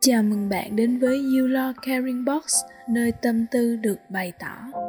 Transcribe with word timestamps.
Chào 0.00 0.22
mừng 0.22 0.48
bạn 0.48 0.76
đến 0.76 0.98
với 0.98 1.18
You 1.18 1.46
Lo 1.46 1.72
Caring 1.82 2.24
Box, 2.24 2.54
nơi 2.88 3.12
tâm 3.12 3.46
tư 3.50 3.76
được 3.76 3.98
bày 4.08 4.32
tỏ. 4.38 4.87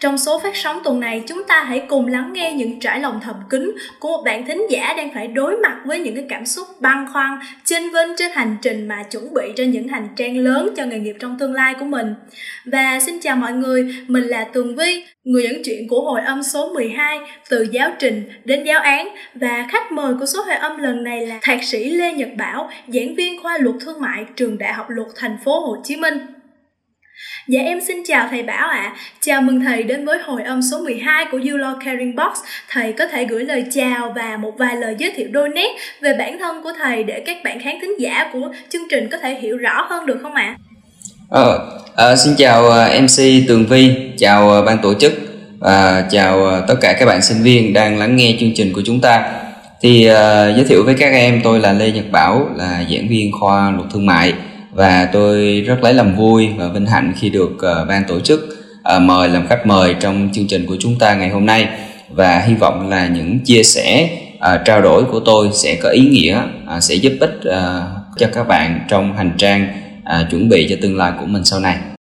Trong 0.00 0.18
số 0.18 0.38
phát 0.38 0.56
sóng 0.56 0.80
tuần 0.84 1.00
này, 1.00 1.22
chúng 1.26 1.44
ta 1.44 1.64
hãy 1.64 1.82
cùng 1.88 2.06
lắng 2.06 2.32
nghe 2.32 2.52
những 2.52 2.80
trải 2.80 3.00
lòng 3.00 3.20
thầm 3.22 3.34
kín 3.50 3.72
của 4.00 4.08
một 4.08 4.22
bạn 4.24 4.46
thính 4.46 4.66
giả 4.70 4.94
đang 4.96 5.14
phải 5.14 5.28
đối 5.28 5.56
mặt 5.56 5.76
với 5.86 5.98
những 5.98 6.14
cái 6.14 6.24
cảm 6.28 6.46
xúc 6.46 6.66
băn 6.80 7.06
khoăn, 7.12 7.30
chênh 7.64 7.90
vênh 7.90 8.16
trên 8.16 8.32
hành 8.34 8.56
trình 8.62 8.88
mà 8.88 9.02
chuẩn 9.10 9.34
bị 9.34 9.42
cho 9.56 9.64
những 9.64 9.88
hành 9.88 10.08
trang 10.16 10.38
lớn 10.38 10.74
cho 10.76 10.84
nghề 10.84 10.98
nghiệp 10.98 11.16
trong 11.20 11.38
tương 11.38 11.52
lai 11.52 11.74
của 11.78 11.84
mình. 11.84 12.14
Và 12.64 13.00
xin 13.00 13.20
chào 13.20 13.36
mọi 13.36 13.52
người, 13.52 13.96
mình 14.06 14.24
là 14.24 14.44
Tường 14.44 14.76
Vi, 14.76 15.04
người 15.24 15.42
dẫn 15.42 15.62
chuyện 15.64 15.88
của 15.88 16.00
hồi 16.00 16.20
âm 16.20 16.42
số 16.42 16.72
12 16.74 17.18
từ 17.50 17.66
giáo 17.70 17.90
trình 17.98 18.28
đến 18.44 18.64
giáo 18.64 18.80
án 18.80 19.08
và 19.34 19.66
khách 19.70 19.92
mời 19.92 20.14
của 20.20 20.26
số 20.26 20.42
hồi 20.42 20.54
âm 20.54 20.78
lần 20.78 21.04
này 21.04 21.26
là 21.26 21.38
thạc 21.42 21.64
sĩ 21.64 21.90
Lê 21.90 22.12
Nhật 22.12 22.28
Bảo, 22.38 22.70
giảng 22.86 23.14
viên 23.14 23.42
khoa 23.42 23.58
luật 23.58 23.76
thương 23.80 24.00
mại 24.00 24.24
trường 24.36 24.58
Đại 24.58 24.72
học 24.72 24.86
Luật 24.90 25.08
Thành 25.16 25.36
phố 25.44 25.60
Hồ 25.60 25.76
Chí 25.84 25.96
Minh. 25.96 26.35
Dạ 27.48 27.60
em 27.60 27.80
xin 27.80 27.96
chào 28.06 28.28
thầy 28.30 28.42
Bảo 28.42 28.68
ạ. 28.68 28.76
À. 28.76 28.96
Chào 29.20 29.42
mừng 29.42 29.60
thầy 29.60 29.82
đến 29.82 30.04
với 30.04 30.18
hồi 30.18 30.42
âm 30.42 30.62
số 30.62 30.78
12 30.78 31.24
của 31.32 31.38
You 31.48 31.56
Love 31.56 31.84
Caring 31.84 32.16
Box. 32.16 32.38
Thầy 32.70 32.92
có 32.92 33.06
thể 33.06 33.24
gửi 33.24 33.44
lời 33.44 33.64
chào 33.74 34.12
và 34.16 34.36
một 34.36 34.52
vài 34.58 34.76
lời 34.76 34.94
giới 34.98 35.12
thiệu 35.16 35.28
đôi 35.30 35.48
nét 35.48 35.76
về 36.00 36.14
bản 36.18 36.38
thân 36.38 36.62
của 36.62 36.72
thầy 36.78 37.04
để 37.04 37.22
các 37.26 37.36
bạn 37.44 37.60
khán 37.60 37.74
thính 37.80 38.00
giả 38.00 38.30
của 38.32 38.48
chương 38.68 38.82
trình 38.90 39.08
có 39.12 39.18
thể 39.18 39.34
hiểu 39.34 39.56
rõ 39.56 39.86
hơn 39.90 40.06
được 40.06 40.18
không 40.22 40.34
ạ? 40.34 40.44
À? 40.44 40.58
Ờ, 41.28 41.80
à, 41.96 42.16
xin 42.16 42.34
chào 42.38 42.68
ờ, 42.68 43.00
MC 43.00 43.48
Tường 43.48 43.66
Vi, 43.66 43.94
chào 44.18 44.50
ờ, 44.50 44.62
ban 44.62 44.78
tổ 44.82 44.94
chức 44.94 45.12
và 45.58 46.04
chào 46.10 46.60
tất 46.68 46.74
cả 46.80 46.92
các 46.92 47.06
bạn 47.06 47.22
sinh 47.22 47.42
viên 47.42 47.72
đang 47.72 47.98
lắng 47.98 48.16
nghe 48.16 48.36
chương 48.40 48.54
trình 48.54 48.72
của 48.72 48.82
chúng 48.86 49.00
ta. 49.00 49.32
Thì 49.82 50.10
uh, 50.10 50.56
giới 50.56 50.64
thiệu 50.68 50.82
với 50.84 50.94
các 50.94 51.12
em 51.12 51.40
tôi 51.44 51.60
là 51.60 51.72
Lê 51.72 51.90
Nhật 51.90 52.10
Bảo 52.10 52.48
là 52.56 52.84
giảng 52.90 53.08
viên 53.08 53.32
khoa 53.32 53.70
luật 53.70 53.86
thương 53.92 54.06
mại 54.06 54.32
và 54.76 55.08
tôi 55.12 55.60
rất 55.66 55.76
lấy 55.82 55.94
làm 55.94 56.16
vui 56.16 56.48
và 56.56 56.68
vinh 56.68 56.86
hạnh 56.86 57.12
khi 57.16 57.30
được 57.30 57.50
uh, 57.54 57.88
ban 57.88 58.04
tổ 58.08 58.20
chức 58.20 58.40
uh, 58.96 59.02
mời 59.02 59.28
làm 59.28 59.46
khách 59.46 59.66
mời 59.66 59.94
trong 60.00 60.28
chương 60.32 60.46
trình 60.46 60.66
của 60.66 60.76
chúng 60.80 60.98
ta 60.98 61.14
ngày 61.14 61.28
hôm 61.28 61.46
nay. 61.46 61.68
Và 62.10 62.38
hy 62.38 62.54
vọng 62.54 62.88
là 62.88 63.06
những 63.06 63.38
chia 63.38 63.62
sẻ 63.62 64.10
uh, 64.36 64.60
trao 64.64 64.82
đổi 64.82 65.04
của 65.04 65.20
tôi 65.20 65.48
sẽ 65.52 65.78
có 65.82 65.88
ý 65.88 66.00
nghĩa 66.00 66.40
uh, 66.76 66.82
sẽ 66.82 66.94
giúp 66.94 67.12
ích 67.20 67.38
uh, 67.38 67.82
cho 68.16 68.26
các 68.34 68.48
bạn 68.48 68.80
trong 68.88 69.16
hành 69.16 69.30
trang 69.38 69.68
uh, 70.00 70.30
chuẩn 70.30 70.48
bị 70.48 70.66
cho 70.70 70.76
tương 70.82 70.96
lai 70.96 71.12
của 71.20 71.26
mình 71.26 71.44
sau 71.44 71.60
này. 71.60 71.95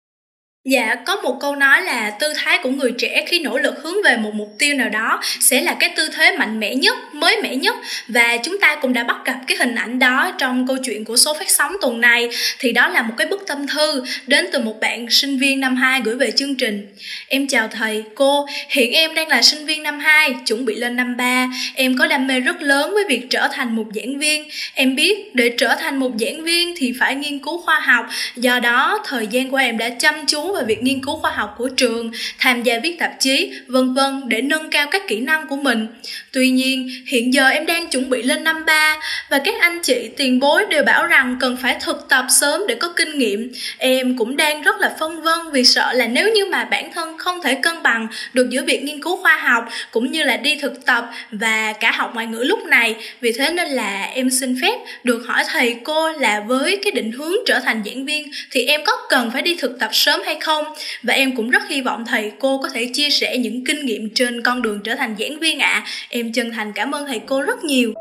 Dạ, 0.65 0.95
có 1.05 1.15
một 1.15 1.37
câu 1.39 1.55
nói 1.55 1.81
là 1.81 2.09
tư 2.09 2.33
thái 2.35 2.59
của 2.63 2.69
người 2.69 2.91
trẻ 2.97 3.25
khi 3.27 3.39
nỗ 3.39 3.57
lực 3.57 3.73
hướng 3.83 3.95
về 4.03 4.17
một 4.17 4.33
mục 4.33 4.55
tiêu 4.59 4.75
nào 4.75 4.89
đó 4.89 5.19
sẽ 5.39 5.61
là 5.61 5.75
cái 5.79 5.93
tư 5.95 6.09
thế 6.13 6.37
mạnh 6.37 6.59
mẽ 6.59 6.75
nhất, 6.75 6.97
mới 7.13 7.41
mẻ 7.43 7.55
nhất 7.55 7.75
và 8.07 8.37
chúng 8.43 8.59
ta 8.59 8.75
cũng 8.75 8.93
đã 8.93 9.03
bắt 9.03 9.17
gặp 9.25 9.39
cái 9.47 9.57
hình 9.57 9.75
ảnh 9.75 9.99
đó 9.99 10.31
trong 10.37 10.67
câu 10.67 10.77
chuyện 10.83 11.05
của 11.05 11.17
số 11.17 11.33
phát 11.33 11.49
sóng 11.49 11.73
tuần 11.81 12.01
này 12.01 12.29
thì 12.59 12.71
đó 12.71 12.89
là 12.89 13.01
một 13.01 13.13
cái 13.17 13.27
bức 13.27 13.47
tâm 13.47 13.67
thư 13.67 14.03
đến 14.27 14.47
từ 14.53 14.59
một 14.59 14.79
bạn 14.79 15.09
sinh 15.09 15.37
viên 15.37 15.59
năm 15.59 15.75
2 15.75 16.01
gửi 16.03 16.15
về 16.15 16.31
chương 16.31 16.55
trình. 16.55 16.95
Em 17.27 17.47
chào 17.47 17.67
thầy, 17.67 18.03
cô, 18.15 18.47
hiện 18.69 18.93
em 18.93 19.15
đang 19.15 19.27
là 19.27 19.41
sinh 19.41 19.65
viên 19.65 19.83
năm 19.83 19.99
2, 19.99 20.35
chuẩn 20.47 20.65
bị 20.65 20.75
lên 20.75 20.95
năm 20.95 21.17
3. 21.17 21.47
Em 21.75 21.97
có 21.97 22.07
đam 22.07 22.27
mê 22.27 22.39
rất 22.39 22.61
lớn 22.61 22.91
với 22.93 23.03
việc 23.07 23.27
trở 23.29 23.47
thành 23.47 23.75
một 23.75 23.85
giảng 23.95 24.19
viên. 24.19 24.49
Em 24.73 24.95
biết 24.95 25.35
để 25.35 25.53
trở 25.57 25.75
thành 25.75 25.97
một 25.97 26.11
giảng 26.19 26.43
viên 26.43 26.73
thì 26.77 26.93
phải 26.99 27.15
nghiên 27.15 27.39
cứu 27.39 27.61
khoa 27.61 27.79
học, 27.79 28.05
do 28.35 28.59
đó 28.59 28.99
thời 29.05 29.27
gian 29.27 29.51
của 29.51 29.57
em 29.57 29.77
đã 29.77 29.89
chăm 29.89 30.25
chú 30.27 30.50
về 30.53 30.63
việc 30.67 30.83
nghiên 30.83 31.01
cứu 31.01 31.15
khoa 31.15 31.31
học 31.31 31.55
của 31.57 31.69
trường, 31.69 32.11
tham 32.39 32.63
gia 32.63 32.79
viết 32.79 32.99
tạp 32.99 33.11
chí, 33.19 33.53
vân 33.67 33.93
vân 33.93 34.21
để 34.27 34.41
nâng 34.41 34.69
cao 34.69 34.87
các 34.91 35.07
kỹ 35.07 35.19
năng 35.19 35.47
của 35.47 35.55
mình. 35.55 35.87
Tuy 36.31 36.49
nhiên, 36.49 36.89
hiện 37.07 37.33
giờ 37.33 37.47
em 37.47 37.65
đang 37.65 37.87
chuẩn 37.87 38.09
bị 38.09 38.23
lên 38.23 38.43
năm 38.43 38.65
3 38.65 38.97
và 39.29 39.41
các 39.45 39.55
anh 39.59 39.79
chị 39.83 40.09
tiền 40.17 40.39
bối 40.39 40.65
đều 40.69 40.83
bảo 40.83 41.07
rằng 41.07 41.37
cần 41.39 41.57
phải 41.61 41.77
thực 41.81 42.09
tập 42.09 42.25
sớm 42.29 42.61
để 42.67 42.75
có 42.75 42.93
kinh 42.95 43.17
nghiệm. 43.17 43.51
Em 43.77 44.17
cũng 44.17 44.37
đang 44.37 44.61
rất 44.61 44.79
là 44.79 44.95
phân 44.99 45.21
vân 45.21 45.39
vì 45.51 45.63
sợ 45.63 45.93
là 45.93 46.07
nếu 46.07 46.31
như 46.33 46.45
mà 46.45 46.63
bản 46.63 46.91
thân 46.93 47.17
không 47.17 47.41
thể 47.43 47.55
cân 47.55 47.83
bằng 47.83 48.07
được 48.33 48.49
giữa 48.49 48.61
việc 48.61 48.83
nghiên 48.83 49.01
cứu 49.01 49.17
khoa 49.21 49.37
học 49.37 49.65
cũng 49.91 50.11
như 50.11 50.23
là 50.23 50.37
đi 50.37 50.55
thực 50.55 50.85
tập 50.85 51.11
và 51.31 51.73
cả 51.73 51.91
học 51.91 52.11
ngoại 52.13 52.27
ngữ 52.27 52.43
lúc 52.43 52.65
này. 52.65 52.95
Vì 53.21 53.31
thế 53.31 53.49
nên 53.53 53.69
là 53.69 54.03
em 54.13 54.29
xin 54.29 54.57
phép 54.61 54.79
được 55.03 55.23
hỏi 55.27 55.43
thầy 55.47 55.75
cô 55.83 56.11
là 56.11 56.39
với 56.47 56.79
cái 56.83 56.91
định 56.91 57.11
hướng 57.11 57.33
trở 57.45 57.59
thành 57.59 57.83
giảng 57.85 58.05
viên 58.05 58.31
thì 58.51 58.65
em 58.65 58.81
có 58.85 58.93
cần 59.09 59.31
phải 59.31 59.41
đi 59.41 59.55
thực 59.55 59.79
tập 59.79 59.89
sớm 59.93 60.21
hay 60.25 60.37
không 60.41 60.65
và 61.03 61.13
em 61.13 61.35
cũng 61.35 61.49
rất 61.49 61.63
hy 61.69 61.81
vọng 61.81 62.05
thầy 62.07 62.31
cô 62.39 62.61
có 62.63 62.69
thể 62.69 62.89
chia 62.93 63.09
sẻ 63.09 63.37
những 63.37 63.65
kinh 63.65 63.85
nghiệm 63.85 64.09
trên 64.15 64.41
con 64.41 64.61
đường 64.61 64.79
trở 64.83 64.95
thành 64.95 65.15
giảng 65.19 65.39
viên 65.39 65.59
ạ 65.59 65.67
à. 65.67 65.85
em 66.09 66.33
chân 66.33 66.51
thành 66.51 66.71
cảm 66.75 66.91
ơn 66.91 67.07
thầy 67.07 67.19
cô 67.19 67.41
rất 67.41 67.63
nhiều 67.63 67.93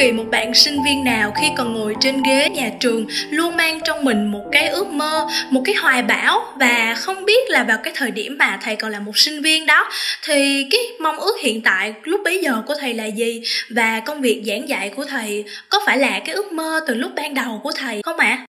kỳ 0.00 0.12
một 0.12 0.24
bạn 0.30 0.54
sinh 0.54 0.82
viên 0.84 1.04
nào 1.04 1.32
khi 1.34 1.50
còn 1.56 1.74
ngồi 1.74 1.94
trên 2.00 2.22
ghế 2.22 2.48
nhà 2.48 2.70
trường 2.80 3.06
luôn 3.30 3.56
mang 3.56 3.80
trong 3.84 4.04
mình 4.04 4.26
một 4.26 4.44
cái 4.52 4.68
ước 4.68 4.86
mơ 4.86 5.26
một 5.50 5.60
cái 5.64 5.74
hoài 5.74 6.02
bão 6.02 6.40
và 6.60 6.94
không 6.98 7.24
biết 7.24 7.50
là 7.50 7.64
vào 7.64 7.78
cái 7.84 7.92
thời 7.96 8.10
điểm 8.10 8.36
mà 8.38 8.58
thầy 8.62 8.76
còn 8.76 8.90
là 8.90 9.00
một 9.00 9.16
sinh 9.18 9.42
viên 9.42 9.66
đó. 9.66 9.88
Thì 10.26 10.66
cái 10.70 10.80
mong 11.02 11.16
ước 11.16 11.34
hiện 11.42 11.62
tại 11.62 11.94
lúc 12.02 12.20
bấy 12.24 12.40
giờ 12.42 12.62
của 12.66 12.74
thầy 12.80 12.94
là 12.94 13.04
gì? 13.04 13.42
Và 13.74 14.00
công 14.00 14.20
việc 14.20 14.42
giảng 14.46 14.68
dạy 14.68 14.92
của 14.96 15.04
thầy 15.04 15.44
có 15.70 15.78
phải 15.86 15.98
là 15.98 16.20
cái 16.24 16.34
ước 16.34 16.52
mơ 16.52 16.80
từ 16.86 16.94
lúc 16.94 17.10
ban 17.16 17.34
đầu 17.34 17.60
của 17.62 17.72
thầy 17.76 18.02
không 18.02 18.18
ạ? 18.18 18.38
À? 18.38 18.46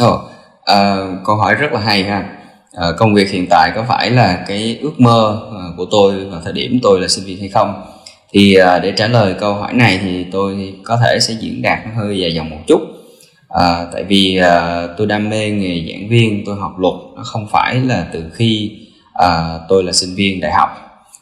Ồ, 0.00 0.30
à, 0.64 0.96
câu 1.26 1.36
hỏi 1.36 1.54
rất 1.54 1.72
là 1.72 1.80
hay 1.80 2.04
ha. 2.04 2.24
À, 2.72 2.86
công 2.98 3.14
việc 3.14 3.30
hiện 3.30 3.46
tại 3.50 3.72
có 3.74 3.84
phải 3.88 4.10
là 4.10 4.44
cái 4.48 4.78
ước 4.82 5.00
mơ 5.00 5.40
à, 5.52 5.62
của 5.76 5.86
tôi 5.90 6.24
vào 6.30 6.40
thời 6.44 6.52
điểm 6.52 6.78
tôi 6.82 7.00
là 7.00 7.08
sinh 7.08 7.24
viên 7.24 7.40
hay 7.40 7.48
không? 7.48 7.97
Thì 8.32 8.54
à, 8.54 8.78
để 8.78 8.92
trả 8.96 9.06
lời 9.06 9.34
câu 9.40 9.54
hỏi 9.54 9.72
này 9.72 9.98
thì 10.02 10.24
tôi 10.32 10.74
có 10.84 10.98
thể 11.04 11.18
sẽ 11.20 11.34
diễn 11.40 11.62
đạt 11.62 11.78
nó 11.86 12.02
hơi 12.02 12.18
dài 12.18 12.34
dòng 12.34 12.50
một 12.50 12.60
chút. 12.66 12.80
À, 13.48 13.86
tại 13.92 14.04
vì 14.04 14.36
à, 14.36 14.86
tôi 14.96 15.06
đam 15.06 15.30
mê 15.30 15.50
nghề 15.50 15.84
giảng 15.90 16.08
viên 16.08 16.42
tôi 16.46 16.56
học 16.56 16.78
luật 16.78 16.94
nó 17.16 17.22
không 17.22 17.46
phải 17.52 17.80
là 17.80 18.06
từ 18.12 18.24
khi 18.34 18.70
à, 19.14 19.58
tôi 19.68 19.84
là 19.84 19.92
sinh 19.92 20.14
viên 20.14 20.40
đại 20.40 20.52
học. 20.52 20.68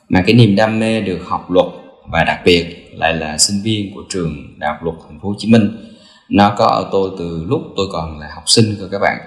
Mà 0.09 0.23
cái 0.27 0.35
niềm 0.35 0.57
đam 0.57 0.81
mê 0.81 1.01
được 1.01 1.19
học 1.27 1.51
luật 1.51 1.67
và 2.13 2.25
đặc 2.25 2.41
biệt 2.45 2.89
lại 2.93 3.15
là 3.15 3.39
sinh 3.39 3.63
viên 3.63 3.95
của 3.95 4.03
trường 4.09 4.59
đại 4.59 4.71
học 4.71 4.83
luật 4.83 4.97
thành 5.09 5.21
phố 5.23 5.29
hồ 5.29 5.35
chí 5.39 5.53
minh 5.53 5.93
nó 6.29 6.55
có 6.59 6.67
ở 6.67 6.89
tôi 6.93 7.11
từ 7.19 7.45
lúc 7.49 7.63
tôi 7.77 7.87
còn 7.93 8.21
là 8.21 8.27
học 8.35 8.45
sinh 8.47 8.77
cơ 8.81 8.89
các 8.93 8.99
bạn. 8.99 9.19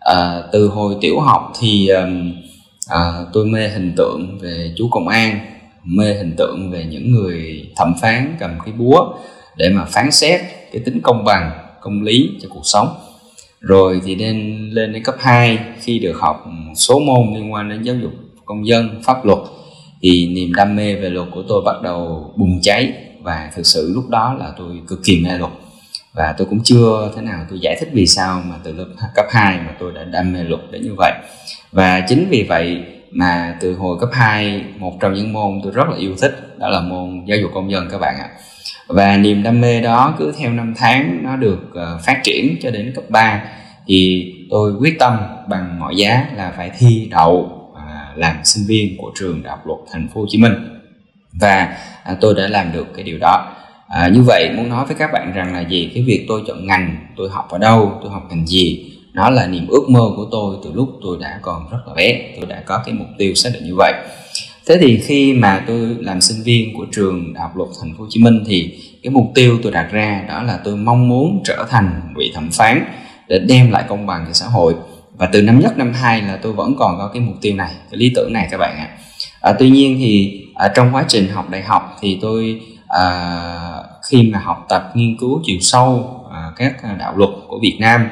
À, 0.00 0.42
từ 0.52 0.68
hồi 0.68 0.94
tiểu 1.00 1.20
học 1.20 1.52
thì 1.60 1.88
à, 2.88 3.24
tôi 3.32 3.46
mê 3.46 3.68
hình 3.68 3.94
tượng 3.96 4.38
về 4.38 4.74
chú 4.76 4.88
công 4.90 5.08
an 5.08 5.38
mê 5.84 6.14
hình 6.14 6.34
tượng 6.36 6.70
về 6.70 6.84
những 6.84 7.12
người 7.12 7.66
thẩm 7.76 7.94
phán 8.00 8.36
cầm 8.40 8.50
cái 8.64 8.72
búa 8.72 9.14
để 9.56 9.68
mà 9.68 9.84
phán 9.84 10.10
xét 10.10 10.40
cái 10.72 10.82
tính 10.84 11.00
công 11.02 11.24
bằng, 11.24 11.50
công 11.80 12.02
lý 12.02 12.30
cho 12.42 12.48
cuộc 12.48 12.66
sống. 12.66 12.88
Rồi 13.60 14.00
thì 14.04 14.14
nên 14.14 14.68
lên 14.70 14.92
đến 14.92 15.02
cấp 15.02 15.14
2 15.18 15.58
khi 15.80 15.98
được 15.98 16.16
học 16.20 16.46
một 16.46 16.74
số 16.76 16.98
môn 16.98 17.34
liên 17.34 17.52
quan 17.52 17.68
đến 17.68 17.82
giáo 17.82 17.96
dục 17.96 18.12
công 18.44 18.66
dân, 18.66 19.02
pháp 19.04 19.24
luật, 19.24 19.38
thì 20.02 20.26
niềm 20.34 20.54
đam 20.54 20.76
mê 20.76 20.94
về 20.94 21.10
luật 21.10 21.28
của 21.34 21.42
tôi 21.48 21.62
bắt 21.64 21.82
đầu 21.82 22.32
bùng 22.36 22.60
cháy 22.62 22.92
và 23.22 23.50
thực 23.54 23.66
sự 23.66 23.92
lúc 23.94 24.08
đó 24.08 24.36
là 24.38 24.52
tôi 24.58 24.80
cực 24.88 25.04
kỳ 25.04 25.20
mê 25.24 25.38
luật. 25.38 25.52
Và 26.14 26.34
tôi 26.38 26.46
cũng 26.50 26.60
chưa 26.64 27.12
thế 27.16 27.22
nào 27.22 27.46
tôi 27.50 27.58
giải 27.62 27.76
thích 27.80 27.88
vì 27.92 28.06
sao 28.06 28.42
mà 28.46 28.56
từ 28.64 28.72
lớp 28.72 28.86
cấp 29.14 29.26
2 29.30 29.58
mà 29.58 29.76
tôi 29.78 29.92
đã 29.92 30.04
đam 30.04 30.32
mê 30.32 30.42
luật 30.42 30.60
đến 30.70 30.82
như 30.82 30.94
vậy. 30.96 31.12
Và 31.72 32.00
chính 32.08 32.26
vì 32.30 32.46
vậy 32.48 32.84
mà 33.12 33.56
từ 33.60 33.74
hồi 33.74 33.96
cấp 34.00 34.08
2 34.12 34.64
một 34.78 35.00
trong 35.00 35.14
những 35.14 35.32
môn 35.32 35.60
tôi 35.62 35.72
rất 35.72 35.88
là 35.88 35.96
yêu 35.96 36.14
thích 36.20 36.58
đó 36.58 36.68
là 36.68 36.80
môn 36.80 37.24
giáo 37.26 37.38
dục 37.38 37.50
công 37.54 37.70
dân 37.70 37.88
các 37.90 37.98
bạn 37.98 38.14
ạ. 38.18 38.28
Và 38.86 39.16
niềm 39.16 39.42
đam 39.42 39.60
mê 39.60 39.80
đó 39.80 40.14
cứ 40.18 40.32
theo 40.38 40.52
năm 40.52 40.74
tháng 40.76 41.20
nó 41.22 41.36
được 41.36 41.74
ờ, 41.74 41.98
phát 42.06 42.20
triển 42.24 42.56
cho 42.62 42.70
đến 42.70 42.92
cấp 42.94 43.04
3 43.08 43.42
thì 43.86 44.32
tôi 44.50 44.72
quyết 44.80 44.98
tâm 44.98 45.18
bằng 45.48 45.80
mọi 45.80 45.96
giá 45.96 46.26
là 46.36 46.52
phải 46.56 46.70
thi 46.78 47.08
đậu 47.10 47.68
à, 47.76 48.12
làm 48.16 48.36
sinh 48.44 48.64
viên 48.66 48.96
của 48.98 49.12
trường 49.18 49.42
đại 49.42 49.50
học 49.50 49.66
luật 49.66 49.78
thành 49.92 50.08
phố 50.14 50.20
Hồ 50.20 50.26
Chí 50.30 50.38
Minh. 50.38 50.54
Và 51.32 51.76
à, 52.04 52.16
tôi 52.20 52.34
đã 52.34 52.48
làm 52.48 52.72
được 52.72 52.86
cái 52.94 53.04
điều 53.04 53.18
đó. 53.20 53.54
À, 53.88 54.08
như 54.08 54.22
vậy 54.26 54.50
muốn 54.56 54.68
nói 54.68 54.86
với 54.86 54.96
các 54.98 55.12
bạn 55.12 55.32
rằng 55.34 55.52
là 55.52 55.60
gì? 55.60 55.90
Cái 55.94 56.02
việc 56.02 56.24
tôi 56.28 56.42
chọn 56.46 56.66
ngành 56.66 56.96
tôi 57.16 57.30
học 57.30 57.48
ở 57.50 57.58
đâu 57.58 57.98
tôi 58.02 58.10
học 58.10 58.26
ngành 58.30 58.46
gì? 58.46 58.92
Nó 59.12 59.30
là 59.30 59.46
niềm 59.46 59.66
ước 59.68 59.88
mơ 59.88 60.00
của 60.16 60.26
tôi 60.30 60.56
từ 60.64 60.72
lúc 60.72 60.88
tôi 61.02 61.18
đã 61.20 61.38
còn 61.42 61.68
rất 61.70 61.78
là 61.86 61.94
bé. 61.94 62.34
Tôi 62.36 62.46
đã 62.46 62.62
có 62.66 62.82
cái 62.84 62.94
mục 62.94 63.08
tiêu 63.18 63.34
xác 63.34 63.50
định 63.54 63.64
như 63.64 63.74
vậy. 63.76 63.92
Thế 64.66 64.78
thì 64.80 65.00
khi 65.00 65.32
mà 65.32 65.64
tôi 65.66 65.96
làm 66.00 66.20
sinh 66.20 66.42
viên 66.42 66.76
của 66.76 66.86
trường 66.92 67.34
đại 67.34 67.42
học 67.42 67.56
luật 67.56 67.68
thành 67.80 67.94
phố 67.94 68.04
hồ 68.04 68.06
chí 68.10 68.22
minh 68.22 68.44
thì 68.46 68.78
cái 69.02 69.10
mục 69.10 69.32
tiêu 69.34 69.58
tôi 69.62 69.72
đặt 69.72 69.88
ra 69.92 70.24
đó 70.28 70.42
là 70.42 70.58
tôi 70.64 70.76
mong 70.76 71.08
muốn 71.08 71.42
trở 71.44 71.66
thành 71.70 72.12
vị 72.16 72.32
thẩm 72.34 72.50
phán 72.52 72.84
để 73.28 73.38
đem 73.38 73.70
lại 73.70 73.84
công 73.88 74.06
bằng 74.06 74.24
cho 74.26 74.32
xã 74.32 74.46
hội. 74.46 74.74
Và 75.18 75.28
từ 75.32 75.42
năm 75.42 75.60
nhất 75.60 75.78
năm 75.78 75.92
hai 75.92 76.22
là 76.22 76.36
tôi 76.36 76.52
vẫn 76.52 76.74
còn 76.78 76.98
có 76.98 77.10
cái 77.14 77.22
mục 77.22 77.36
tiêu 77.40 77.54
này 77.54 77.72
cái 77.90 77.98
lý 77.98 78.12
tưởng 78.14 78.32
này 78.32 78.48
các 78.50 78.58
bạn 78.58 78.76
ạ. 78.76 78.88
À, 79.40 79.52
tuy 79.58 79.70
nhiên 79.70 79.96
thì 79.98 80.42
ở 80.54 80.68
trong 80.68 80.94
quá 80.94 81.04
trình 81.08 81.28
học 81.28 81.50
đại 81.50 81.62
học 81.62 81.96
thì 82.00 82.18
tôi 82.22 82.60
à, 82.88 83.02
khi 84.10 84.22
mà 84.32 84.38
học 84.38 84.66
tập 84.68 84.90
nghiên 84.94 85.16
cứu 85.16 85.40
chiều 85.44 85.56
sâu 85.60 86.20
à, 86.32 86.52
các 86.56 86.82
à, 86.82 86.96
đạo 86.98 87.16
luật 87.16 87.30
của 87.48 87.58
Việt 87.62 87.76
Nam 87.80 88.08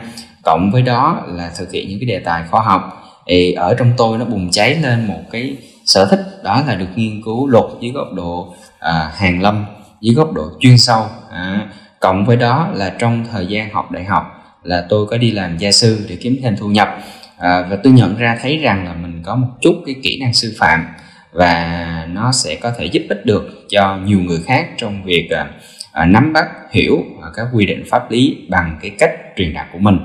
cộng 0.51 0.71
với 0.71 0.83
đó 0.83 1.23
là 1.27 1.51
thực 1.59 1.73
hiện 1.73 1.89
những 1.89 1.99
cái 2.01 2.07
đề 2.07 2.19
tài 2.25 2.43
khoa 2.51 2.61
học. 2.61 3.03
Thì 3.27 3.53
ở 3.53 3.75
trong 3.79 3.93
tôi 3.97 4.19
nó 4.19 4.25
bùng 4.25 4.51
cháy 4.51 4.75
lên 4.75 5.07
một 5.07 5.21
cái 5.31 5.57
sở 5.85 6.07
thích 6.11 6.21
đó 6.45 6.63
là 6.67 6.75
được 6.75 6.87
nghiên 6.95 7.23
cứu 7.25 7.47
luật 7.47 7.65
dưới 7.81 7.93
góc 7.93 8.07
độ 8.15 8.55
à, 8.79 9.13
hàng 9.15 9.43
lâm 9.43 9.67
dưới 10.01 10.15
góc 10.15 10.33
độ 10.33 10.43
chuyên 10.61 10.79
sâu 10.79 11.07
à, 11.31 11.69
cộng 12.01 12.25
với 12.25 12.37
đó 12.37 12.69
là 12.75 12.95
trong 12.99 13.25
thời 13.33 13.47
gian 13.47 13.71
học 13.71 13.91
đại 13.91 14.05
học 14.05 14.25
là 14.63 14.87
tôi 14.89 15.07
có 15.07 15.17
đi 15.17 15.31
làm 15.31 15.59
gia 15.59 15.73
sư 15.73 16.07
để 16.09 16.17
kiếm 16.21 16.37
thêm 16.43 16.57
thu 16.57 16.69
nhập 16.69 16.99
à, 17.39 17.67
và 17.71 17.77
tôi 17.83 17.93
nhận 17.93 18.17
ra 18.17 18.39
thấy 18.43 18.57
rằng 18.57 18.85
là 18.85 18.95
mình 18.95 19.23
có 19.25 19.37
một 19.37 19.49
chút 19.61 19.75
cái 19.87 19.95
kỹ 20.03 20.19
năng 20.21 20.33
sư 20.33 20.55
phạm 20.59 20.87
và 21.33 22.07
nó 22.11 22.33
sẽ 22.33 22.55
có 22.55 22.73
thể 22.79 22.85
giúp 22.85 23.03
ích 23.09 23.27
được 23.27 23.67
cho 23.69 23.99
nhiều 24.05 24.19
người 24.19 24.41
khác 24.47 24.69
trong 24.79 25.05
việc 25.05 25.29
à, 25.31 25.47
à 25.93 26.05
nắm 26.05 26.33
bắt 26.33 26.47
hiểu 26.71 27.05
các 27.37 27.47
quy 27.53 27.67
định 27.67 27.85
pháp 27.91 28.11
lý 28.11 28.37
bằng 28.49 28.79
cái 28.83 28.91
cách 28.99 29.11
truyền 29.37 29.55
đạt 29.55 29.67
của 29.73 29.79
mình 29.79 29.99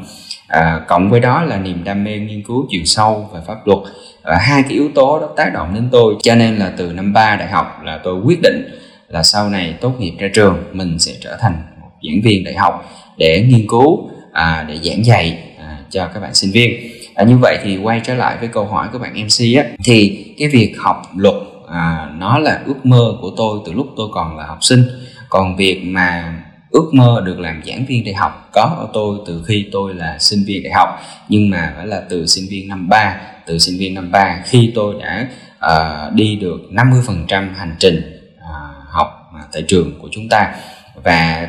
à, 0.48 0.82
cộng 0.88 1.10
với 1.10 1.20
đó 1.20 1.44
là 1.44 1.58
niềm 1.58 1.84
đam 1.84 2.04
mê 2.04 2.18
nghiên 2.18 2.44
cứu 2.44 2.66
chiều 2.70 2.82
sâu 2.86 3.30
về 3.34 3.40
pháp 3.48 3.68
luật. 3.68 3.80
À, 4.24 4.38
hai 4.42 4.64
cái 4.64 4.72
yếu 4.72 4.90
tố 4.96 5.20
đó 5.20 5.28
tác 5.38 5.54
động 5.54 5.74
đến 5.74 5.90
tôi. 5.92 6.16
Cho 6.24 6.36
nên 6.36 6.56
là 6.56 6.74
từ 6.78 6.94
năm 6.94 7.14
ba 7.14 7.36
đại 7.36 7.48
học 7.48 7.82
là 7.84 8.00
tôi 8.04 8.22
quyết 8.26 8.42
định 8.42 8.80
là 9.10 9.24
sau 9.24 9.50
này 9.50 9.76
tốt 9.82 9.94
nghiệp 10.00 10.14
ra 10.20 10.28
trường 10.34 10.64
mình 10.72 11.00
sẽ 11.00 11.12
trở 11.22 11.38
thành 11.40 11.54
một 11.82 11.90
giảng 12.02 12.22
viên 12.24 12.44
đại 12.44 12.56
học 12.56 12.92
để 13.18 13.48
nghiên 13.50 13.68
cứu 13.68 14.10
à, 14.34 14.66
để 14.68 14.78
giảng 14.84 15.06
dạy 15.06 15.40
à, 15.60 15.80
cho 15.90 16.08
các 16.14 16.20
bạn 16.20 16.34
sinh 16.34 16.52
viên. 16.52 16.92
À, 17.16 17.24
như 17.24 17.38
vậy 17.38 17.58
thì 17.64 17.78
quay 17.78 18.02
trở 18.04 18.16
lại 18.16 18.38
với 18.40 18.48
câu 18.48 18.66
hỏi 18.66 18.88
của 18.94 19.00
bạn 19.00 19.14
mc 19.14 19.58
á. 19.58 19.64
Thì 19.86 20.26
cái 20.40 20.48
việc 20.48 20.76
học 20.78 21.02
luật 21.18 21.36
à, 21.68 22.10
nó 22.18 22.40
là 22.40 22.62
ước 22.66 22.86
mơ 22.86 23.18
của 23.22 23.32
tôi 23.38 23.60
từ 23.66 23.74
lúc 23.74 23.88
tôi 23.98 24.08
còn 24.14 24.38
là 24.38 24.46
học 24.46 24.58
sinh. 24.62 24.84
Còn 25.30 25.56
việc 25.56 25.82
mà 25.86 26.34
ước 26.76 26.94
mơ 26.94 27.22
được 27.26 27.40
làm 27.40 27.62
giảng 27.66 27.86
viên 27.86 28.06
đại 28.06 28.14
học. 28.14 28.50
Có 28.52 28.62
ở 28.80 28.88
tôi 28.94 29.18
từ 29.26 29.44
khi 29.48 29.70
tôi 29.72 29.94
là 29.94 30.18
sinh 30.20 30.44
viên 30.48 30.64
đại 30.64 30.74
học 30.74 30.90
nhưng 31.30 31.50
mà 31.50 31.74
phải 31.78 31.88
là 31.88 32.02
từ 32.10 32.26
sinh 32.26 32.46
viên 32.50 32.68
năm 32.68 32.90
3 32.90 33.22
từ 33.46 33.58
sinh 33.58 33.78
viên 33.80 33.94
năm 33.94 34.12
3 34.12 34.42
khi 34.46 34.72
tôi 34.76 34.96
đã 35.00 35.28
uh, 35.66 36.14
đi 36.14 36.36
được 36.36 36.58
50% 36.72 37.54
hành 37.56 37.76
trình 37.80 38.22
uh, 38.38 38.90
học 38.90 39.32
tại 39.52 39.64
trường 39.68 40.00
của 40.02 40.08
chúng 40.12 40.30
ta. 40.30 40.56
Và 41.04 41.48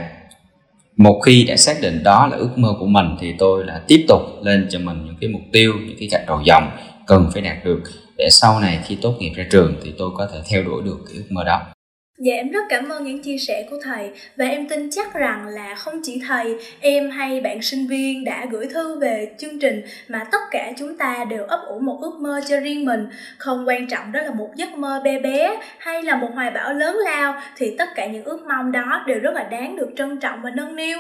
một 0.97 1.21
khi 1.27 1.45
đã 1.45 1.57
xác 1.57 1.77
định 1.83 2.03
đó 2.03 2.27
là 2.27 2.37
ước 2.37 2.59
mơ 2.59 2.75
của 2.79 2.87
mình 2.87 3.17
thì 3.21 3.35
tôi 3.39 3.65
đã 3.65 3.81
tiếp 3.89 4.05
tục 4.09 4.21
lên 4.43 4.69
cho 4.71 4.79
mình 4.79 5.07
những 5.07 5.17
cái 5.21 5.31
mục 5.31 5.43
tiêu 5.53 5.73
những 5.87 5.97
cái 5.99 6.09
gạch 6.09 6.27
đầu 6.27 6.41
dòng 6.45 6.71
cần 7.07 7.31
phải 7.33 7.43
đạt 7.43 7.65
được 7.65 7.83
để 8.17 8.29
sau 8.31 8.61
này 8.61 8.81
khi 8.85 8.99
tốt 9.03 9.15
nghiệp 9.19 9.33
ra 9.37 9.45
trường 9.51 9.75
thì 9.85 9.93
tôi 9.99 10.11
có 10.17 10.29
thể 10.33 10.39
theo 10.51 10.63
đuổi 10.63 10.83
được 10.85 10.99
cái 11.09 11.17
ước 11.17 11.27
mơ 11.31 11.45
đó. 11.45 11.76
Dạ 12.19 12.35
em 12.35 12.51
rất 12.51 12.65
cảm 12.69 12.89
ơn 12.89 13.05
những 13.05 13.23
chia 13.23 13.39
sẻ 13.39 13.67
của 13.71 13.77
thầy 13.83 14.11
và 14.37 14.45
em 14.45 14.69
tin 14.69 14.91
chắc 14.91 15.15
rằng 15.15 15.47
là 15.49 15.75
không 15.75 16.01
chỉ 16.03 16.23
thầy, 16.29 16.55
em 16.81 17.11
hay 17.11 17.41
bạn 17.41 17.63
sinh 17.63 17.87
viên 17.87 18.25
đã 18.25 18.47
gửi 18.51 18.67
thư 18.67 18.99
về 19.01 19.35
chương 19.39 19.59
trình 19.59 19.83
mà 20.09 20.25
tất 20.33 20.39
cả 20.51 20.73
chúng 20.79 20.97
ta 20.97 21.25
đều 21.31 21.45
ấp 21.45 21.61
ủ 21.67 21.79
một 21.79 21.99
ước 22.03 22.15
mơ 22.21 22.41
cho 22.49 22.61
riêng 22.61 22.85
mình. 22.85 23.09
Không 23.39 23.69
quan 23.69 23.89
trọng 23.89 24.13
đó 24.13 24.21
là 24.21 24.31
một 24.31 24.51
giấc 24.57 24.75
mơ 24.75 25.01
bé 25.05 25.19
bé 25.19 25.61
hay 25.79 26.03
là 26.03 26.17
một 26.17 26.29
hoài 26.35 26.51
bão 26.51 26.75
lớn 26.75 26.97
lao 27.05 27.41
thì 27.57 27.75
tất 27.79 27.89
cả 27.95 28.07
những 28.07 28.25
ước 28.25 28.47
mong 28.49 28.73
đó 28.73 29.05
đều 29.07 29.19
rất 29.19 29.35
là 29.35 29.45
đáng 29.45 29.77
được 29.77 29.89
trân 29.97 30.21
trọng 30.21 30.43
và 30.43 30.51
nâng 30.51 30.77
niu. 30.77 30.99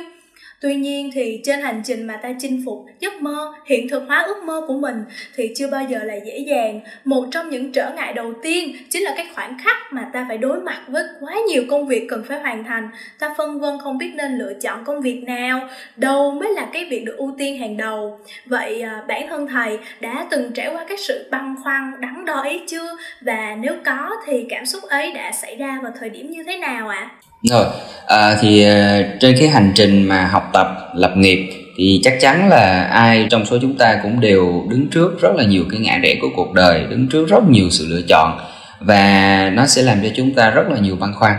Tuy 0.60 0.74
nhiên 0.74 1.10
thì 1.14 1.40
trên 1.44 1.60
hành 1.60 1.82
trình 1.84 2.06
mà 2.06 2.16
ta 2.16 2.32
chinh 2.38 2.62
phục 2.66 2.86
giấc 3.00 3.22
mơ, 3.22 3.52
hiện 3.66 3.88
thực 3.88 4.02
hóa 4.06 4.22
ước 4.22 4.44
mơ 4.44 4.62
của 4.68 4.74
mình 4.78 5.04
thì 5.36 5.52
chưa 5.56 5.68
bao 5.68 5.84
giờ 5.88 5.98
là 6.02 6.14
dễ 6.14 6.38
dàng. 6.38 6.80
Một 7.04 7.24
trong 7.30 7.50
những 7.50 7.72
trở 7.72 7.92
ngại 7.96 8.12
đầu 8.12 8.32
tiên 8.42 8.76
chính 8.90 9.02
là 9.02 9.14
cái 9.16 9.26
khoảnh 9.34 9.58
khắc 9.64 9.76
mà 9.92 10.10
ta 10.12 10.24
phải 10.28 10.38
đối 10.38 10.60
mặt 10.60 10.82
với 10.88 11.04
quá 11.20 11.34
nhiều 11.48 11.62
công 11.68 11.86
việc 11.86 12.06
cần 12.08 12.24
phải 12.28 12.40
hoàn 12.40 12.64
thành. 12.64 12.88
Ta 13.18 13.34
phân 13.38 13.60
vân 13.60 13.78
không 13.82 13.98
biết 13.98 14.10
nên 14.14 14.38
lựa 14.38 14.52
chọn 14.62 14.84
công 14.84 15.00
việc 15.00 15.22
nào, 15.26 15.68
đâu 15.96 16.30
mới 16.30 16.52
là 16.52 16.68
cái 16.72 16.84
việc 16.84 17.04
được 17.04 17.16
ưu 17.16 17.34
tiên 17.38 17.58
hàng 17.58 17.76
đầu. 17.76 18.18
Vậy 18.46 18.82
à, 18.82 19.02
bản 19.08 19.26
thân 19.28 19.46
thầy 19.46 19.78
đã 20.00 20.26
từng 20.30 20.52
trải 20.52 20.68
qua 20.74 20.84
cái 20.88 20.96
sự 20.98 21.28
băn 21.30 21.54
khoăn, 21.62 21.92
đắn 22.00 22.24
đo 22.24 22.34
ấy 22.34 22.62
chưa? 22.66 22.96
Và 23.20 23.56
nếu 23.60 23.72
có 23.84 24.10
thì 24.26 24.46
cảm 24.48 24.66
xúc 24.66 24.82
ấy 24.82 25.12
đã 25.12 25.32
xảy 25.32 25.56
ra 25.56 25.78
vào 25.82 25.92
thời 26.00 26.10
điểm 26.10 26.30
như 26.30 26.42
thế 26.42 26.58
nào 26.58 26.88
ạ? 26.88 26.96
À? 26.96 27.10
Rồi 27.50 27.66
à, 28.06 28.36
thì 28.40 28.64
à, 28.64 29.02
trên 29.20 29.36
cái 29.38 29.48
hành 29.48 29.72
trình 29.74 30.02
mà 30.02 30.26
học 30.26 30.50
tập 30.52 30.66
lập 30.94 31.12
nghiệp 31.16 31.50
thì 31.76 32.00
chắc 32.04 32.14
chắn 32.20 32.48
là 32.48 32.84
ai 32.84 33.26
trong 33.30 33.46
số 33.46 33.58
chúng 33.62 33.78
ta 33.78 34.00
cũng 34.02 34.20
đều 34.20 34.66
đứng 34.70 34.86
trước 34.90 35.20
rất 35.20 35.34
là 35.36 35.44
nhiều 35.44 35.64
cái 35.70 35.80
ngã 35.80 35.98
rẽ 36.02 36.14
của 36.20 36.28
cuộc 36.36 36.52
đời 36.52 36.86
đứng 36.90 37.08
trước 37.08 37.28
rất 37.28 37.48
nhiều 37.50 37.70
sự 37.70 37.86
lựa 37.88 38.02
chọn 38.08 38.38
và 38.80 39.50
nó 39.54 39.66
sẽ 39.66 39.82
làm 39.82 40.02
cho 40.02 40.08
chúng 40.16 40.34
ta 40.34 40.50
rất 40.50 40.68
là 40.68 40.78
nhiều 40.78 40.96
băn 40.96 41.12
khoăn. 41.14 41.32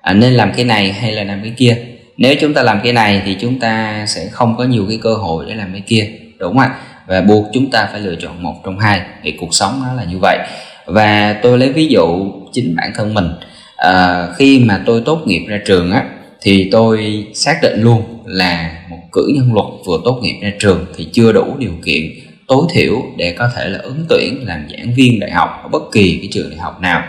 À, 0.00 0.12
nên 0.12 0.32
làm 0.32 0.52
cái 0.56 0.64
này 0.64 0.92
hay 0.92 1.12
là 1.12 1.24
làm 1.24 1.40
cái 1.42 1.52
kia? 1.56 1.76
Nếu 2.16 2.34
chúng 2.40 2.54
ta 2.54 2.62
làm 2.62 2.80
cái 2.84 2.92
này 2.92 3.22
thì 3.24 3.36
chúng 3.40 3.60
ta 3.60 4.04
sẽ 4.08 4.28
không 4.32 4.56
có 4.56 4.64
nhiều 4.64 4.84
cái 4.88 4.98
cơ 5.02 5.14
hội 5.14 5.44
để 5.48 5.54
làm 5.54 5.72
cái 5.72 5.82
kia 5.86 6.08
đúng 6.38 6.52
không 6.52 6.58
ạ? 6.58 6.74
Và 7.06 7.20
buộc 7.20 7.44
chúng 7.52 7.70
ta 7.70 7.88
phải 7.92 8.00
lựa 8.00 8.14
chọn 8.14 8.42
một 8.42 8.54
trong 8.64 8.78
hai 8.78 9.00
thì 9.22 9.32
cuộc 9.40 9.54
sống 9.54 9.82
nó 9.86 9.92
là 9.92 10.04
như 10.04 10.18
vậy. 10.20 10.38
Và 10.86 11.36
tôi 11.42 11.58
lấy 11.58 11.72
ví 11.72 11.86
dụ 11.86 12.32
chính 12.52 12.76
bản 12.76 12.92
thân 12.94 13.14
mình 13.14 13.28
à, 13.76 14.26
khi 14.36 14.58
mà 14.58 14.82
tôi 14.86 15.02
tốt 15.04 15.22
nghiệp 15.26 15.44
ra 15.48 15.60
trường 15.66 15.90
á 15.90 16.04
thì 16.40 16.68
tôi 16.72 17.26
xác 17.34 17.58
định 17.62 17.82
luôn 17.82 18.02
là 18.26 18.70
một 18.90 18.98
cử 19.12 19.30
nhân 19.34 19.54
luật 19.54 19.66
vừa 19.86 20.00
tốt 20.04 20.20
nghiệp 20.22 20.38
ra 20.42 20.52
trường 20.58 20.86
thì 20.96 21.06
chưa 21.12 21.32
đủ 21.32 21.56
điều 21.58 21.72
kiện 21.84 22.02
tối 22.48 22.66
thiểu 22.74 23.02
để 23.16 23.34
có 23.38 23.50
thể 23.56 23.68
là 23.68 23.78
ứng 23.78 24.04
tuyển 24.08 24.46
làm 24.46 24.66
giảng 24.70 24.94
viên 24.94 25.20
đại 25.20 25.30
học 25.30 25.60
ở 25.62 25.68
bất 25.68 25.82
kỳ 25.92 26.18
cái 26.22 26.28
trường 26.32 26.50
đại 26.50 26.58
học 26.58 26.80
nào. 26.80 27.02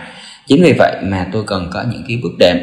Chính 0.48 0.64
vì 0.64 0.74
vậy 0.78 0.96
mà 1.04 1.28
tôi 1.32 1.44
cần 1.48 1.70
có 1.74 1.84
những 1.92 2.04
cái 2.08 2.18
bước 2.24 2.34
đệm. 2.40 2.58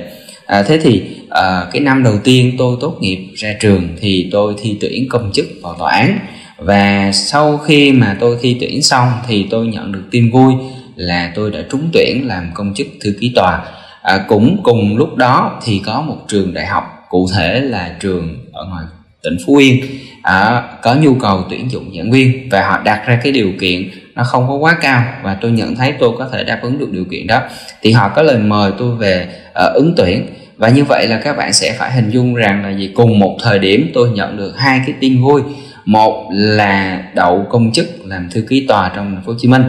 À, 0.47 0.63
thế 0.63 0.79
thì 0.79 1.03
à, 1.31 1.67
cái 1.73 1.81
năm 1.83 2.03
đầu 2.03 2.19
tiên 2.25 2.55
tôi 2.59 2.77
tốt 2.81 2.97
nghiệp 3.01 3.29
ra 3.37 3.55
trường 3.61 3.89
thì 4.01 4.29
tôi 4.33 4.55
thi 4.63 4.77
tuyển 4.81 5.09
công 5.09 5.33
chức 5.33 5.47
vào 5.63 5.75
tòa 5.79 5.93
án. 5.93 6.19
Và 6.59 7.11
sau 7.13 7.59
khi 7.59 7.93
mà 7.93 8.17
tôi 8.21 8.37
thi 8.41 8.57
tuyển 8.61 8.83
xong 8.83 9.09
thì 9.27 9.47
tôi 9.51 9.67
nhận 9.67 9.93
được 9.93 10.03
tin 10.11 10.31
vui 10.31 10.53
là 10.97 11.33
tôi 11.35 11.51
đã 11.51 11.59
trúng 11.71 11.91
tuyển 11.93 12.27
làm 12.27 12.51
công 12.55 12.75
chức 12.75 12.87
thư 13.01 13.15
ký 13.21 13.33
tòa 13.35 13.65
à, 14.03 14.25
cũng 14.29 14.63
cùng 14.63 14.97
lúc 14.97 15.17
đó 15.17 15.61
thì 15.65 15.83
có 15.87 16.03
một 16.03 16.17
trường 16.29 16.55
đại 16.55 16.67
học 16.67 16.85
cụ 17.09 17.29
thể 17.35 17.61
là 17.61 17.97
trường 18.01 18.47
ở 18.53 18.65
ngoài 18.65 18.85
tỉnh 19.23 19.37
phú 19.47 19.57
yên 19.57 19.85
à, 20.23 20.63
có 20.83 20.95
nhu 20.95 21.15
cầu 21.15 21.45
tuyển 21.51 21.71
dụng 21.71 21.91
giảng 21.97 22.11
viên 22.11 22.49
và 22.51 22.67
họ 22.69 22.83
đặt 22.85 23.07
ra 23.07 23.21
cái 23.23 23.33
điều 23.33 23.53
kiện 23.61 23.91
nó 24.15 24.25
không 24.25 24.49
có 24.49 24.55
quá 24.55 24.77
cao 24.81 25.05
và 25.23 25.35
tôi 25.35 25.51
nhận 25.51 25.77
thấy 25.77 25.93
tôi 25.99 26.11
có 26.19 26.29
thể 26.33 26.45
đáp 26.45 26.59
ứng 26.63 26.79
được 26.79 26.93
điều 26.93 27.05
kiện 27.11 27.27
đó. 27.27 27.43
Thì 27.83 27.93
họ 27.93 28.09
có 28.09 28.23
lời 28.23 28.39
mời 28.39 28.73
tôi 28.79 28.97
về 28.97 29.29
uh, 29.51 29.75
ứng 29.75 29.94
tuyển 29.97 30.27
và 30.56 30.69
như 30.69 30.85
vậy 30.85 31.09
là 31.09 31.21
các 31.25 31.37
bạn 31.37 31.53
sẽ 31.53 31.77
phải 31.79 31.93
hình 31.93 32.11
dung 32.11 32.35
rằng 32.35 32.63
là 32.63 32.71
gì? 32.71 32.91
Cùng 32.94 33.19
một 33.19 33.39
thời 33.43 33.59
điểm 33.59 33.91
tôi 33.94 34.09
nhận 34.11 34.37
được 34.37 34.55
hai 34.59 34.81
cái 34.87 34.94
tin 35.01 35.23
vui. 35.23 35.43
Một 35.85 36.29
là 36.32 37.03
đậu 37.15 37.47
công 37.51 37.73
chức 37.73 37.87
làm 38.05 38.31
thư 38.31 38.44
ký 38.49 38.67
tòa 38.69 38.93
trong 38.97 39.15
thành 39.15 39.23
phố 39.25 39.32
hồ 39.32 39.39
chí 39.41 39.49
minh 39.49 39.65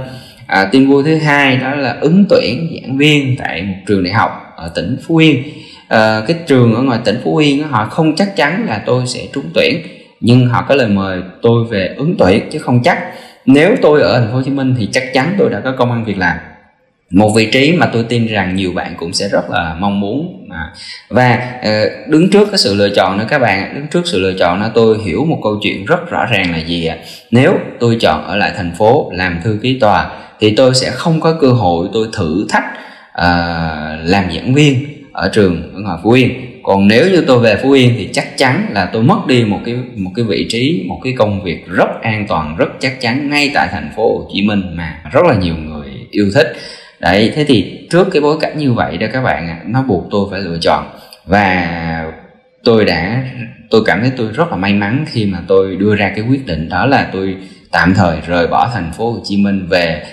à, 0.48 0.66
tin 0.72 0.90
vui 0.90 1.04
thứ 1.04 1.16
hai 1.16 1.58
đó 1.58 1.76
là 1.76 1.98
ứng 2.02 2.26
tuyển 2.30 2.80
giảng 2.82 2.98
viên 2.98 3.36
tại 3.38 3.62
một 3.62 3.76
trường 3.88 4.04
đại 4.04 4.14
học 4.14 4.54
ở 4.56 4.72
tỉnh 4.76 4.98
phú 5.08 5.18
yên. 5.18 5.44
À, 5.88 6.22
cái 6.28 6.38
trường 6.48 6.76
ở 6.76 6.82
ngoài 6.82 7.00
tỉnh 7.06 7.20
phú 7.24 7.38
yên 7.38 7.64
họ 7.64 7.86
không 7.86 8.16
chắc 8.16 8.36
chắn 8.36 8.66
là 8.68 8.84
tôi 8.86 9.04
sẽ 9.08 9.28
trúng 9.34 9.46
tuyển 9.54 9.82
nhưng 10.20 10.48
họ 10.48 10.66
có 10.70 10.76
lời 10.76 10.88
mời 10.88 11.22
tôi 11.42 11.66
về 11.70 11.96
ứng 11.98 12.16
tuyển 12.20 12.50
chứ 12.52 12.60
không 12.60 12.84
chắc. 12.84 13.00
Nếu 13.46 13.76
tôi 13.82 14.02
ở 14.02 14.20
thành 14.20 14.30
phố 14.30 14.36
hồ 14.36 14.42
chí 14.46 14.52
minh 14.52 14.76
thì 14.80 14.90
chắc 14.92 15.04
chắn 15.14 15.36
tôi 15.38 15.50
đã 15.50 15.60
có 15.60 15.74
công 15.78 15.92
ăn 15.92 16.06
việc 16.06 16.18
làm. 16.18 16.38
Một 17.12 17.30
vị 17.36 17.50
trí 17.52 17.72
mà 17.72 17.86
tôi 17.86 18.04
tin 18.04 18.28
rằng 18.28 18.56
nhiều 18.56 18.72
bạn 18.72 18.94
cũng 18.98 19.14
sẽ 19.14 19.30
rất 19.30 19.50
là 19.50 19.76
mong 19.80 20.00
muốn 20.00 20.44
và 21.10 21.40
ờ, 21.62 21.90
đứng 22.08 22.30
trước 22.30 22.48
cái 22.52 22.58
sự 22.58 22.76
lựa 22.76 22.90
chọn 22.90 23.18
đó 23.18 23.26
các 23.30 23.40
bạn 23.40 23.76
đứng 23.76 23.88
trước 23.88 24.02
sự 24.06 24.20
lựa 24.20 24.34
chọn 24.40 24.60
đó 24.60 24.70
tôi 24.74 24.98
hiểu 25.06 25.26
một 25.26 25.40
câu 25.44 25.60
chuyện 25.64 25.86
rất 25.86 26.10
rõ 26.10 26.26
ràng 26.32 26.52
là 26.52 26.58
gì 26.58 26.86
ạ. 26.86 26.98
Nếu 27.32 27.58
tôi 27.80 27.98
chọn 28.00 28.24
ở 28.24 28.36
lại 28.36 28.52
thành 28.58 28.72
phố 28.78 29.12
làm 29.14 29.40
thư 29.44 29.60
ký 29.62 29.80
tòa 29.80 30.12
thì 30.44 30.54
tôi 30.58 30.76
sẽ 30.76 30.92
không 30.92 31.22
có 31.22 31.38
cơ 31.42 31.48
hội 31.48 31.88
tôi 31.94 32.08
thử 32.14 32.46
thách 32.50 32.66
uh, 33.18 34.10
làm 34.10 34.32
giảng 34.36 34.54
viên 34.54 34.86
ở 35.14 35.30
trường 35.34 35.74
ở 35.74 35.80
ngoài 35.80 35.98
phú 36.04 36.12
yên. 36.12 36.62
Còn 36.64 36.88
nếu 36.88 37.10
như 37.10 37.24
tôi 37.28 37.40
về 37.40 37.56
phú 37.64 37.72
yên 37.72 37.94
thì 37.98 38.10
chắc 38.14 38.38
chắn 38.38 38.68
là 38.70 38.86
tôi 38.86 39.04
mất 39.04 39.28
đi 39.28 39.44
một 39.44 39.60
cái 39.66 39.76
một 39.96 40.12
cái 40.16 40.26
vị 40.26 40.46
trí 40.50 40.86
một 40.88 41.00
cái 41.04 41.14
công 41.18 41.44
việc 41.44 41.66
rất 41.68 42.02
an 42.02 42.26
toàn 42.30 42.56
rất 42.58 42.70
chắc 42.80 43.02
chắn 43.02 43.30
ngay 43.30 43.52
tại 43.54 43.68
thành 43.72 43.92
phố 43.96 44.18
hồ 44.18 44.30
chí 44.34 44.48
minh 44.48 44.64
mà 44.76 45.00
rất 45.12 45.26
là 45.26 45.36
nhiều 45.36 45.56
người 45.56 45.88
yêu 46.12 46.26
thích. 46.36 46.54
Đấy 47.00 47.32
thế 47.36 47.44
thì 47.44 47.88
trước 47.92 48.08
cái 48.12 48.22
bối 48.22 48.38
cảnh 48.42 48.58
như 48.58 48.74
vậy 48.74 48.98
đó 48.98 49.08
các 49.14 49.22
bạn 49.22 49.60
nó 49.68 49.84
buộc 49.84 50.04
tôi 50.12 50.28
phải 50.32 50.42
lựa 50.42 50.58
chọn. 50.62 50.86
Và 51.26 52.06
tôi 52.64 52.86
đã 52.86 53.24
tôi 53.70 53.82
cảm 53.86 54.02
thấy 54.02 54.12
tôi 54.18 54.28
rất 54.34 54.50
là 54.52 54.56
may 54.56 54.74
mắn 54.74 55.06
khi 55.08 55.26
mà 55.26 55.40
tôi 55.48 55.76
đưa 55.76 55.96
ra 55.96 56.12
cái 56.16 56.26
quyết 56.30 56.46
định 56.46 56.70
đó 56.70 56.86
là 56.86 57.10
tôi 57.14 57.36
tạm 57.72 57.94
thời 57.94 58.18
rời 58.28 58.48
bỏ 58.48 58.70
thành 58.74 58.92
phố 58.98 59.12
Hồ 59.12 59.20
Chí 59.24 59.38
Minh 59.38 59.68
về 59.70 60.04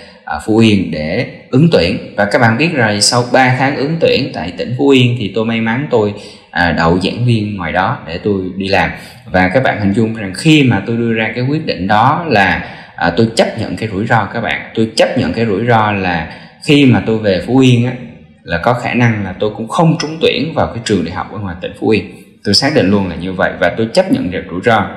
Phú 0.45 0.57
Yên 0.57 0.91
để 0.91 1.27
ứng 1.51 1.67
tuyển. 1.71 1.97
Và 2.17 2.25
các 2.25 2.41
bạn 2.41 2.57
biết 2.57 2.69
rồi 2.73 3.01
sau 3.01 3.23
3 3.33 3.55
tháng 3.59 3.75
ứng 3.75 3.97
tuyển 3.99 4.31
tại 4.33 4.53
tỉnh 4.57 4.75
Phú 4.77 4.89
Yên 4.89 5.15
thì 5.19 5.31
tôi 5.35 5.45
may 5.45 5.61
mắn 5.61 5.87
tôi 5.91 6.13
à, 6.51 6.71
đậu 6.71 6.99
giảng 6.99 7.25
viên 7.25 7.55
ngoài 7.55 7.71
đó 7.71 7.97
để 8.07 8.17
tôi 8.17 8.41
đi 8.55 8.67
làm. 8.67 8.91
Và 9.25 9.49
các 9.53 9.63
bạn 9.63 9.79
hình 9.79 9.93
dung 9.93 10.15
rằng 10.15 10.33
khi 10.35 10.63
mà 10.63 10.83
tôi 10.87 10.97
đưa 10.97 11.13
ra 11.13 11.31
cái 11.35 11.43
quyết 11.43 11.65
định 11.65 11.87
đó 11.87 12.25
là 12.29 12.75
à, 12.95 13.13
tôi 13.17 13.27
chấp 13.35 13.59
nhận 13.59 13.75
cái 13.75 13.89
rủi 13.89 14.07
ro 14.07 14.25
các 14.25 14.41
bạn. 14.41 14.71
Tôi 14.75 14.91
chấp 14.95 15.17
nhận 15.17 15.33
cái 15.33 15.45
rủi 15.45 15.65
ro 15.67 15.91
là 15.91 16.33
khi 16.63 16.85
mà 16.85 17.03
tôi 17.05 17.17
về 17.17 17.43
Phú 17.47 17.57
Yên 17.57 17.85
á 17.85 17.93
là 18.43 18.57
có 18.57 18.73
khả 18.73 18.93
năng 18.93 19.23
là 19.23 19.35
tôi 19.39 19.51
cũng 19.57 19.67
không 19.67 19.95
trúng 19.99 20.17
tuyển 20.21 20.53
vào 20.53 20.67
cái 20.67 20.83
trường 20.85 21.05
đại 21.05 21.15
học 21.15 21.31
ở 21.33 21.39
ngoài 21.39 21.55
tỉnh 21.61 21.71
phú 21.79 21.89
yên. 21.89 22.11
Tôi 22.43 22.53
xác 22.53 22.71
định 22.75 22.89
luôn 22.89 23.09
là 23.09 23.15
như 23.15 23.33
vậy 23.33 23.51
và 23.59 23.73
tôi 23.77 23.87
chấp 23.93 24.11
nhận 24.11 24.31
được 24.31 24.43
rủi 24.51 24.61
ro 24.63 24.89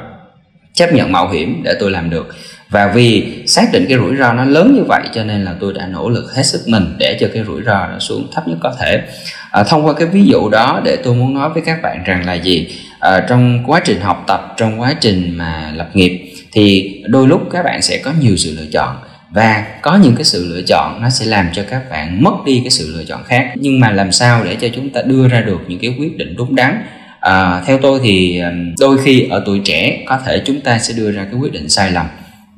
chấp 0.72 0.92
nhận 0.92 1.12
mạo 1.12 1.28
hiểm 1.28 1.60
để 1.64 1.74
tôi 1.80 1.90
làm 1.90 2.10
được 2.10 2.34
và 2.70 2.92
vì 2.94 3.42
xác 3.46 3.72
định 3.72 3.86
cái 3.88 3.98
rủi 3.98 4.16
ro 4.16 4.32
nó 4.32 4.44
lớn 4.44 4.74
như 4.76 4.82
vậy 4.88 5.02
cho 5.14 5.24
nên 5.24 5.44
là 5.44 5.54
tôi 5.60 5.72
đã 5.72 5.86
nỗ 5.86 6.08
lực 6.08 6.34
hết 6.34 6.42
sức 6.42 6.60
mình 6.66 6.94
để 6.98 7.18
cho 7.20 7.28
cái 7.34 7.44
rủi 7.46 7.62
ro 7.62 7.86
nó 7.86 7.98
xuống 7.98 8.28
thấp 8.32 8.48
nhất 8.48 8.58
có 8.62 8.74
thể. 8.80 9.02
À, 9.50 9.64
thông 9.64 9.86
qua 9.86 9.92
cái 9.92 10.08
ví 10.08 10.24
dụ 10.24 10.48
đó 10.48 10.80
để 10.84 10.96
tôi 11.04 11.14
muốn 11.14 11.34
nói 11.34 11.50
với 11.50 11.62
các 11.66 11.82
bạn 11.82 12.02
rằng 12.04 12.26
là 12.26 12.34
gì? 12.34 12.68
À, 13.00 13.20
trong 13.28 13.62
quá 13.66 13.80
trình 13.84 14.00
học 14.00 14.24
tập 14.26 14.54
trong 14.56 14.80
quá 14.80 14.94
trình 15.00 15.30
mà 15.36 15.72
lập 15.74 15.88
nghiệp 15.94 16.32
thì 16.52 16.94
đôi 17.06 17.28
lúc 17.28 17.42
các 17.52 17.62
bạn 17.64 17.82
sẽ 17.82 17.98
có 17.98 18.12
nhiều 18.20 18.36
sự 18.36 18.56
lựa 18.56 18.66
chọn 18.72 18.96
và 19.30 19.64
có 19.82 19.96
những 19.96 20.14
cái 20.14 20.24
sự 20.24 20.46
lựa 20.48 20.62
chọn 20.66 21.02
nó 21.02 21.10
sẽ 21.10 21.24
làm 21.24 21.48
cho 21.52 21.62
các 21.70 21.90
bạn 21.90 22.22
mất 22.22 22.34
đi 22.46 22.60
cái 22.60 22.70
sự 22.70 22.92
lựa 22.96 23.04
chọn 23.04 23.24
khác. 23.24 23.52
Nhưng 23.54 23.80
mà 23.80 23.90
làm 23.90 24.12
sao 24.12 24.44
để 24.44 24.56
cho 24.60 24.68
chúng 24.74 24.90
ta 24.90 25.02
đưa 25.02 25.28
ra 25.28 25.40
được 25.40 25.60
những 25.68 25.78
cái 25.78 25.94
quyết 25.98 26.16
định 26.16 26.34
đúng 26.36 26.54
đắn? 26.54 26.82
À, 27.20 27.62
theo 27.66 27.78
tôi 27.78 28.00
thì 28.02 28.42
đôi 28.80 28.98
khi 29.04 29.28
ở 29.30 29.42
tuổi 29.46 29.60
trẻ 29.64 30.04
có 30.06 30.18
thể 30.26 30.42
chúng 30.44 30.60
ta 30.60 30.78
sẽ 30.78 30.94
đưa 30.96 31.10
ra 31.10 31.24
cái 31.24 31.40
quyết 31.40 31.52
định 31.52 31.68
sai 31.68 31.90
lầm 31.90 32.06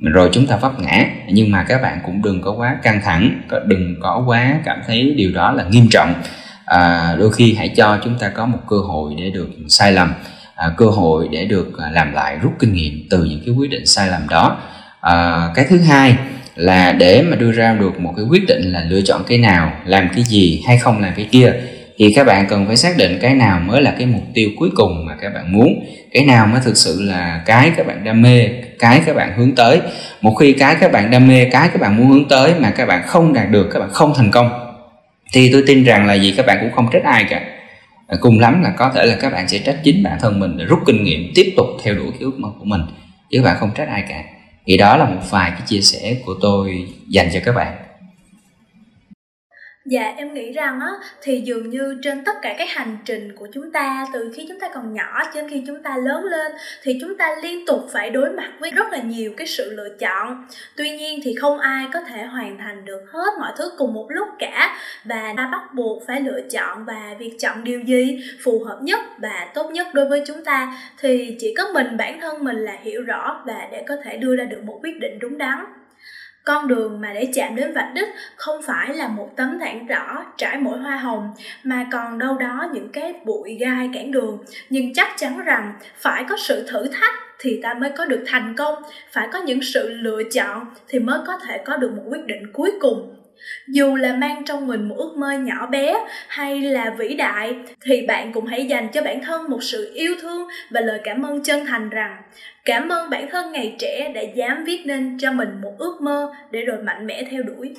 rồi 0.01 0.29
chúng 0.33 0.47
ta 0.47 0.57
vấp 0.57 0.81
ngã. 0.81 1.05
Nhưng 1.29 1.51
mà 1.51 1.65
các 1.69 1.83
bạn 1.83 2.01
cũng 2.05 2.23
đừng 2.23 2.43
có 2.43 2.53
quá 2.53 2.77
căng 2.83 3.01
thẳng 3.05 3.41
đừng 3.67 3.95
có 4.01 4.25
quá 4.27 4.61
cảm 4.65 4.79
thấy 4.87 5.15
điều 5.17 5.33
đó 5.33 5.53
là 5.53 5.65
nghiêm 5.71 5.87
trọng. 5.91 6.15
À, 6.65 7.15
đôi 7.19 7.33
khi 7.33 7.55
hãy 7.55 7.69
cho 7.69 7.99
chúng 8.05 8.19
ta 8.19 8.29
có 8.29 8.47
một 8.47 8.59
cơ 8.69 8.77
hội 8.77 9.15
để 9.19 9.31
được 9.31 9.49
sai 9.69 9.93
lầm 9.93 10.13
à, 10.55 10.71
cơ 10.77 10.87
hội 10.87 11.29
để 11.33 11.45
được 11.45 11.79
à, 11.79 11.91
làm 11.91 12.13
lại 12.13 12.39
rút 12.43 12.53
kinh 12.59 12.73
nghiệm 12.73 13.07
từ 13.11 13.25
những 13.25 13.43
cái 13.47 13.55
quyết 13.55 13.71
định 13.71 13.87
sai 13.87 14.09
lầm 14.09 14.29
đó. 14.29 14.59
À, 15.01 15.49
cái 15.55 15.67
thứ 15.69 15.79
hai 15.79 16.17
là 16.55 16.93
để 16.93 17.23
mà 17.23 17.37
đưa 17.37 17.53
ra 17.53 17.77
được 17.81 18.01
một 18.01 18.13
cái 18.17 18.25
quyết 18.25 18.47
định 18.49 18.73
là 18.73 18.85
lựa 18.89 19.01
chọn 19.01 19.25
cái 19.27 19.39
nào 19.39 19.73
làm 19.85 20.09
cái 20.15 20.25
gì 20.25 20.63
hay 20.67 20.79
không 20.79 21.01
làm 21.01 21.13
cái 21.17 21.29
kia 21.31 21.53
thì 21.99 22.13
các 22.17 22.27
bạn 22.27 22.47
cần 22.49 22.67
phải 22.67 22.77
xác 22.77 22.97
định 22.97 23.19
cái 23.21 23.35
nào 23.35 23.61
mới 23.61 23.83
là 23.83 23.95
cái 23.99 24.07
mục 24.07 24.23
tiêu 24.35 24.51
cuối 24.57 24.71
cùng 24.75 25.07
mà 25.07 25.17
các 25.21 25.35
bạn 25.35 25.53
muốn. 25.53 25.85
Cái 26.13 26.25
nào 26.25 26.47
mới 26.47 26.61
thực 26.65 26.77
sự 26.77 27.03
là 27.03 27.43
cái 27.47 27.73
các 27.77 27.87
bạn 27.87 28.05
đam 28.05 28.23
mê 28.23 28.49
cái 28.79 29.03
các 29.07 29.17
bạn 29.17 29.33
hướng 29.37 29.55
tới. 29.55 29.81
Một 30.21 30.35
khi 30.35 30.53
cái 30.53 30.77
các 30.81 30.93
bạn 30.93 31.11
đam 31.11 31.29
mê, 31.29 31.45
cái 31.45 31.69
các 31.69 31.81
bạn 31.81 31.97
muốn 31.97 32.07
hướng 32.07 32.29
tới 32.29 32.55
mà 32.61 32.71
các 32.71 32.87
bạn 32.87 33.03
không 33.07 33.33
đạt 33.33 33.51
được, 33.51 33.71
các 33.73 33.81
bạn 33.81 33.91
không 33.91 34.13
thành 34.17 34.31
công, 34.31 34.51
thì 35.33 35.53
tôi 35.53 35.65
tin 35.67 35.85
rằng 35.85 36.07
là 36.07 36.15
gì? 36.15 36.35
Các 36.37 36.47
bạn 36.47 36.59
cũng 36.61 36.73
không 36.73 36.89
trách 36.93 37.05
ai 37.05 37.25
cả. 37.31 37.41
Cùng 38.21 38.39
lắm 38.39 38.63
là 38.63 38.71
có 38.71 38.93
thể 38.95 39.07
là 39.07 39.17
các 39.21 39.33
bạn 39.33 39.49
sẽ 39.49 39.59
trách 39.59 39.77
chính 39.85 40.03
bản 40.03 40.19
thân 40.21 40.41
mình 40.41 40.57
để 40.59 40.65
rút 40.65 40.79
kinh 40.87 41.05
nghiệm, 41.05 41.33
tiếp 41.35 41.55
tục 41.57 41.67
theo 41.83 41.95
đuổi 41.95 42.11
cái 42.11 42.21
ước 42.21 42.39
mơ 42.39 42.49
của 42.59 42.65
mình, 42.65 42.81
chứ 43.31 43.39
các 43.39 43.45
bạn 43.45 43.57
không 43.61 43.71
trách 43.75 43.89
ai 43.89 44.05
cả. 44.09 44.23
Thì 44.67 44.77
đó 44.77 44.97
là 44.97 45.05
một 45.05 45.21
vài 45.31 45.51
cái 45.51 45.61
chia 45.67 45.81
sẻ 45.81 46.17
của 46.25 46.35
tôi 46.43 46.87
dành 47.09 47.29
cho 47.33 47.41
các 47.45 47.55
bạn. 47.55 47.75
Dạ 49.89 50.15
em 50.17 50.35
nghĩ 50.35 50.53
rằng 50.53 50.81
á, 50.81 50.91
thì 51.23 51.41
dường 51.41 51.71
như 51.71 51.99
trên 52.03 52.25
tất 52.25 52.33
cả 52.43 52.55
các 52.59 52.69
hành 52.71 52.97
trình 53.05 53.37
của 53.37 53.49
chúng 53.53 53.73
ta, 53.73 54.07
từ 54.13 54.33
khi 54.35 54.47
chúng 54.49 54.61
ta 54.61 54.69
còn 54.75 54.95
nhỏ 54.95 55.23
cho 55.25 55.41
đến 55.41 55.51
khi 55.51 55.63
chúng 55.67 55.83
ta 55.83 55.97
lớn 55.97 56.25
lên, 56.25 56.53
thì 56.83 56.99
chúng 57.01 57.17
ta 57.17 57.37
liên 57.43 57.67
tục 57.67 57.81
phải 57.93 58.11
đối 58.11 58.31
mặt 58.31 58.53
với 58.61 58.71
rất 58.71 58.93
là 58.93 58.99
nhiều 58.99 59.33
cái 59.37 59.47
sự 59.47 59.75
lựa 59.75 59.89
chọn. 59.99 60.47
Tuy 60.77 60.91
nhiên 60.91 61.21
thì 61.25 61.35
không 61.35 61.59
ai 61.59 61.87
có 61.93 62.01
thể 62.01 62.25
hoàn 62.25 62.59
thành 62.59 62.85
được 62.85 63.01
hết 63.13 63.31
mọi 63.41 63.53
thứ 63.57 63.73
cùng 63.79 63.95
một 63.95 64.07
lúc 64.09 64.29
cả 64.39 64.79
và 65.05 65.35
ta 65.37 65.49
bắt 65.53 65.75
buộc 65.75 66.03
phải 66.07 66.21
lựa 66.21 66.41
chọn 66.51 66.85
và 66.85 67.15
việc 67.19 67.37
chọn 67.39 67.65
điều 67.65 67.81
gì 67.81 68.19
phù 68.45 68.65
hợp 68.65 68.79
nhất 68.83 69.01
và 69.19 69.49
tốt 69.55 69.71
nhất 69.71 69.87
đối 69.95 70.09
với 70.09 70.23
chúng 70.27 70.45
ta, 70.45 70.79
thì 70.99 71.37
chỉ 71.41 71.55
có 71.59 71.65
mình, 71.75 71.97
bản 71.97 72.21
thân 72.21 72.45
mình 72.45 72.57
là 72.57 72.77
hiểu 72.83 73.03
rõ 73.03 73.43
và 73.47 73.69
để 73.73 73.85
có 73.89 73.97
thể 74.05 74.17
đưa 74.17 74.37
ra 74.37 74.45
được 74.45 74.63
một 74.65 74.79
quyết 74.83 75.01
định 75.01 75.19
đúng 75.19 75.39
đắn 75.39 75.65
con 76.47 76.69
đường 76.69 77.01
mà 77.01 77.13
để 77.15 77.29
chạm 77.35 77.57
đến 77.57 77.73
vạch 77.73 77.95
đích 77.95 78.09
không 78.37 78.63
phải 78.63 78.95
là 78.95 79.09
một 79.09 79.31
tấm 79.37 79.59
thảm 79.61 79.87
rõ, 79.87 80.25
trải 80.37 80.59
mỗi 80.59 80.79
hoa 80.79 80.97
hồng, 80.97 81.31
mà 81.63 81.87
còn 81.93 82.19
đâu 82.19 82.37
đó 82.37 82.69
những 82.73 82.89
cái 82.89 83.15
bụi 83.25 83.57
gai 83.61 83.91
cản 83.95 84.11
đường. 84.11 84.39
Nhưng 84.71 84.95
chắc 84.95 85.09
chắn 85.17 85.41
rằng 85.45 85.73
phải 85.97 86.25
có 86.29 86.37
sự 86.39 86.67
thử 86.69 86.89
thách 86.89 87.15
thì 87.39 87.61
ta 87.63 87.75
mới 87.75 87.91
có 87.91 88.05
được 88.05 88.25
thành 88.27 88.55
công, 88.57 88.83
phải 89.13 89.29
có 89.33 89.39
những 89.39 89.63
sự 89.63 89.89
lựa 89.89 90.23
chọn 90.33 90.67
thì 90.89 90.99
mới 90.99 91.19
có 91.27 91.39
thể 91.47 91.59
có 91.65 91.77
được 91.77 91.93
một 91.97 92.03
quyết 92.07 92.27
định 92.27 92.53
cuối 92.53 92.73
cùng 92.81 93.16
dù 93.69 93.97
là 93.97 94.13
mang 94.13 94.45
trong 94.45 94.67
mình 94.67 94.89
một 94.89 94.95
ước 94.99 95.15
mơ 95.17 95.33
nhỏ 95.33 95.67
bé 95.67 95.95
hay 96.29 96.61
là 96.61 96.95
vĩ 96.99 97.15
đại, 97.15 97.55
thì 97.81 98.07
bạn 98.07 98.33
cũng 98.33 98.47
hãy 98.47 98.67
dành 98.67 98.89
cho 98.93 99.03
bản 99.03 99.23
thân 99.23 99.51
một 99.51 99.63
sự 99.63 99.93
yêu 99.95 100.15
thương 100.23 100.49
và 100.71 100.81
lời 100.81 101.01
cảm 101.05 101.23
ơn 101.23 101.43
chân 101.43 101.67
thành 101.67 101.91
rằng, 101.91 102.17
cảm 102.65 102.89
ơn 102.89 103.11
bản 103.11 103.29
thân 103.31 103.53
ngày 103.53 103.77
trẻ 103.79 104.13
đã 104.15 104.21
dám 104.21 104.65
viết 104.65 104.83
nên 104.85 105.19
cho 105.19 105.33
mình 105.33 105.49
một 105.63 105.73
ước 105.79 106.01
mơ 106.01 106.33
để 106.51 106.61
rồi 106.61 106.83
mạnh 106.83 107.07
mẽ 107.07 107.25
theo 107.31 107.43
đuổi 107.43 107.75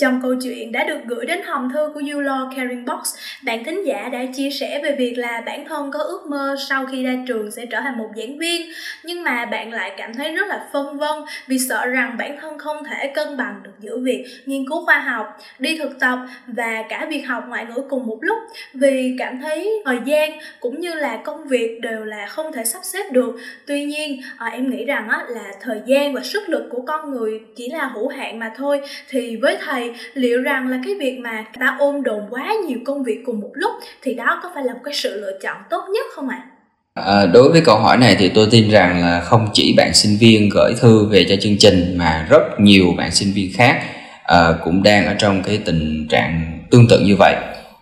trong 0.00 0.20
câu 0.22 0.34
chuyện 0.42 0.72
đã 0.72 0.84
được 0.84 0.98
gửi 1.06 1.26
đến 1.26 1.40
hòm 1.46 1.72
thư 1.72 1.90
của 1.94 2.00
You 2.12 2.22
Caring 2.56 2.84
Box, 2.84 3.14
bạn 3.44 3.64
thính 3.64 3.86
giả 3.86 4.08
đã 4.12 4.18
chia 4.34 4.50
sẻ 4.50 4.80
về 4.82 4.96
việc 4.98 5.14
là 5.18 5.42
bản 5.46 5.64
thân 5.68 5.90
có 5.90 5.98
ước 5.98 6.26
mơ 6.26 6.56
sau 6.68 6.86
khi 6.86 7.04
ra 7.04 7.12
trường 7.28 7.50
sẽ 7.50 7.66
trở 7.66 7.80
thành 7.80 7.98
một 7.98 8.08
giảng 8.16 8.38
viên, 8.38 8.70
nhưng 9.04 9.22
mà 9.22 9.44
bạn 9.44 9.72
lại 9.72 9.92
cảm 9.96 10.14
thấy 10.14 10.32
rất 10.32 10.48
là 10.48 10.68
phân 10.72 10.98
vân 10.98 11.18
vì 11.46 11.58
sợ 11.58 11.86
rằng 11.86 12.16
bản 12.18 12.38
thân 12.40 12.58
không 12.58 12.84
thể 12.84 13.12
cân 13.14 13.36
bằng 13.36 13.60
được 13.62 13.70
giữa 13.80 13.98
việc 13.98 14.24
nghiên 14.46 14.68
cứu 14.68 14.84
khoa 14.84 14.98
học, 14.98 15.38
đi 15.58 15.78
thực 15.78 16.00
tập 16.00 16.18
và 16.46 16.82
cả 16.88 17.06
việc 17.10 17.22
học 17.22 17.44
ngoại 17.48 17.66
ngữ 17.66 17.82
cùng 17.88 18.06
một 18.06 18.18
lúc 18.20 18.38
vì 18.74 19.16
cảm 19.18 19.40
thấy 19.40 19.82
thời 19.84 19.98
gian 20.04 20.30
cũng 20.60 20.80
như 20.80 20.94
là 20.94 21.16
công 21.24 21.48
việc 21.48 21.78
đều 21.80 22.04
là 22.04 22.26
không 22.26 22.52
thể 22.52 22.64
sắp 22.64 22.80
xếp 22.84 23.12
được. 23.12 23.36
Tuy 23.66 23.84
nhiên, 23.84 24.20
ờ, 24.38 24.46
em 24.46 24.70
nghĩ 24.70 24.84
rằng 24.84 25.08
là 25.28 25.52
thời 25.60 25.80
gian 25.86 26.12
và 26.12 26.20
sức 26.22 26.48
lực 26.48 26.68
của 26.70 26.82
con 26.86 27.10
người 27.10 27.40
chỉ 27.56 27.70
là 27.70 27.84
hữu 27.94 28.08
hạn 28.08 28.38
mà 28.38 28.52
thôi 28.56 28.80
thì 29.08 29.36
với 29.36 29.58
thầy 29.64 29.85
liệu 30.14 30.42
rằng 30.42 30.68
là 30.68 30.78
cái 30.84 30.94
việc 30.94 31.18
mà 31.18 31.44
ta 31.60 31.76
ôm 31.78 32.02
đồn 32.02 32.22
quá 32.30 32.54
nhiều 32.68 32.78
công 32.84 33.04
việc 33.04 33.22
cùng 33.26 33.40
một 33.40 33.50
lúc 33.54 33.72
thì 34.02 34.14
đó 34.14 34.40
có 34.42 34.50
phải 34.54 34.64
là 34.64 34.72
một 34.72 34.80
cái 34.84 34.94
sự 34.94 35.20
lựa 35.20 35.38
chọn 35.42 35.56
tốt 35.70 35.82
nhất 35.92 36.06
không 36.14 36.28
ạ? 36.28 36.42
À? 36.42 36.56
À, 36.96 37.26
đối 37.26 37.48
với 37.52 37.60
câu 37.60 37.76
hỏi 37.78 37.96
này 37.96 38.16
thì 38.18 38.28
tôi 38.28 38.46
tin 38.50 38.70
rằng 38.70 39.00
là 39.00 39.20
không 39.20 39.48
chỉ 39.52 39.74
bạn 39.76 39.94
sinh 39.94 40.16
viên 40.20 40.48
gửi 40.48 40.74
thư 40.80 41.06
về 41.06 41.26
cho 41.28 41.36
chương 41.40 41.58
trình 41.58 41.98
mà 41.98 42.26
rất 42.30 42.60
nhiều 42.60 42.94
bạn 42.98 43.10
sinh 43.10 43.32
viên 43.34 43.50
khác 43.56 43.82
à, 44.24 44.52
cũng 44.64 44.82
đang 44.82 45.06
ở 45.06 45.14
trong 45.18 45.42
cái 45.42 45.58
tình 45.64 46.06
trạng 46.08 46.58
tương 46.70 46.88
tự 46.88 47.00
như 47.00 47.16
vậy 47.18 47.34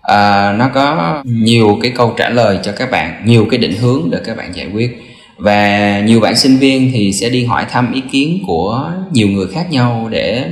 à, 0.02 0.52
nó 0.52 0.70
có 0.74 1.22
nhiều 1.24 1.78
cái 1.82 1.92
câu 1.96 2.14
trả 2.16 2.28
lời 2.28 2.58
cho 2.62 2.72
các 2.72 2.90
bạn 2.90 3.22
nhiều 3.24 3.46
cái 3.50 3.58
định 3.58 3.76
hướng 3.80 4.08
để 4.10 4.18
các 4.24 4.36
bạn 4.36 4.54
giải 4.54 4.70
quyết 4.74 5.13
và 5.36 6.00
nhiều 6.00 6.20
bạn 6.20 6.36
sinh 6.36 6.56
viên 6.56 6.90
thì 6.92 7.12
sẽ 7.12 7.28
đi 7.28 7.44
hỏi 7.44 7.66
thăm 7.70 7.92
ý 7.92 8.02
kiến 8.12 8.38
của 8.46 8.92
nhiều 9.12 9.28
người 9.28 9.46
khác 9.54 9.70
nhau 9.70 10.08
để 10.10 10.44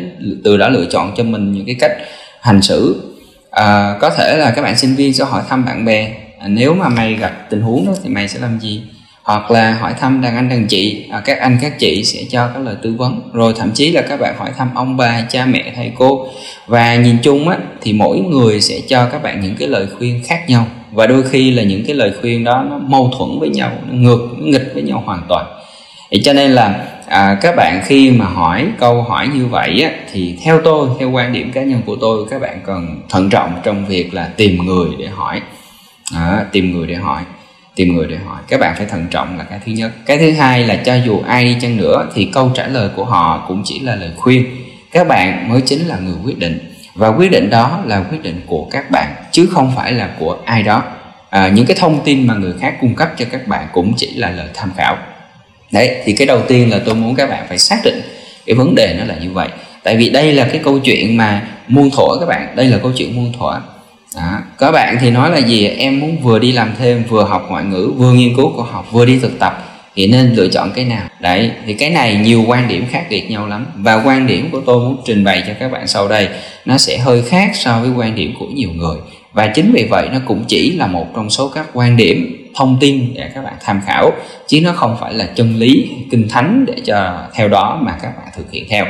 từ 0.45 0.57
đó 0.57 0.69
lựa 0.69 0.87
chọn 0.91 1.13
cho 1.17 1.25
mình 1.25 1.53
những 1.53 1.67
cái 1.67 1.75
cách 1.81 1.93
hành 2.41 2.63
xử. 2.63 3.13
À, 3.51 3.97
có 4.01 4.11
thể 4.11 4.37
là 4.37 4.51
các 4.51 4.63
bạn 4.63 4.79
sinh 4.79 4.95
viên 4.95 5.15
sẽ 5.15 5.25
hỏi 5.25 5.43
thăm 5.49 5.65
bạn 5.65 5.85
bè 5.85 6.15
à, 6.39 6.49
nếu 6.49 6.75
mà 6.75 6.89
mày 6.89 7.15
gặp 7.15 7.47
tình 7.51 7.61
huống 7.61 7.87
đó 7.87 7.93
thì 8.03 8.09
mày 8.09 8.29
sẽ 8.29 8.41
làm 8.41 8.61
gì? 8.61 8.83
Hoặc 9.23 9.51
là 9.51 9.75
hỏi 9.75 9.95
thăm 10.01 10.21
đàn 10.21 10.37
anh 10.37 10.49
đàn 10.49 10.67
chị 10.67 11.07
à, 11.11 11.23
các 11.25 11.39
anh 11.41 11.59
các 11.63 11.79
chị 11.79 12.05
sẽ 12.05 12.21
cho 12.31 12.49
các 12.55 12.61
lời 12.61 12.77
tư 12.83 12.95
vấn. 12.95 13.31
Rồi 13.33 13.55
thậm 13.57 13.71
chí 13.75 13.93
là 13.93 14.03
các 14.03 14.21
bạn 14.21 14.35
hỏi 14.39 14.51
thăm 14.59 14.71
ông 14.75 14.97
bà 14.97 15.27
cha 15.31 15.47
mẹ 15.47 15.73
thầy 15.77 15.93
cô. 15.95 16.27
Và 16.67 16.97
nhìn 16.97 17.17
chung 17.23 17.49
á 17.49 17.57
thì 17.81 17.93
mỗi 17.93 18.19
người 18.19 18.61
sẽ 18.61 18.81
cho 18.89 19.07
các 19.07 19.23
bạn 19.23 19.41
những 19.41 19.57
cái 19.57 19.69
lời 19.69 19.87
khuyên 19.99 20.23
khác 20.27 20.45
nhau 20.49 20.67
và 20.93 21.07
đôi 21.07 21.23
khi 21.23 21.51
là 21.51 21.63
những 21.63 21.85
cái 21.87 21.97
lời 21.97 22.13
khuyên 22.21 22.45
đó 22.45 22.65
nó 22.71 22.79
mâu 22.79 23.11
thuẫn 23.19 23.39
với 23.41 23.49
nhau 23.49 23.73
nó 23.89 23.95
ngược 23.95 24.29
nó 24.39 24.47
nghịch 24.47 24.71
với 24.75 24.83
nhau 24.83 25.03
hoàn 25.07 25.23
toàn. 25.29 25.47
Thì 26.11 26.23
cho 26.23 26.33
nên 26.33 26.51
là 26.51 26.85
à, 27.07 27.39
các 27.41 27.55
bạn 27.57 27.83
khi 27.85 28.11
mà 28.11 28.25
hỏi 28.25 28.67
câu 28.79 29.03
hỏi 29.03 29.29
như 29.35 29.47
vậy 29.47 29.83
á, 29.83 29.91
thì 30.13 30.39
theo 30.45 30.61
tôi 30.65 30.89
theo 30.99 31.11
quan 31.11 31.33
điểm 31.33 31.53
cá 31.53 31.63
nhân 31.63 31.81
của 31.87 31.97
tôi 32.01 32.27
các 32.31 32.41
bạn 32.41 32.61
cần 32.67 33.01
thận 33.09 33.31
trọng 33.31 33.61
trong 33.63 33.87
việc 33.87 34.15
là 34.15 34.31
tìm 34.37 34.59
người 34.67 34.89
để 34.99 35.07
hỏi. 35.07 35.41
À, 36.15 36.45
tìm 36.53 36.73
người 36.73 36.87
để 36.87 36.95
hỏi 36.95 37.23
tìm 37.75 37.97
người 37.97 38.07
để 38.07 38.17
hỏi. 38.17 38.43
Các 38.49 38.61
bạn 38.61 38.75
phải 38.77 38.87
thận 38.87 39.07
trọng 39.11 39.39
là 39.39 39.45
cái 39.45 39.61
thứ 39.67 39.73
nhất. 39.73 39.93
Cái 40.07 40.19
thứ 40.19 40.33
hai 40.33 40.67
là 40.67 40.77
cho 40.77 40.95
dù 40.95 41.21
ai 41.27 41.45
đi 41.45 41.57
chăng 41.61 41.77
nữa 41.77 42.09
thì 42.15 42.25
câu 42.25 42.51
trả 42.55 42.67
lời 42.67 42.89
của 42.97 43.05
họ 43.05 43.45
cũng 43.49 43.63
chỉ 43.65 43.81
là 43.81 43.97
lời 43.97 44.11
khuyên. 44.17 44.47
Các 44.93 45.09
bạn 45.09 45.49
mới 45.49 45.61
chính 45.61 45.87
là 45.87 45.99
người 45.99 46.17
quyết 46.25 46.39
định. 46.39 46.59
Và 46.95 47.09
quyết 47.09 47.31
định 47.31 47.51
đó 47.51 47.83
là 47.87 48.05
quyết 48.11 48.23
định 48.23 48.41
của 48.47 48.69
các 48.71 48.91
bạn 48.91 49.15
chứ 49.33 49.49
không 49.53 49.73
phải 49.77 49.93
là 49.93 50.11
của 50.19 50.39
ai 50.45 50.63
đó. 50.63 50.83
À, 51.31 51.49
những 51.49 51.67
cái 51.67 51.77
thông 51.81 52.01
tin 52.05 52.27
mà 52.27 52.35
người 52.35 52.53
khác 52.61 52.75
cung 52.81 52.95
cấp 52.95 53.09
cho 53.19 53.25
các 53.33 53.47
bạn 53.47 53.67
cũng 53.73 53.93
chỉ 53.97 54.11
là 54.15 54.31
lời 54.31 54.49
tham 54.55 54.73
khảo. 54.77 54.97
Đấy 55.71 55.97
thì 56.05 56.13
cái 56.13 56.27
đầu 56.27 56.43
tiên 56.49 56.71
là 56.71 56.81
tôi 56.85 56.95
muốn 56.95 57.15
các 57.15 57.31
bạn 57.31 57.47
phải 57.49 57.59
xác 57.59 57.81
định 57.85 58.03
cái 58.47 58.57
vấn 58.57 58.75
đề 58.75 58.97
nó 58.99 59.05
là 59.05 59.15
như 59.23 59.31
vậy. 59.31 59.49
Tại 59.83 59.97
vì 59.97 60.11
đây 60.11 60.33
là 60.33 60.45
cái 60.45 60.61
câu 60.65 60.79
chuyện 60.79 61.17
mà 61.17 61.43
muôn 61.69 61.91
thuở 61.91 62.19
các 62.21 62.27
bạn 62.27 62.57
đây 62.57 62.67
là 62.67 62.79
câu 62.79 62.93
chuyện 62.97 63.17
muôn 63.17 63.33
thuở. 63.39 63.61
Đó. 64.17 64.39
các 64.59 64.71
bạn 64.71 64.97
thì 65.01 65.11
nói 65.11 65.31
là 65.31 65.39
gì? 65.39 65.67
Em 65.67 66.01
muốn 66.01 66.19
vừa 66.23 66.39
đi 66.39 66.53
làm 66.53 66.75
thêm 66.79 67.05
vừa 67.09 67.25
học 67.25 67.47
ngoại 67.51 67.65
ngữ 67.65 67.93
vừa 67.97 68.13
nghiên 68.13 68.37
cứu 68.37 68.53
khoa 68.57 68.67
học 68.73 68.93
vừa 68.93 69.05
đi 69.05 69.19
thực 69.19 69.39
tập 69.39 69.69
thì 69.95 70.07
nên 70.07 70.33
lựa 70.33 70.49
chọn 70.49 70.73
cái 70.75 70.85
nào? 70.85 71.09
Đấy 71.21 71.51
thì 71.67 71.75
cái 71.75 71.91
này 71.91 72.17
nhiều 72.17 72.45
quan 72.47 72.69
điểm 72.69 72.87
khác 72.91 73.07
biệt 73.11 73.31
nhau 73.31 73.47
lắm. 73.47 73.67
Và 73.75 74.03
quan 74.05 74.27
điểm 74.27 74.51
của 74.51 74.61
tôi 74.67 74.79
muốn 74.79 75.03
trình 75.05 75.25
bày 75.25 75.43
cho 75.47 75.53
các 75.61 75.73
bạn 75.73 75.87
sau 75.87 76.09
đây 76.09 76.29
nó 76.65 76.79
sẽ 76.79 76.99
hơi 76.99 77.23
khác 77.23 77.51
so 77.55 77.81
với 77.81 77.91
quan 77.91 78.15
điểm 78.15 78.35
của 78.39 78.47
nhiều 78.47 78.71
người 78.75 78.97
và 79.33 79.47
chính 79.47 79.73
vì 79.73 79.87
vậy 79.91 80.09
nó 80.13 80.19
cũng 80.27 80.45
chỉ 80.49 80.77
là 80.77 80.87
một 80.87 81.07
trong 81.15 81.31
số 81.31 81.49
các 81.49 81.67
quan 81.73 81.97
điểm 81.97 82.49
thông 82.57 82.79
tin 82.81 83.15
để 83.15 83.31
các 83.35 83.45
bạn 83.45 83.55
tham 83.61 83.81
khảo 83.87 84.11
chứ 84.49 84.61
nó 84.61 84.73
không 84.73 84.97
phải 85.01 85.15
là 85.15 85.27
chân 85.35 85.57
lý 85.57 85.91
kinh 86.11 86.29
thánh 86.29 86.65
để 86.67 86.75
cho 86.85 87.23
theo 87.35 87.49
đó 87.49 87.81
mà 87.83 87.93
các 88.03 88.13
bạn 88.19 88.27
thực 88.37 88.53
hiện 88.53 88.67
theo. 88.71 88.87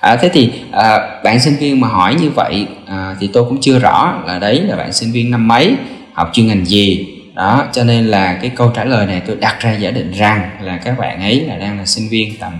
À, 0.00 0.16
thế 0.16 0.28
thì 0.28 0.52
à, 0.72 0.98
bạn 1.24 1.40
sinh 1.40 1.56
viên 1.56 1.80
mà 1.80 1.88
hỏi 1.88 2.14
như 2.14 2.30
vậy 2.30 2.66
à, 2.86 3.16
thì 3.20 3.30
tôi 3.32 3.44
cũng 3.44 3.60
chưa 3.60 3.78
rõ 3.78 4.22
là 4.26 4.38
đấy 4.38 4.60
là 4.60 4.76
bạn 4.76 4.92
sinh 4.92 5.12
viên 5.12 5.30
năm 5.30 5.48
mấy 5.48 5.74
học 6.12 6.30
chuyên 6.32 6.46
ngành 6.46 6.64
gì. 6.66 7.06
Đó 7.34 7.66
cho 7.72 7.84
nên 7.84 8.06
là 8.06 8.38
cái 8.42 8.50
câu 8.50 8.72
trả 8.74 8.84
lời 8.84 9.06
này 9.06 9.22
tôi 9.26 9.36
đặt 9.36 9.60
ra 9.60 9.72
giả 9.72 9.90
định 9.90 10.12
rằng 10.12 10.50
là 10.60 10.76
các 10.76 10.98
bạn 10.98 11.20
ấy 11.20 11.40
là 11.40 11.56
đang 11.56 11.78
là 11.78 11.84
sinh 11.84 12.08
viên 12.08 12.36
tầm 12.38 12.52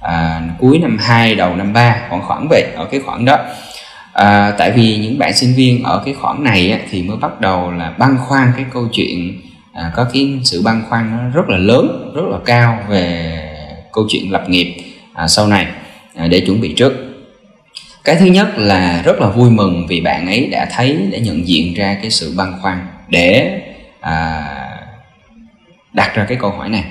à, 0.00 0.42
cuối 0.58 0.78
năm 0.78 0.98
2 1.00 1.34
đầu 1.34 1.56
năm 1.56 1.72
3 1.72 1.96
khoảng 2.08 2.22
khoảng 2.22 2.46
vậy 2.50 2.64
ở 2.76 2.84
cái 2.84 3.00
khoảng 3.00 3.24
đó 3.24 3.38
à, 4.12 4.54
tại 4.58 4.70
vì 4.70 4.96
những 4.96 5.18
bạn 5.18 5.32
sinh 5.36 5.54
viên 5.54 5.82
ở 5.82 6.02
cái 6.04 6.14
khoảng 6.14 6.44
này 6.44 6.72
á, 6.72 6.78
thì 6.90 7.02
mới 7.02 7.16
bắt 7.16 7.40
đầu 7.40 7.70
là 7.70 7.90
băn 7.98 8.16
khoăn 8.18 8.52
cái 8.56 8.64
câu 8.72 8.88
chuyện 8.92 9.40
à, 9.72 9.92
có 9.96 10.04
cái 10.12 10.40
sự 10.44 10.62
băn 10.62 10.82
khoăn 10.88 11.10
nó 11.10 11.28
rất 11.34 11.48
là 11.48 11.58
lớn 11.58 12.12
rất 12.14 12.24
là 12.30 12.38
cao 12.44 12.78
về 12.88 13.38
câu 13.92 14.06
chuyện 14.08 14.32
lập 14.32 14.48
nghiệp 14.48 14.76
à, 15.14 15.28
sau 15.28 15.46
này 15.46 15.66
à, 16.14 16.26
để 16.26 16.40
chuẩn 16.40 16.60
bị 16.60 16.74
trước. 16.76 16.92
Cái 18.04 18.16
thứ 18.16 18.26
nhất 18.26 18.58
là 18.58 19.02
rất 19.02 19.20
là 19.20 19.28
vui 19.28 19.50
mừng 19.50 19.86
vì 19.86 20.00
bạn 20.00 20.26
ấy 20.26 20.46
đã 20.46 20.68
thấy 20.70 20.98
đã 21.12 21.18
nhận 21.18 21.48
diện 21.48 21.74
ra 21.74 21.96
cái 22.02 22.10
sự 22.10 22.34
băn 22.36 22.52
khoăn 22.62 22.86
để 23.08 23.60
à, 24.00 24.44
đặt 25.92 26.14
ra 26.14 26.24
cái 26.28 26.38
câu 26.40 26.50
hỏi 26.50 26.68
này. 26.68 26.84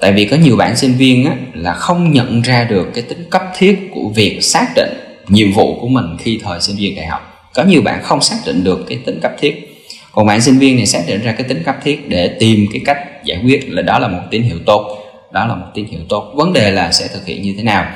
Tại 0.00 0.12
vì 0.12 0.24
có 0.24 0.36
nhiều 0.36 0.56
bạn 0.56 0.76
sinh 0.76 0.94
viên 0.96 1.24
á, 1.26 1.36
là 1.54 1.74
không 1.74 2.12
nhận 2.12 2.42
ra 2.42 2.64
được 2.64 2.90
cái 2.94 3.04
tính 3.08 3.24
cấp 3.30 3.42
thiết 3.56 3.88
của 3.94 4.08
việc 4.14 4.38
xác 4.42 4.66
định 4.76 5.03
nhiệm 5.28 5.52
vụ 5.52 5.78
của 5.80 5.88
mình 5.88 6.16
khi 6.18 6.40
thời 6.44 6.60
sinh 6.60 6.76
viên 6.76 6.96
đại 6.96 7.06
học. 7.06 7.50
Có 7.54 7.64
nhiều 7.64 7.82
bạn 7.82 8.02
không 8.02 8.20
xác 8.20 8.36
định 8.46 8.64
được 8.64 8.84
cái 8.88 8.98
tính 9.06 9.18
cấp 9.22 9.32
thiết. 9.38 9.82
Còn 10.12 10.26
bạn 10.26 10.40
sinh 10.40 10.58
viên 10.58 10.76
này 10.76 10.86
xác 10.86 11.00
định 11.06 11.22
ra 11.22 11.32
cái 11.32 11.48
tính 11.48 11.62
cấp 11.62 11.76
thiết 11.84 12.08
để 12.08 12.36
tìm 12.40 12.66
cái 12.72 12.82
cách 12.84 13.24
giải 13.24 13.40
quyết 13.44 13.70
là 13.70 13.82
đó 13.82 13.98
là 13.98 14.08
một 14.08 14.22
tín 14.30 14.42
hiệu 14.42 14.58
tốt. 14.66 14.98
Đó 15.32 15.46
là 15.46 15.54
một 15.54 15.66
tín 15.74 15.86
hiệu 15.86 16.00
tốt. 16.08 16.32
Vấn 16.34 16.52
đề 16.52 16.70
là 16.70 16.92
sẽ 16.92 17.08
thực 17.08 17.26
hiện 17.26 17.42
như 17.42 17.54
thế 17.56 17.62
nào. 17.62 17.86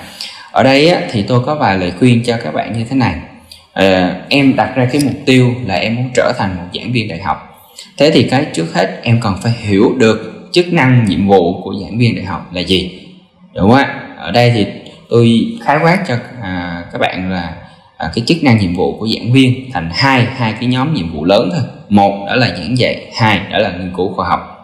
Ở 0.52 0.62
đây 0.62 0.88
á, 0.88 1.00
thì 1.12 1.22
tôi 1.22 1.40
có 1.46 1.54
vài 1.54 1.78
lời 1.78 1.92
khuyên 1.98 2.22
cho 2.24 2.36
các 2.44 2.54
bạn 2.54 2.78
như 2.78 2.84
thế 2.90 2.96
này. 2.96 3.14
À, 3.72 4.20
em 4.28 4.56
đặt 4.56 4.72
ra 4.76 4.88
cái 4.92 5.02
mục 5.04 5.14
tiêu 5.26 5.54
là 5.66 5.74
em 5.74 5.96
muốn 5.96 6.10
trở 6.14 6.32
thành 6.38 6.56
một 6.56 6.64
giảng 6.74 6.92
viên 6.92 7.08
đại 7.08 7.18
học. 7.18 7.36
Thế 7.96 8.10
thì 8.10 8.22
cái 8.22 8.46
trước 8.52 8.74
hết 8.74 9.00
em 9.02 9.20
cần 9.22 9.34
phải 9.42 9.52
hiểu 9.60 9.92
được 9.98 10.48
chức 10.52 10.72
năng 10.72 11.04
nhiệm 11.08 11.28
vụ 11.28 11.62
của 11.62 11.74
giảng 11.82 11.98
viên 11.98 12.16
đại 12.16 12.24
học 12.24 12.52
là 12.52 12.60
gì. 12.60 13.00
Đúng 13.54 13.70
không 13.70 13.78
ạ? 13.78 14.02
Ở 14.16 14.30
đây 14.30 14.52
thì 14.54 14.66
tôi 15.08 15.46
khái 15.64 15.78
quát 15.82 16.04
cho 16.08 16.16
các 16.98 17.06
bạn 17.06 17.30
là 17.30 17.54
à, 17.96 18.10
cái 18.14 18.24
chức 18.26 18.42
năng 18.42 18.58
nhiệm 18.58 18.74
vụ 18.74 18.98
của 18.98 19.08
giảng 19.14 19.32
viên 19.32 19.70
thành 19.72 19.90
hai 19.94 20.26
hai 20.36 20.52
cái 20.52 20.68
nhóm 20.68 20.94
nhiệm 20.94 21.12
vụ 21.12 21.24
lớn 21.24 21.50
thôi. 21.52 21.62
Một 21.88 22.24
đó 22.26 22.34
là 22.34 22.46
giảng 22.46 22.78
dạy 22.78 23.06
hai 23.14 23.40
đó 23.50 23.58
là 23.58 23.70
nghiên 23.70 23.92
cứu 23.96 24.14
khoa 24.14 24.28
học. 24.28 24.54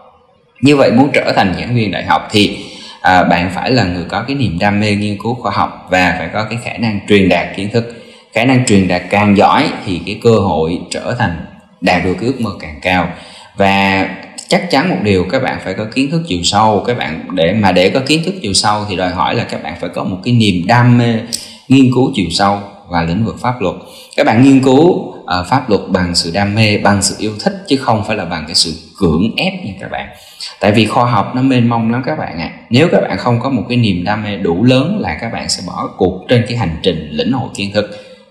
Như 0.61 0.75
vậy 0.75 0.91
muốn 0.91 1.09
trở 1.13 1.33
thành 1.35 1.53
giảng 1.59 1.75
viên 1.75 1.91
đại 1.91 2.05
học 2.05 2.27
thì 2.31 2.57
à, 3.01 3.23
bạn 3.23 3.51
phải 3.55 3.71
là 3.71 3.83
người 3.83 4.03
có 4.09 4.23
cái 4.27 4.35
niềm 4.35 4.59
đam 4.59 4.79
mê 4.79 4.95
nghiên 4.95 5.17
cứu 5.23 5.35
khoa 5.35 5.51
học 5.51 5.87
và 5.89 6.15
phải 6.17 6.29
có 6.33 6.43
cái 6.43 6.59
khả 6.63 6.77
năng 6.77 6.99
truyền 7.09 7.29
đạt 7.29 7.47
kiến 7.55 7.69
thức. 7.73 8.03
Khả 8.33 8.45
năng 8.45 8.65
truyền 8.65 8.87
đạt 8.87 9.01
càng 9.09 9.37
giỏi 9.37 9.69
thì 9.85 10.01
cái 10.05 10.19
cơ 10.23 10.39
hội 10.39 10.79
trở 10.91 11.15
thành 11.19 11.45
đạt 11.81 12.03
được 12.05 12.13
cái 12.19 12.27
ước 12.27 12.41
mơ 12.41 12.51
càng 12.59 12.79
cao. 12.81 13.09
Và 13.57 14.07
chắc 14.47 14.71
chắn 14.71 14.89
một 14.89 14.97
điều 15.03 15.25
các 15.31 15.43
bạn 15.43 15.57
phải 15.63 15.73
có 15.73 15.85
kiến 15.95 16.11
thức 16.11 16.21
chiều 16.27 16.39
sâu. 16.43 16.83
Các 16.87 16.97
bạn 16.97 17.23
để 17.31 17.53
mà 17.53 17.71
để 17.71 17.89
có 17.89 17.99
kiến 17.99 18.21
thức 18.25 18.35
chiều 18.41 18.53
sâu 18.53 18.85
thì 18.89 18.95
đòi 18.95 19.09
hỏi 19.09 19.35
là 19.35 19.43
các 19.43 19.63
bạn 19.63 19.73
phải 19.81 19.89
có 19.89 20.03
một 20.03 20.17
cái 20.23 20.33
niềm 20.33 20.63
đam 20.67 20.97
mê 20.97 21.19
nghiên 21.67 21.91
cứu 21.93 22.11
chiều 22.15 22.25
sâu 22.31 22.59
và 22.89 23.03
lĩnh 23.03 23.25
vực 23.25 23.39
pháp 23.39 23.61
luật. 23.61 23.75
Các 24.15 24.25
bạn 24.25 24.43
nghiên 24.43 24.63
cứu 24.63 25.15
uh, 25.25 25.47
pháp 25.49 25.69
luật 25.69 25.81
bằng 25.87 26.15
sự 26.15 26.31
đam 26.33 26.55
mê 26.55 26.77
bằng 26.77 27.01
sự 27.01 27.15
yêu 27.19 27.31
thích 27.39 27.53
chứ 27.67 27.77
không 27.77 28.03
phải 28.07 28.17
là 28.17 28.25
bằng 28.25 28.43
cái 28.47 28.55
sự 28.55 28.73
cưỡng 28.97 29.31
ép 29.37 29.53
nha 29.65 29.73
các 29.79 29.91
bạn. 29.91 30.09
Tại 30.59 30.71
vì 30.71 30.85
khoa 30.85 31.11
học 31.11 31.31
nó 31.35 31.41
mênh 31.41 31.69
mông 31.69 31.91
lắm 31.91 32.01
các 32.05 32.19
bạn 32.19 32.39
ạ. 32.39 32.51
À. 32.53 32.57
nếu 32.69 32.87
các 32.91 33.01
bạn 33.01 33.17
không 33.17 33.39
có 33.39 33.49
một 33.49 33.63
cái 33.69 33.77
niềm 33.77 34.03
đam 34.03 34.23
mê 34.23 34.37
đủ 34.37 34.63
lớn 34.63 34.97
là 34.99 35.17
các 35.21 35.33
bạn 35.33 35.49
sẽ 35.49 35.63
bỏ 35.67 35.89
cuộc 35.97 36.25
trên 36.27 36.45
cái 36.47 36.57
hành 36.57 36.75
trình 36.83 37.09
lĩnh 37.11 37.31
hội 37.31 37.49
kiến 37.55 37.71
thức. 37.73 37.85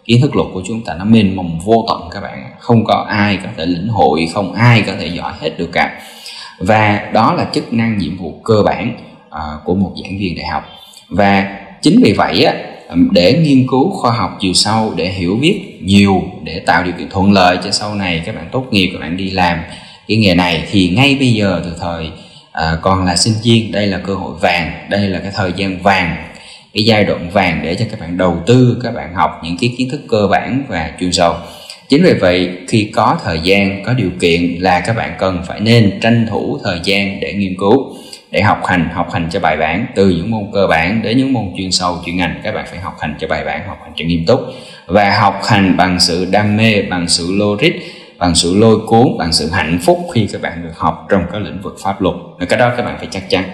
Kiến 0.04 0.20
thức 0.22 0.36
luật 0.36 0.48
của 0.54 0.62
chúng 0.66 0.84
ta 0.84 0.94
nó 0.94 1.04
mênh 1.04 1.36
mông 1.36 1.60
vô 1.64 1.84
tận 1.88 2.08
các 2.12 2.20
bạn 2.20 2.50
không 2.58 2.84
có 2.84 3.06
ai 3.08 3.36
có 3.36 3.48
thể 3.56 3.66
lĩnh 3.66 3.88
hội 3.88 4.28
không 4.34 4.52
ai 4.52 4.82
có 4.86 4.92
thể 5.00 5.06
giỏi 5.06 5.32
hết 5.40 5.58
được 5.58 5.70
cả. 5.72 6.00
Và 6.58 7.10
đó 7.12 7.34
là 7.34 7.46
chức 7.52 7.72
năng 7.72 7.98
nhiệm 7.98 8.16
vụ 8.16 8.40
cơ 8.44 8.62
bản 8.64 8.96
uh, 9.28 9.64
của 9.64 9.74
một 9.74 9.92
giảng 10.02 10.18
viên 10.18 10.36
đại 10.36 10.46
học. 10.46 10.64
Và 11.08 11.58
chính 11.82 12.00
vì 12.02 12.12
vậy 12.12 12.44
á 12.44 12.54
để 13.10 13.32
nghiên 13.32 13.66
cứu 13.70 13.90
khoa 13.90 14.12
học 14.12 14.38
chiều 14.40 14.52
sâu 14.52 14.94
để 14.96 15.08
hiểu 15.08 15.36
biết 15.40 15.60
nhiều 15.80 16.22
để 16.42 16.60
tạo 16.66 16.84
điều 16.84 16.92
kiện 16.98 17.08
thuận 17.10 17.32
lợi 17.32 17.58
cho 17.64 17.70
sau 17.70 17.94
này 17.94 18.22
các 18.26 18.34
bạn 18.34 18.48
tốt 18.52 18.66
nghiệp 18.70 18.90
các 18.92 18.98
bạn 19.00 19.16
đi 19.16 19.30
làm 19.30 19.58
cái 20.08 20.16
nghề 20.16 20.34
này 20.34 20.64
thì 20.70 20.88
ngay 20.96 21.16
bây 21.18 21.32
giờ 21.32 21.60
từ 21.64 21.70
thời 21.80 22.08
à, 22.52 22.78
còn 22.82 23.04
là 23.04 23.16
sinh 23.16 23.34
viên 23.44 23.72
đây 23.72 23.86
là 23.86 23.98
cơ 23.98 24.14
hội 24.14 24.34
vàng 24.40 24.86
đây 24.90 25.08
là 25.08 25.18
cái 25.18 25.32
thời 25.34 25.52
gian 25.56 25.82
vàng 25.82 26.16
cái 26.74 26.84
giai 26.84 27.04
đoạn 27.04 27.30
vàng 27.30 27.60
để 27.62 27.74
cho 27.74 27.84
các 27.90 28.00
bạn 28.00 28.16
đầu 28.16 28.42
tư 28.46 28.80
các 28.82 28.94
bạn 28.94 29.14
học 29.14 29.40
những 29.44 29.56
cái 29.60 29.74
kiến 29.78 29.88
thức 29.90 30.00
cơ 30.08 30.26
bản 30.30 30.62
và 30.68 30.90
chuyên 31.00 31.12
sâu. 31.12 31.34
Chính 31.88 32.04
vì 32.04 32.12
vậy 32.12 32.50
khi 32.68 32.90
có 32.94 33.18
thời 33.24 33.40
gian 33.40 33.82
có 33.84 33.92
điều 33.92 34.10
kiện 34.20 34.56
là 34.60 34.80
các 34.80 34.96
bạn 34.96 35.14
cần 35.18 35.42
phải 35.46 35.60
nên 35.60 36.00
tranh 36.00 36.26
thủ 36.30 36.58
thời 36.64 36.80
gian 36.84 37.20
để 37.20 37.32
nghiên 37.32 37.54
cứu 37.58 37.96
để 38.34 38.42
học 38.42 38.66
hành 38.66 38.88
học 38.92 39.12
hành 39.12 39.28
cho 39.30 39.40
bài 39.40 39.56
bản, 39.56 39.86
từ 39.94 40.08
những 40.08 40.30
môn 40.30 40.42
cơ 40.52 40.66
bản 40.66 41.02
đến 41.02 41.18
những 41.18 41.32
môn 41.32 41.44
chuyên 41.56 41.70
sâu, 41.70 41.98
chuyên 42.06 42.16
ngành, 42.16 42.40
các 42.42 42.54
bạn 42.54 42.64
phải 42.70 42.80
học 42.80 42.96
hành 43.00 43.14
cho 43.20 43.28
bài 43.28 43.44
bản, 43.44 43.68
học 43.68 43.78
hành 43.82 43.92
cho 43.96 44.04
nghiêm 44.04 44.24
túc. 44.26 44.40
Và 44.86 45.18
học 45.18 45.40
hành 45.44 45.76
bằng 45.76 46.00
sự 46.00 46.24
đam 46.30 46.56
mê, 46.56 46.82
bằng 46.82 47.08
sự 47.08 47.32
logic, 47.32 47.72
bằng 48.18 48.34
sự 48.34 48.54
lôi 48.58 48.78
cuốn, 48.86 49.18
bằng 49.18 49.32
sự 49.32 49.50
hạnh 49.50 49.78
phúc 49.82 49.98
khi 50.14 50.28
các 50.32 50.42
bạn 50.42 50.62
được 50.62 50.72
học 50.76 51.06
trong 51.10 51.22
các 51.32 51.42
lĩnh 51.42 51.60
vực 51.62 51.76
pháp 51.82 52.02
luật. 52.02 52.16
Và 52.38 52.46
cái 52.46 52.58
đó 52.58 52.72
các 52.76 52.84
bạn 52.84 52.96
phải 52.98 53.08
chắc 53.10 53.30
chắn. 53.30 53.44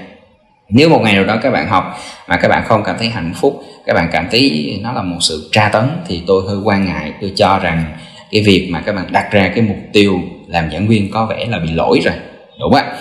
Nếu 0.69 0.89
một 0.89 1.01
ngày 1.03 1.15
nào 1.15 1.25
đó 1.25 1.37
các 1.43 1.51
bạn 1.51 1.69
học 1.69 1.99
mà 2.29 2.37
các 2.37 2.49
bạn 2.49 2.65
không 2.67 2.83
cảm 2.85 2.97
thấy 2.99 3.09
hạnh 3.09 3.33
phúc, 3.37 3.65
các 3.87 3.95
bạn 3.95 4.09
cảm 4.13 4.29
thấy 4.31 4.79
nó 4.83 4.93
là 4.93 5.03
một 5.03 5.19
sự 5.21 5.49
tra 5.53 5.69
tấn, 5.69 5.85
thì 6.07 6.23
tôi 6.27 6.43
hơi 6.49 6.59
quan 6.65 6.85
ngại. 6.85 7.13
Tôi 7.21 7.33
cho 7.37 7.59
rằng 7.59 7.85
cái 8.31 8.43
việc 8.47 8.69
mà 8.73 8.81
các 8.81 8.95
bạn 8.95 9.05
đặt 9.13 9.33
ra 9.33 9.51
cái 9.55 9.65
mục 9.65 9.79
tiêu 9.93 10.21
làm 10.47 10.71
giảng 10.71 10.87
viên 10.87 11.11
có 11.11 11.27
vẻ 11.27 11.47
là 11.49 11.59
bị 11.59 11.73
lỗi 11.73 12.01
rồi. 12.05 12.15
Đúng 12.61 12.73
không 12.73 12.83
ạ? 12.83 12.97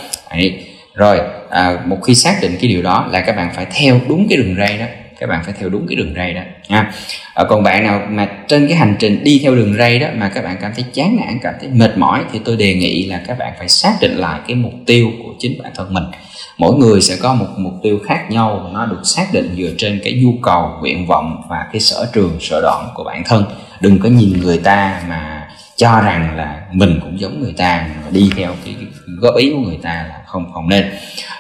Rồi 0.94 1.20
à, 1.49 1.77
một 1.85 1.97
khi 2.03 2.15
xác 2.15 2.38
định 2.41 2.57
cái 2.62 2.69
điều 2.69 2.81
đó 2.81 3.07
là 3.12 3.21
các 3.21 3.35
bạn 3.35 3.49
phải 3.55 3.65
theo 3.71 3.99
đúng 4.07 4.27
cái 4.29 4.38
đường 4.38 4.55
ray 4.57 4.77
đó. 4.77 4.85
Các 5.19 5.29
bạn 5.29 5.43
phải 5.45 5.53
theo 5.59 5.69
đúng 5.69 5.88
cái 5.88 5.95
đường 5.95 6.13
ray 6.15 6.33
đó. 6.33 6.41
Nha 6.69 6.91
à, 7.33 7.43
còn 7.49 7.63
bạn 7.63 7.83
nào 7.83 8.01
mà 8.09 8.27
trên 8.47 8.67
cái 8.67 8.77
hành 8.77 8.95
trình 8.99 9.23
đi 9.23 9.39
theo 9.43 9.55
đường 9.55 9.75
ray 9.77 9.99
đó 9.99 10.07
mà 10.15 10.29
các 10.29 10.43
bạn 10.43 10.57
cảm 10.62 10.71
thấy 10.75 10.85
chán 10.93 11.17
nản 11.19 11.39
cảm 11.41 11.53
thấy 11.59 11.69
mệt 11.69 11.97
mỏi 11.97 12.23
thì 12.31 12.39
tôi 12.45 12.55
đề 12.55 12.73
nghị 12.73 13.05
là 13.05 13.21
các 13.27 13.38
bạn 13.38 13.53
phải 13.57 13.69
xác 13.69 13.93
định 14.01 14.15
lại 14.15 14.39
cái 14.47 14.55
mục 14.55 14.73
tiêu 14.85 15.12
của 15.23 15.33
chính 15.39 15.62
bản 15.63 15.71
thân 15.75 15.93
mình. 15.93 16.03
Mỗi 16.57 16.75
người 16.75 17.01
sẽ 17.01 17.15
có 17.21 17.33
một 17.33 17.47
mục 17.57 17.73
tiêu 17.83 17.99
khác 18.07 18.31
nhau 18.31 18.62
và 18.63 18.69
nó 18.73 18.85
được 18.85 19.01
xác 19.03 19.25
định 19.33 19.55
dựa 19.57 19.71
trên 19.77 19.99
cái 20.03 20.13
nhu 20.13 20.33
cầu 20.41 20.77
nguyện 20.79 21.07
vọng 21.07 21.41
và 21.49 21.65
cái 21.71 21.79
sở 21.79 22.09
trường 22.13 22.38
sở 22.41 22.62
đoạn 22.62 22.89
của 22.95 23.03
bản 23.03 23.23
thân. 23.25 23.45
Đừng 23.81 23.99
có 23.99 24.09
nhìn 24.09 24.41
người 24.41 24.57
ta 24.57 25.01
mà 25.09 25.47
cho 25.75 26.01
rằng 26.01 26.35
là 26.38 26.62
mình 26.71 26.99
cũng 27.01 27.19
giống 27.19 27.41
người 27.41 27.53
ta 27.57 27.89
mà 28.03 28.09
đi 28.12 28.29
theo 28.35 28.55
cái 28.65 28.75
góp 29.21 29.36
ý 29.36 29.51
của 29.51 29.60
người 29.60 29.79
ta 29.82 30.05
là 30.10 30.21
không 30.25 30.51
không 30.53 30.69
nên. 30.69 30.86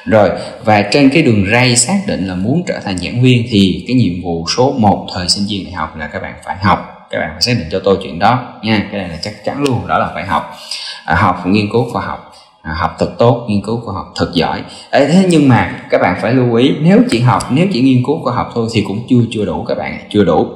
Rồi 0.05 0.29
và 0.63 0.81
trên 0.81 1.09
cái 1.09 1.23
đường 1.23 1.45
ray 1.51 1.75
xác 1.75 1.99
định 2.07 2.27
là 2.27 2.35
muốn 2.35 2.63
trở 2.67 2.79
thành 2.85 2.97
giảng 2.97 3.21
viên 3.21 3.45
thì 3.49 3.85
cái 3.87 3.95
nhiệm 3.95 4.23
vụ 4.23 4.45
số 4.57 4.71
1 4.77 5.07
thời 5.13 5.29
sinh 5.29 5.45
viên 5.49 5.65
đại 5.65 5.73
học 5.73 5.97
là 5.97 6.07
các 6.07 6.21
bạn 6.21 6.33
phải 6.45 6.57
học. 6.61 7.07
Các 7.09 7.19
bạn 7.19 7.29
phải 7.31 7.41
xác 7.41 7.53
định 7.57 7.67
cho 7.71 7.81
tôi 7.83 7.97
chuyện 8.03 8.19
đó 8.19 8.53
nha. 8.63 8.87
Cái 8.91 8.99
này 9.01 9.09
là 9.09 9.17
chắc 9.21 9.45
chắn 9.45 9.63
luôn 9.63 9.87
đó 9.87 9.97
là 9.97 10.11
phải 10.13 10.25
học. 10.25 10.57
À, 11.05 11.15
học 11.15 11.47
nghiên 11.47 11.69
cứu 11.71 11.89
khoa 11.91 12.05
học. 12.05 12.33
À, 12.61 12.73
học 12.73 12.95
thật 12.99 13.11
tốt 13.17 13.45
nghiên 13.49 13.61
cứu 13.61 13.81
khoa 13.85 13.93
học 13.93 14.13
thật 14.15 14.31
giỏi. 14.33 14.61
À, 14.91 14.99
thế 14.99 15.25
nhưng 15.29 15.49
mà 15.49 15.81
các 15.89 16.01
bạn 16.01 16.15
phải 16.21 16.33
lưu 16.33 16.55
ý 16.55 16.71
nếu 16.81 16.99
chỉ 17.09 17.19
học 17.19 17.43
nếu 17.51 17.67
chỉ 17.73 17.81
nghiên 17.81 18.03
cứu 18.05 18.23
khoa 18.23 18.33
học 18.33 18.51
thôi 18.53 18.67
thì 18.73 18.83
cũng 18.87 19.05
chưa 19.09 19.21
chưa 19.31 19.45
đủ 19.45 19.63
các 19.63 19.77
bạn 19.77 19.99
chưa 20.09 20.23
đủ. 20.23 20.47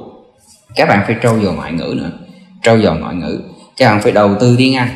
Các 0.74 0.88
bạn 0.88 1.02
phải 1.06 1.16
trau 1.22 1.40
dồi 1.40 1.54
ngoại 1.54 1.72
ngữ 1.72 1.94
nữa 1.96 2.10
trau 2.64 2.78
dồi 2.80 2.98
ngoại 2.98 3.14
ngữ. 3.14 3.40
Các 3.76 3.90
bạn 3.90 4.02
phải 4.02 4.12
đầu 4.12 4.34
tư 4.40 4.54
tiếng 4.58 4.76
anh 4.76 4.88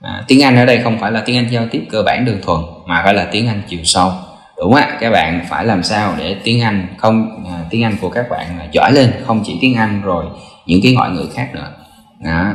à, 0.00 0.24
tiếng 0.28 0.42
anh 0.42 0.56
ở 0.56 0.64
đây 0.66 0.80
không 0.84 0.98
phải 0.98 1.12
là 1.12 1.22
tiếng 1.26 1.36
anh 1.36 1.48
giao 1.50 1.66
tiếp 1.70 1.82
cơ 1.90 2.02
bản 2.02 2.24
đơn 2.24 2.38
thuần 2.42 2.60
mà 2.86 3.02
phải 3.04 3.14
là 3.14 3.28
tiếng 3.32 3.48
anh 3.48 3.62
chiều 3.68 3.80
sâu. 3.84 4.12
Đúng 4.56 4.72
không 4.72 4.82
ạ 4.82 4.96
các 5.00 5.10
bạn 5.10 5.46
phải 5.48 5.64
làm 5.64 5.82
sao 5.82 6.14
để 6.18 6.36
tiếng 6.44 6.60
anh 6.60 6.86
không 6.98 7.44
à, 7.48 7.64
tiếng 7.70 7.84
anh 7.84 7.96
của 8.00 8.08
các 8.08 8.30
bạn 8.30 8.58
là 8.58 8.66
giỏi 8.72 8.92
lên 8.92 9.12
không 9.26 9.42
chỉ 9.46 9.58
tiếng 9.60 9.74
anh 9.74 10.02
rồi 10.02 10.24
những 10.66 10.80
cái 10.82 10.92
ngoại 10.92 11.10
ngữ 11.10 11.26
khác 11.34 11.48
nữa. 11.54 11.72
Đó, 12.20 12.52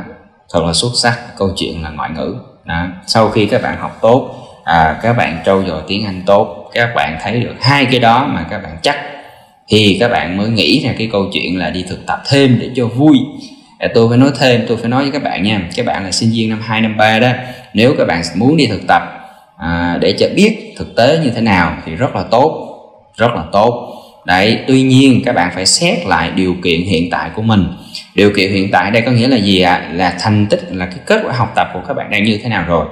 thật 0.52 0.64
là 0.64 0.72
xuất 0.72 0.90
sắc 0.94 1.18
câu 1.36 1.50
chuyện 1.56 1.82
là 1.82 1.90
ngoại 1.90 2.10
ngữ. 2.10 2.36
Đó. 2.64 2.86
sau 3.06 3.30
khi 3.30 3.46
các 3.46 3.62
bạn 3.62 3.76
học 3.78 3.98
tốt 4.00 4.34
à, 4.64 4.98
các 5.02 5.12
bạn 5.12 5.42
trau 5.46 5.64
dồi 5.66 5.82
tiếng 5.86 6.04
anh 6.04 6.22
tốt 6.26 6.70
các 6.72 6.94
bạn 6.94 7.18
thấy 7.22 7.40
được 7.40 7.54
hai 7.60 7.84
cái 7.84 8.00
đó 8.00 8.26
mà 8.34 8.46
các 8.50 8.62
bạn 8.62 8.76
chắc 8.82 8.96
thì 9.68 9.96
các 10.00 10.08
bạn 10.08 10.36
mới 10.36 10.48
nghĩ 10.48 10.80
ra 10.84 10.94
cái 10.98 11.08
câu 11.12 11.26
chuyện 11.32 11.58
là 11.58 11.70
đi 11.70 11.84
thực 11.88 12.06
tập 12.06 12.22
thêm 12.28 12.58
để 12.60 12.70
cho 12.76 12.86
vui 12.86 13.18
à, 13.82 13.88
tôi 13.94 14.08
phải 14.08 14.18
nói 14.18 14.30
thêm 14.38 14.64
tôi 14.68 14.76
phải 14.76 14.88
nói 14.88 15.02
với 15.02 15.12
các 15.12 15.22
bạn 15.22 15.42
nha. 15.42 15.68
Các 15.76 15.86
bạn 15.86 16.04
là 16.04 16.10
sinh 16.10 16.30
viên 16.32 16.50
năm 16.50 16.60
2 16.62 16.80
năm 16.80 16.96
3 16.96 17.18
đó. 17.18 17.28
Nếu 17.74 17.94
các 17.98 18.04
bạn 18.04 18.22
muốn 18.36 18.56
đi 18.56 18.66
thực 18.66 18.86
tập 18.88 19.02
à, 19.58 19.98
để 20.00 20.14
cho 20.18 20.26
biết 20.36 20.74
thực 20.76 20.96
tế 20.96 21.18
như 21.24 21.30
thế 21.30 21.40
nào 21.40 21.76
thì 21.86 21.94
rất 21.94 22.16
là 22.16 22.22
tốt 22.30 22.68
rất 23.16 23.30
là 23.34 23.42
tốt. 23.52 23.88
Đấy 24.26 24.58
tuy 24.66 24.82
nhiên 24.82 25.22
các 25.24 25.34
bạn 25.34 25.50
phải 25.54 25.66
xét 25.66 26.06
lại 26.06 26.30
điều 26.34 26.54
kiện 26.64 26.82
hiện 26.82 27.10
tại 27.10 27.30
của 27.34 27.42
mình. 27.42 27.66
Điều 28.14 28.30
kiện 28.36 28.52
hiện 28.52 28.70
tại 28.70 28.90
đây 28.90 29.02
có 29.02 29.10
nghĩa 29.12 29.28
là 29.28 29.36
gì 29.36 29.60
ạ? 29.60 29.74
À? 29.74 29.92
là 29.92 30.16
thành 30.20 30.46
tích 30.46 30.60
là 30.70 30.86
cái 30.86 30.98
kết 31.06 31.20
quả 31.24 31.32
học 31.32 31.52
tập 31.56 31.68
của 31.74 31.80
các 31.88 31.94
bạn 31.94 32.10
đang 32.10 32.24
như 32.24 32.38
thế 32.42 32.48
nào 32.48 32.64
rồi. 32.68 32.86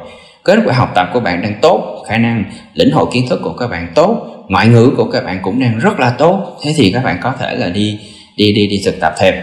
Kết 0.44 0.58
quả 0.66 0.74
học 0.74 0.92
tập 0.94 1.10
của 1.12 1.20
bạn 1.20 1.42
đang 1.42 1.54
tốt 1.62 2.04
khả 2.08 2.18
năng 2.18 2.44
lĩnh 2.74 2.90
hội 2.92 3.06
kiến 3.12 3.26
thức 3.30 3.40
của 3.42 3.52
các 3.52 3.66
bạn 3.70 3.88
tốt 3.94 4.26
ngoại 4.48 4.68
ngữ 4.68 4.92
của 4.96 5.04
các 5.04 5.24
bạn 5.24 5.38
cũng 5.42 5.60
đang 5.60 5.78
rất 5.78 6.00
là 6.00 6.10
tốt. 6.10 6.58
Thế 6.62 6.74
thì 6.76 6.92
các 6.92 7.04
bạn 7.04 7.18
có 7.22 7.32
thể 7.38 7.56
là 7.56 7.68
đi 7.68 7.98
đi 8.36 8.52
đi 8.52 8.66
đi 8.66 8.82
thực 8.84 9.00
tập 9.00 9.14
thêm. 9.18 9.34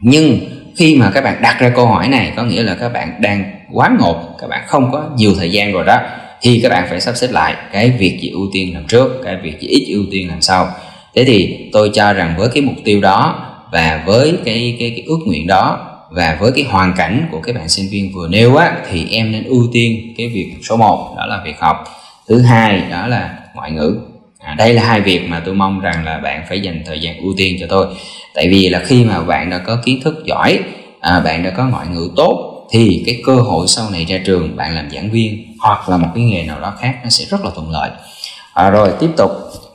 Nhưng 0.00 0.38
khi 0.80 0.96
mà 0.96 1.10
các 1.14 1.24
bạn 1.24 1.42
đặt 1.42 1.56
ra 1.60 1.68
câu 1.68 1.86
hỏi 1.86 2.08
này 2.08 2.32
có 2.36 2.42
nghĩa 2.42 2.62
là 2.62 2.74
các 2.74 2.88
bạn 2.88 3.14
đang 3.20 3.44
quá 3.72 3.90
ngột 3.98 4.36
các 4.40 4.46
bạn 4.50 4.64
không 4.66 4.92
có 4.92 5.10
nhiều 5.16 5.34
thời 5.38 5.50
gian 5.50 5.72
rồi 5.72 5.84
đó 5.84 6.00
thì 6.42 6.60
các 6.62 6.68
bạn 6.68 6.86
phải 6.90 7.00
sắp 7.00 7.16
xếp 7.16 7.28
lại 7.30 7.54
cái 7.72 7.90
việc 7.90 8.18
gì 8.20 8.30
ưu 8.30 8.48
tiên 8.52 8.74
làm 8.74 8.84
trước 8.84 9.20
cái 9.24 9.36
việc 9.42 9.60
gì 9.60 9.68
ít 9.68 9.86
ưu 9.94 10.04
tiên 10.10 10.28
làm 10.28 10.40
sau. 10.40 10.68
Thế 11.14 11.24
thì 11.24 11.68
tôi 11.72 11.90
cho 11.94 12.12
rằng 12.12 12.34
với 12.38 12.48
cái 12.54 12.62
mục 12.62 12.74
tiêu 12.84 13.00
đó 13.00 13.46
và 13.72 14.02
với 14.06 14.34
cái 14.44 14.76
cái 14.80 14.90
cái 14.90 15.04
ước 15.06 15.18
nguyện 15.26 15.46
đó 15.46 15.86
và 16.10 16.36
với 16.40 16.52
cái 16.54 16.64
hoàn 16.64 16.94
cảnh 16.96 17.28
của 17.30 17.40
các 17.40 17.54
bạn 17.54 17.68
sinh 17.68 17.86
viên 17.90 18.12
vừa 18.14 18.28
nêu 18.28 18.56
á 18.56 18.72
thì 18.90 19.06
em 19.10 19.32
nên 19.32 19.44
ưu 19.44 19.68
tiên 19.72 20.14
cái 20.18 20.28
việc 20.28 20.54
số 20.62 20.76
1 20.76 21.14
đó 21.16 21.26
là 21.26 21.42
việc 21.44 21.60
học. 21.60 21.84
Thứ 22.28 22.42
hai 22.42 22.82
đó 22.90 23.06
là 23.06 23.38
ngoại 23.54 23.70
ngữ. 23.70 23.96
À, 24.38 24.54
đây 24.58 24.74
là 24.74 24.82
hai 24.82 25.00
việc 25.00 25.28
mà 25.28 25.42
tôi 25.44 25.54
mong 25.54 25.80
rằng 25.80 26.04
là 26.04 26.18
bạn 26.18 26.44
phải 26.48 26.60
dành 26.60 26.82
thời 26.86 27.00
gian 27.00 27.18
ưu 27.18 27.34
tiên 27.36 27.56
cho 27.60 27.66
tôi 27.68 27.86
tại 28.34 28.48
vì 28.50 28.68
là 28.68 28.82
khi 28.84 29.04
mà 29.04 29.22
bạn 29.22 29.50
đã 29.50 29.58
có 29.58 29.76
kiến 29.84 30.00
thức 30.04 30.22
giỏi 30.24 30.58
à, 31.00 31.20
bạn 31.20 31.42
đã 31.42 31.50
có 31.50 31.66
ngoại 31.66 31.86
ngữ 31.86 32.10
tốt 32.16 32.66
thì 32.70 33.02
cái 33.06 33.22
cơ 33.26 33.34
hội 33.34 33.66
sau 33.68 33.90
này 33.90 34.04
ra 34.04 34.18
trường 34.26 34.56
bạn 34.56 34.74
làm 34.74 34.90
giảng 34.90 35.10
viên 35.10 35.54
hoặc 35.60 35.88
là 35.88 35.96
một 35.96 36.08
cái 36.14 36.24
nghề 36.24 36.44
nào 36.44 36.60
đó 36.60 36.72
khác 36.80 36.94
nó 37.02 37.10
sẽ 37.10 37.24
rất 37.30 37.44
là 37.44 37.50
thuận 37.54 37.70
lợi. 37.70 37.90
À, 38.54 38.70
rồi 38.70 38.90
tiếp 39.00 39.10
tục 39.16 39.30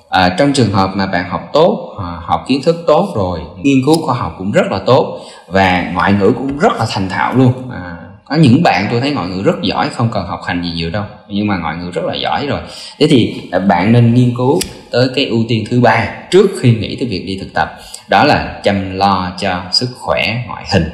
à, 0.10 0.36
trong 0.38 0.54
trường 0.54 0.72
hợp 0.72 0.90
mà 0.94 1.06
bạn 1.06 1.30
học 1.30 1.50
tốt 1.54 1.96
à, 2.00 2.06
học 2.26 2.46
kiến 2.48 2.62
thức 2.64 2.84
tốt 2.88 3.14
rồi 3.16 3.40
nghiên 3.62 3.78
cứu 3.86 4.06
khoa 4.06 4.16
học 4.16 4.36
cũng 4.38 4.52
rất 4.52 4.72
là 4.72 4.80
tốt 4.86 5.22
và 5.48 5.92
ngoại 5.94 6.14
ngữ 6.14 6.32
cũng 6.36 6.58
rất 6.58 6.74
là 6.80 6.86
thành 6.90 7.10
thạo 7.10 7.34
luôn. 7.34 7.54
À, 7.72 7.98
có 8.26 8.36
những 8.36 8.64
bạn 8.64 8.88
tôi 8.92 9.02
thấy 9.02 9.12
ngoại 9.12 9.28
ngữ 9.28 9.42
rất 9.44 9.56
giỏi 9.62 9.90
không 9.90 10.10
cần 10.12 10.26
học 10.26 10.42
hành 10.48 10.64
gì 10.64 10.72
nhiều 10.76 10.90
đâu 10.90 11.04
nhưng 11.30 11.48
mà 11.48 11.58
ngoại 11.58 11.76
ngữ 11.78 11.92
rất 11.92 12.06
là 12.06 12.16
giỏi 12.16 12.48
rồi. 12.48 12.60
Thế 13.00 13.08
thì 13.08 13.42
à, 13.52 13.60
bạn 13.60 13.92
nên 13.92 14.14
nghiên 14.14 14.34
cứu 14.38 14.60
tới 14.92 15.08
cái 15.16 15.26
ưu 15.26 15.44
tiên 15.48 15.64
thứ 15.70 15.80
ba 15.80 16.08
trước 16.32 16.48
khi 16.60 16.76
nghĩ 16.76 16.96
tới 16.96 17.08
việc 17.08 17.24
đi 17.28 17.38
thực 17.42 17.54
tập 17.54 17.70
đó 18.08 18.24
là 18.24 18.60
chăm 18.64 18.98
lo 18.98 19.32
cho 19.40 19.64
sức 19.72 19.90
khỏe 20.00 20.44
ngoại 20.48 20.64
hình. 20.74 20.90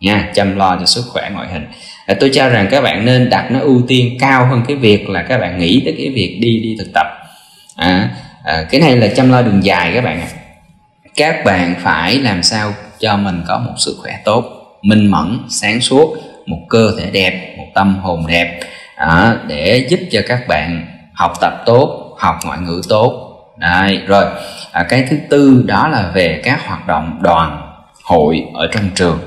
Nha 0.00 0.30
chăm 0.34 0.56
lo 0.56 0.76
cho 0.80 0.86
sức 0.86 1.04
khỏe 1.08 1.30
ngoại 1.32 1.48
hình. 1.52 1.66
À, 2.06 2.14
tôi 2.20 2.30
cho 2.34 2.48
rằng 2.48 2.68
các 2.70 2.80
bạn 2.80 3.04
nên 3.04 3.30
đặt 3.30 3.50
nó 3.50 3.60
ưu 3.60 3.82
tiên 3.88 4.16
cao 4.20 4.46
hơn 4.46 4.62
cái 4.68 4.76
việc 4.76 5.08
là 5.08 5.22
các 5.22 5.38
bạn 5.38 5.58
nghĩ 5.58 5.82
tới 5.84 5.94
cái 5.98 6.08
việc 6.08 6.38
đi 6.40 6.60
đi 6.62 6.76
thực 6.78 6.92
tập. 6.94 7.06
À, 7.76 8.10
à, 8.44 8.66
cái 8.70 8.80
này 8.80 8.96
là 8.96 9.08
chăm 9.16 9.30
lo 9.30 9.42
đường 9.42 9.64
dài 9.64 9.92
các 9.94 10.04
bạn 10.04 10.20
ạ. 10.20 10.26
À. 10.32 10.38
các 11.16 11.44
bạn 11.44 11.74
phải 11.82 12.18
làm 12.18 12.42
sao 12.42 12.74
cho 12.98 13.16
mình 13.16 13.42
có 13.46 13.58
một 13.58 13.74
sức 13.76 13.96
khỏe 14.02 14.18
tốt 14.24 14.44
minh 14.82 15.10
mẫn 15.10 15.38
sáng 15.48 15.80
suốt 15.80 16.16
một 16.46 16.58
cơ 16.68 16.92
thể 16.98 17.10
đẹp 17.10 17.54
một 17.58 17.66
tâm 17.74 17.98
hồn 17.98 18.26
đẹp. 18.26 18.60
À, 18.96 19.36
để 19.46 19.86
giúp 19.90 20.00
cho 20.12 20.20
các 20.28 20.48
bạn 20.48 20.86
học 21.12 21.32
tập 21.40 21.62
tốt 21.66 22.16
học 22.18 22.36
ngoại 22.44 22.58
ngữ 22.58 22.82
tốt 22.88 23.33
Đấy, 23.64 24.00
rồi. 24.06 24.24
À, 24.72 24.86
cái 24.88 25.06
thứ 25.10 25.16
tư 25.30 25.64
đó 25.66 25.88
là 25.88 26.10
về 26.14 26.40
các 26.44 26.66
hoạt 26.66 26.86
động 26.86 27.18
đoàn 27.22 27.60
hội 28.02 28.42
ở 28.54 28.68
trong 28.72 28.90
trường. 28.94 29.18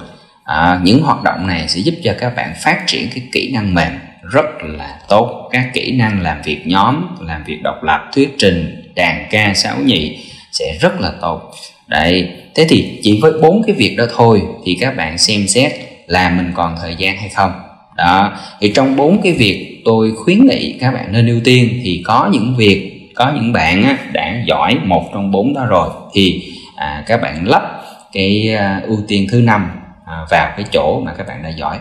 À, 0.43 0.79
những 0.83 1.01
hoạt 1.01 1.23
động 1.23 1.47
này 1.47 1.67
sẽ 1.67 1.79
giúp 1.79 1.95
cho 2.03 2.13
các 2.19 2.35
bạn 2.35 2.53
phát 2.63 2.83
triển 2.87 3.07
cái 3.09 3.23
kỹ 3.31 3.51
năng 3.53 3.73
mềm 3.73 3.91
rất 4.31 4.45
là 4.61 4.99
tốt. 5.07 5.49
Các 5.51 5.69
kỹ 5.73 5.91
năng 5.91 6.21
làm 6.21 6.41
việc 6.41 6.61
nhóm 6.65 7.07
làm 7.19 7.43
việc 7.43 7.57
độc 7.63 7.83
lập 7.83 8.09
thuyết 8.13 8.35
trình 8.37 8.91
đàn 8.95 9.27
ca 9.29 9.53
sáo 9.53 9.75
nhị 9.85 10.17
sẽ 10.51 10.77
rất 10.81 11.01
là 11.01 11.11
tốt. 11.21 11.51
Đấy 11.87 12.29
thế 12.55 12.65
thì 12.69 12.99
chỉ 13.03 13.19
với 13.21 13.31
bốn 13.41 13.63
cái 13.67 13.75
việc 13.75 13.95
đó 13.97 14.05
thôi 14.15 14.41
thì 14.65 14.77
các 14.81 14.97
bạn 14.97 15.17
xem 15.17 15.47
xét 15.47 15.71
là 16.07 16.29
mình 16.29 16.51
còn 16.55 16.75
thời 16.81 16.95
gian 16.95 17.17
hay 17.17 17.29
không. 17.29 17.51
Đó 17.97 18.33
thì 18.61 18.71
trong 18.75 18.95
bốn 18.95 19.21
cái 19.21 19.33
việc 19.33 19.81
tôi 19.85 20.11
khuyến 20.15 20.47
nghị 20.47 20.77
các 20.79 20.91
bạn 20.93 21.11
nên 21.11 21.27
ưu 21.27 21.39
tiên 21.43 21.81
thì 21.83 22.03
có 22.05 22.29
những 22.31 22.55
việc 22.57 22.96
có 23.17 23.31
những 23.35 23.53
bạn 23.53 23.83
á, 23.83 23.97
đã 24.11 24.33
giỏi 24.45 24.77
một 24.85 25.09
trong 25.13 25.31
bốn 25.31 25.53
đó 25.53 25.65
rồi 25.65 25.89
thì 26.13 26.53
à, 26.75 27.03
các 27.07 27.21
bạn 27.21 27.47
lắp 27.47 27.81
cái 28.11 28.55
à, 28.57 28.81
ưu 28.87 28.97
tiên 29.07 29.27
thứ 29.31 29.41
năm 29.41 29.69
à, 30.05 30.25
vào 30.31 30.51
cái 30.57 30.65
chỗ 30.71 31.01
mà 31.05 31.13
các 31.17 31.27
bạn 31.27 31.43
đã 31.43 31.49
giỏi. 31.49 31.77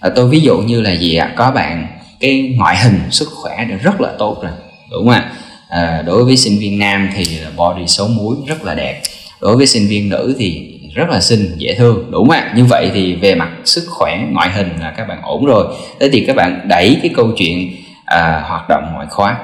À, 0.00 0.10
tôi 0.16 0.28
ví 0.28 0.40
dụ 0.40 0.58
như 0.58 0.80
là 0.80 0.90
gì 0.90 1.16
ạ? 1.16 1.32
Có 1.36 1.50
bạn 1.50 1.86
cái 2.20 2.54
ngoại 2.56 2.76
hình 2.76 3.00
sức 3.10 3.28
khỏe 3.42 3.64
đã 3.64 3.76
rất 3.76 4.00
là 4.00 4.08
tốt 4.18 4.38
rồi 4.42 4.52
đúng 4.90 5.04
không 5.04 5.14
ạ? 5.14 5.30
À, 5.68 6.02
đối 6.06 6.24
với 6.24 6.36
sinh 6.36 6.58
viên 6.58 6.78
nam 6.78 7.10
thì 7.14 7.38
body 7.56 7.86
xấu 7.86 8.08
muối 8.08 8.36
rất 8.46 8.64
là 8.64 8.74
đẹp 8.74 9.02
đối 9.40 9.56
với 9.56 9.66
sinh 9.66 9.88
viên 9.88 10.08
nữ 10.08 10.34
thì 10.38 10.78
rất 10.94 11.08
là 11.08 11.20
xinh 11.20 11.54
dễ 11.56 11.74
thương 11.74 12.10
đúng 12.10 12.28
không 12.28 12.36
ạ? 12.36 12.52
Như 12.56 12.64
vậy 12.64 12.90
thì 12.94 13.14
về 13.14 13.34
mặt 13.34 13.50
sức 13.64 13.84
khỏe 13.88 14.20
ngoại 14.32 14.50
hình 14.50 14.70
là 14.80 14.90
các 14.96 15.08
bạn 15.08 15.18
ổn 15.22 15.44
rồi. 15.44 15.66
Thế 16.00 16.08
thì 16.12 16.24
các 16.26 16.36
bạn 16.36 16.60
đẩy 16.68 16.98
cái 17.02 17.10
câu 17.16 17.32
chuyện 17.36 17.72
à, 18.04 18.44
hoạt 18.48 18.68
động 18.68 18.90
ngoại 18.94 19.06
khóa 19.10 19.36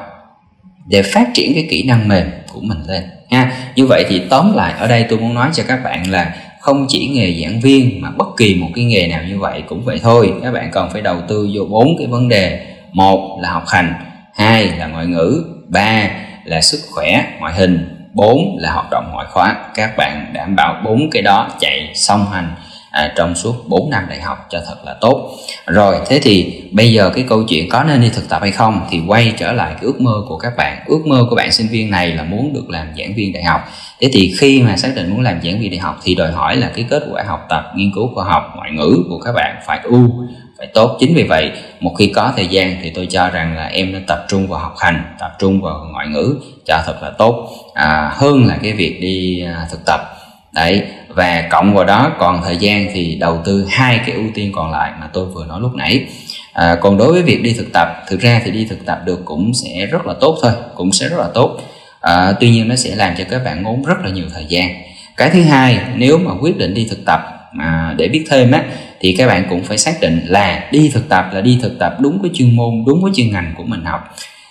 để 0.87 1.03
phát 1.03 1.29
triển 1.35 1.55
cái 1.55 1.67
kỹ 1.71 1.83
năng 1.83 2.09
mềm 2.09 2.31
của 2.53 2.61
mình 2.63 2.79
lên. 2.87 3.03
Ha, 3.31 3.53
như 3.77 3.87
vậy 3.87 4.05
thì 4.09 4.23
tóm 4.31 4.57
lại, 4.57 4.75
ở 4.79 4.87
đây 4.87 5.07
tôi 5.09 5.19
muốn 5.19 5.35
nói 5.35 5.51
cho 5.53 5.63
các 5.69 5.85
bạn 5.85 6.11
là 6.11 6.35
không 6.61 6.87
chỉ 6.89 7.07
nghề 7.07 7.43
giảng 7.43 7.61
viên 7.61 8.01
mà 8.01 8.11
bất 8.11 8.29
kỳ 8.37 8.55
một 8.55 8.69
cái 8.75 8.85
nghề 8.85 9.07
nào 9.07 9.23
như 9.29 9.39
vậy 9.39 9.63
cũng 9.67 9.85
vậy 9.85 9.99
thôi. 10.03 10.33
Các 10.43 10.53
bạn 10.53 10.71
cần 10.73 10.91
phải 10.93 11.03
đầu 11.03 11.17
tư 11.29 11.49
vô 11.55 11.65
bốn 11.65 11.87
cái 11.99 12.07
vấn 12.07 12.29
đề. 12.29 12.67
Một 12.93 13.39
là 13.43 13.51
học 13.51 13.65
hành, 13.69 13.95
hai 14.35 14.65
là 14.65 14.87
ngoại 14.87 15.07
ngữ, 15.07 15.45
ba 15.69 16.11
là 16.45 16.61
sức 16.61 16.79
khỏe, 16.95 17.25
ngoại 17.41 17.55
hình, 17.55 18.09
bốn 18.15 18.57
là 18.61 18.73
hoạt 18.73 18.87
động 18.91 19.11
ngoại 19.13 19.27
khóa. 19.31 19.57
Các 19.75 19.97
bạn 19.97 20.31
đảm 20.33 20.57
bảo 20.57 20.83
bốn 20.85 21.11
cái 21.11 21.23
đó 21.23 21.49
chạy 21.61 21.91
song 21.95 22.27
hành 22.33 22.55
à, 22.97 23.13
trong 23.17 23.35
suốt 23.35 23.69
4 23.69 23.91
năm 23.91 24.07
đại 24.09 24.21
học 24.21 24.39
cho 24.51 24.61
thật 24.67 24.77
là 24.85 24.95
tốt. 25.01 25.31
Rồi 25.67 25.97
thế 26.07 26.21
thì 26.23 26.63
bây 26.73 26.93
giờ 26.93 27.11
cái 27.15 27.25
câu 27.29 27.45
chuyện 27.49 27.69
có 27.69 27.85
nên 27.85 28.01
đi 28.01 28.09
thực 28.09 28.29
tập 28.29 28.43
hay 28.43 28.51
không 28.51 28.81
thì 28.91 29.01
quay 29.07 29.35
trở 29.39 29.53
lại 29.53 29.73
cái 29.73 29.83
ước 29.83 30.01
mơ 30.01 30.13
của 30.29 30.37
các 30.37 30.53
bạn. 30.57 30.79
Ước 30.87 31.07
mơ 31.07 31.27
của 31.31 31.37
bạn 31.37 31.53
sinh 31.53 31.69
viên 31.69 31.91
này 31.91 32.09
là 32.09 32.23
muốn 32.23 32.53
được 32.55 32.71
làm 32.71 32.87
giảng 32.99 33.15
viên 33.15 33.33
đại 33.33 33.45
học. 33.45 33.61
Thế 34.01 34.11
thì 34.13 34.35
khi 34.39 34.63
mà 34.63 34.77
xác 34.77 34.89
định 34.97 35.11
muốn 35.11 35.21
làm 35.21 35.41
giảng 35.43 35.61
viên 35.61 35.71
đại 35.71 35.79
học 35.79 36.01
thì 36.05 36.15
đòi 36.15 36.33
hỏi 36.33 36.57
là 36.57 36.71
cái 36.75 36.85
kết 36.91 37.03
quả 37.13 37.23
học 37.27 37.47
tập 37.49 37.65
nghiên 37.77 37.93
cứu 37.95 38.11
khoa 38.15 38.25
học 38.25 38.53
ngoại 38.57 38.71
ngữ 38.71 39.03
của 39.09 39.19
các 39.19 39.33
bạn 39.33 39.57
phải 39.67 39.81
ưu 39.83 40.11
phải 40.59 40.67
tốt. 40.75 40.97
Chính 41.01 41.15
vì 41.15 41.23
vậy 41.23 41.51
một 41.81 41.95
khi 41.99 42.13
có 42.15 42.33
thời 42.37 42.47
gian 42.47 42.77
thì 42.83 42.91
tôi 42.91 43.07
cho 43.11 43.31
rằng 43.31 43.57
là 43.57 43.67
em 43.67 43.93
nên 43.93 44.07
tập 44.07 44.25
trung 44.29 44.49
vào 44.49 44.61
học 44.61 44.75
hành 44.79 45.15
tập 45.19 45.33
trung 45.39 45.61
vào 45.61 45.89
ngoại 45.93 46.07
ngữ 46.09 46.37
cho 46.67 46.83
thật 46.87 47.03
là 47.03 47.11
tốt. 47.19 47.49
À, 47.75 48.13
hơn 48.15 48.47
là 48.47 48.59
cái 48.63 48.73
việc 48.73 48.99
đi 49.01 49.43
à, 49.43 49.67
thực 49.71 49.81
tập 49.87 50.16
đấy 50.57 50.83
và 51.09 51.49
cộng 51.51 51.75
vào 51.75 51.85
đó 51.85 52.13
còn 52.19 52.41
thời 52.45 52.57
gian 52.57 52.87
thì 52.93 53.17
đầu 53.21 53.43
tư 53.45 53.67
hai 53.71 54.01
cái 54.07 54.15
ưu 54.15 54.25
tiên 54.35 54.53
còn 54.55 54.71
lại 54.71 54.93
mà 55.01 55.09
tôi 55.13 55.27
vừa 55.27 55.47
nói 55.47 55.61
lúc 55.61 55.75
nãy. 55.75 56.05
À, 56.53 56.77
còn 56.81 56.99
đối 56.99 57.13
với 57.13 57.23
việc 57.23 57.43
đi 57.43 57.55
thực 57.59 57.73
tập 57.73 57.89
thực 58.09 58.21
ra 58.21 58.41
thì 58.45 58.51
đi 58.51 58.67
thực 58.71 58.87
tập 58.87 58.99
được 59.05 59.25
cũng 59.25 59.55
sẽ 59.55 59.87
rất 59.87 60.07
là 60.07 60.15
tốt 60.21 60.39
thôi 60.43 60.53
cũng 60.75 60.93
sẽ 60.93 61.09
rất 61.09 61.19
là 61.19 61.29
tốt. 61.35 61.61
À, 62.01 62.33
tuy 62.41 62.51
nhiên 62.51 62.69
nó 62.69 62.77
sẽ 62.77 62.95
làm 62.95 63.15
cho 63.19 63.25
các 63.31 63.45
bạn 63.45 63.63
ngốn 63.63 63.83
rất 63.83 63.95
là 64.05 64.11
nhiều 64.11 64.25
thời 64.35 64.45
gian. 64.49 64.69
Cái 65.17 65.31
thứ 65.31 65.43
hai 65.43 65.79
nếu 65.95 66.19
mà 66.19 66.33
quyết 66.41 66.59
định 66.59 66.75
đi 66.75 66.87
thực 66.91 67.05
tập 67.07 67.21
mà 67.53 67.95
để 67.99 68.09
biết 68.09 68.25
thêm 68.31 68.51
á 68.51 68.65
thì 69.01 69.15
các 69.19 69.27
bạn 69.27 69.47
cũng 69.51 69.65
phải 69.65 69.79
xác 69.79 70.01
định 70.01 70.21
là 70.27 70.69
đi 70.73 70.91
thực 70.95 71.09
tập 71.09 71.31
là 71.33 71.41
đi 71.41 71.59
thực 71.63 71.79
tập 71.79 71.97
đúng 72.01 72.23
cái 72.23 72.31
chuyên 72.35 72.57
môn 72.57 72.85
đúng 72.87 73.03
với 73.03 73.13
chuyên 73.15 73.33
ngành 73.33 73.55
của 73.57 73.65
mình 73.65 73.85
học. 73.85 74.01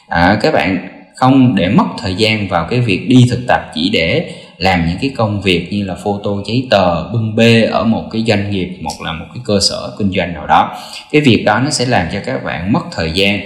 À, 0.08 0.38
các 0.42 0.54
bạn 0.54 0.88
không 1.16 1.56
để 1.56 1.70
mất 1.70 1.86
thời 1.98 2.16
gian 2.16 2.48
vào 2.48 2.68
cái 2.70 2.80
việc 2.80 3.06
đi 3.08 3.26
thực 3.30 3.40
tập 3.48 3.62
chỉ 3.76 3.90
để 3.90 4.32
làm 4.58 4.86
những 4.88 4.98
cái 5.02 5.12
công 5.18 5.42
việc 5.42 5.68
như 5.72 5.86
là 5.86 5.96
photo 5.96 6.32
giấy 6.48 6.68
tờ 6.70 7.10
bưng 7.14 7.36
bê 7.36 7.62
ở 7.62 7.84
một 7.84 8.10
cái 8.12 8.24
doanh 8.28 8.52
nghiệp 8.52 8.78
một 8.82 9.02
là 9.04 9.14
một 9.14 9.26
cái 9.34 9.44
cơ 9.46 9.60
sở 9.70 9.92
kinh 9.98 10.12
doanh 10.12 10.34
nào 10.34 10.48
đó. 10.48 10.78
Cái 11.12 11.22
việc 11.22 11.44
đó 11.46 11.60
nó 11.60 11.70
sẽ 11.70 11.86
làm 11.86 12.08
cho 12.14 12.20
các 12.26 12.44
bạn 12.44 12.74
mất 12.74 12.82
thời 12.92 13.12
gian 13.12 13.40